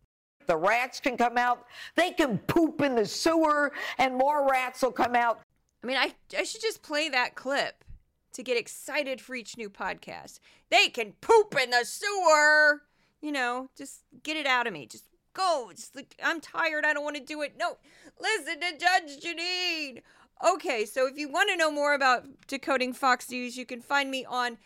The 0.46 0.58
rats 0.58 1.02
can 1.02 1.18
come 1.18 1.38
out. 1.38 1.66
They 1.96 2.12
can 2.12 2.38
poop 2.38 2.82
in 2.82 2.96
the 2.96 3.06
sewer, 3.06 3.74
and 3.98 4.16
more 4.16 4.50
rats 4.50 4.82
will 4.82 4.94
come 4.94 5.16
out. 5.16 5.42
I 5.88 5.90
mean, 5.90 5.98
I, 5.98 6.38
I 6.38 6.44
should 6.44 6.60
just 6.60 6.84
play 6.84 7.08
that 7.08 7.36
clip 7.36 7.86
to 8.34 8.44
get 8.44 8.58
excited 8.58 9.22
for 9.22 9.36
each 9.36 9.56
new 9.56 9.70
podcast. 9.70 10.42
They 10.70 10.90
can 10.90 11.14
poop 11.22 11.56
in 11.58 11.70
the 11.70 11.86
sewer. 11.86 12.82
You 13.22 13.32
know, 13.32 13.70
just 13.78 14.02
get 14.22 14.36
it 14.36 14.46
out 14.46 14.68
of 14.68 14.74
me. 14.74 14.86
Just 14.86 15.06
go. 15.34 15.72
Just 15.74 15.96
like, 15.96 16.14
I'm 16.22 16.42
tired. 16.42 16.84
I 16.84 16.92
don't 16.92 17.06
want 17.06 17.16
to 17.16 17.24
do 17.24 17.42
it. 17.42 17.54
No, 17.58 17.78
listen 18.20 18.60
to 18.60 18.78
Judge 18.78 19.24
Jeanine. 19.24 20.02
Okay, 20.46 20.84
so 20.84 21.08
if 21.08 21.18
you 21.18 21.30
want 21.30 21.50
to 21.52 21.56
know 21.56 21.72
more 21.72 21.94
about 21.94 22.26
decoding 22.48 22.92
Fox 22.92 23.32
News, 23.32 23.56
you 23.56 23.66
can 23.66 23.80
find 23.80 24.12
me 24.12 24.26
on 24.26 24.58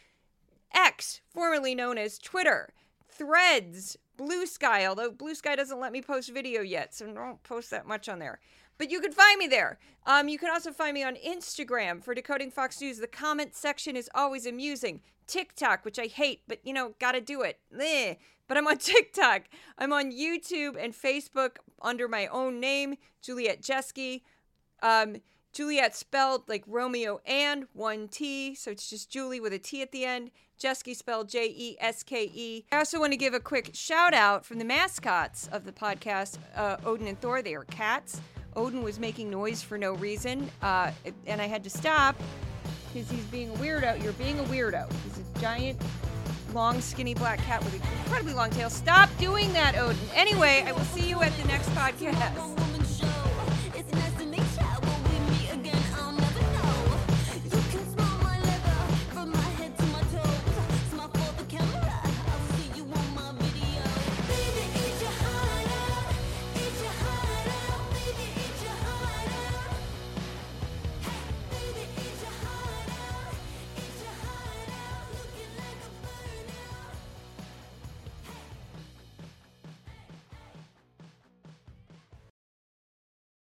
X, 0.74 1.22
formerly 1.32 1.76
known 1.76 1.99
as 1.99 2.17
Twitter, 2.17 2.74
Threads, 3.07 3.95
Blue 4.17 4.47
Sky, 4.47 4.88
although 4.88 5.11
Blue 5.11 5.36
Sky 5.36 5.55
doesn't 5.55 5.80
let 5.80 5.91
me 5.91 6.01
post 6.01 6.34
video 6.34 6.61
yet, 6.61 6.95
so 6.95 7.05
don't 7.13 7.43
post 7.43 7.69
that 7.69 7.86
much 7.86 8.09
on 8.09 8.17
there. 8.17 8.39
But 8.82 8.90
you 8.90 9.00
can 9.00 9.12
find 9.12 9.38
me 9.38 9.46
there. 9.46 9.78
Um, 10.08 10.28
you 10.28 10.40
can 10.40 10.50
also 10.50 10.72
find 10.72 10.96
me 10.96 11.04
on 11.04 11.16
Instagram 11.16 12.04
for 12.04 12.16
Decoding 12.16 12.50
Fox 12.50 12.82
News. 12.82 12.98
The 12.98 13.06
comment 13.06 13.54
section 13.54 13.96
is 13.96 14.10
always 14.16 14.48
amusing. 14.48 15.02
TikTok, 15.28 15.86
which 15.86 16.00
I 16.00 16.08
hate, 16.08 16.42
but 16.48 16.58
you 16.64 16.74
know, 16.74 16.96
gotta 17.00 17.22
do 17.22 17.44
it. 17.44 17.60
Bleh. 17.72 18.18
But 18.48 18.58
I'm 18.58 18.66
on 18.66 18.78
TikTok. 18.80 19.44
I'm 19.78 19.94
on 19.94 20.12
YouTube 20.12 20.84
and 20.84 20.96
Facebook 20.96 21.58
under 21.80 22.08
my 22.08 22.26
own 22.26 22.60
name, 22.60 22.96
Juliet 23.22 23.62
Jeske. 23.62 24.24
Um, 24.82 25.18
Juliet 25.54 25.96
spelled 25.96 26.50
like 26.50 26.64
Romeo 26.66 27.22
and 27.24 27.68
one 27.74 28.08
T, 28.08 28.56
so 28.56 28.72
it's 28.72 28.90
just 28.90 29.12
Julie 29.12 29.40
with 29.40 29.54
a 29.54 29.60
T 29.60 29.84
at 29.84 29.92
the 29.92 30.06
end. 30.06 30.32
Jeske 30.60 30.96
spelled 30.96 31.30
J 31.30 31.46
E 31.56 31.78
S 31.80 32.02
K 32.02 32.32
E. 32.34 32.66
I 32.72 32.78
also 32.78 33.00
want 33.00 33.14
to 33.14 33.18
give 33.18 33.36
a 33.36 33.40
quick 33.40 33.70
shout 33.76 34.16
out 34.16 34.44
from 34.44 34.58
the 34.58 34.66
mascots 34.66 35.48
of 35.52 35.66
the 35.66 35.72
podcast, 35.72 36.40
uh, 36.56 36.78
Odin 36.84 37.06
and 37.06 37.22
Thor. 37.22 37.44
They 37.44 37.54
are 37.54 37.66
cats. 37.66 38.20
Odin 38.56 38.84
was 38.84 38.99
making 38.99 39.30
noise 39.30 39.62
for 39.62 39.78
no 39.78 39.93
reason, 39.93 40.49
uh, 40.62 40.91
and 41.26 41.41
I 41.41 41.47
had 41.47 41.64
to 41.64 41.70
stop 41.70 42.16
because 42.93 43.10
he's 43.10 43.24
being 43.26 43.49
a 43.49 43.54
weirdo. 43.54 44.04
You're 44.04 44.14
being 44.14 44.39
a 44.39 44.43
weirdo. 44.43 44.91
He's 45.04 45.20
a 45.20 45.39
giant, 45.39 45.82
long, 46.54 46.82
skinny 46.82 47.14
black 47.14 47.39
cat 47.39 47.64
with 47.64 47.74
an 47.76 47.82
incredibly 48.04 48.34
long 48.34 48.49
tail. 48.49 48.70
Stop 48.70 49.10
doing 49.18 49.52
that, 49.54 49.78
Odin. 49.78 49.97
Anyway, 50.14 50.64
I 50.66 50.72
will 50.74 50.82
see 50.82 51.08
you 51.08 51.22
at 51.22 51.36
the 51.38 51.47
next 51.47 51.70
podcast. 51.70 52.70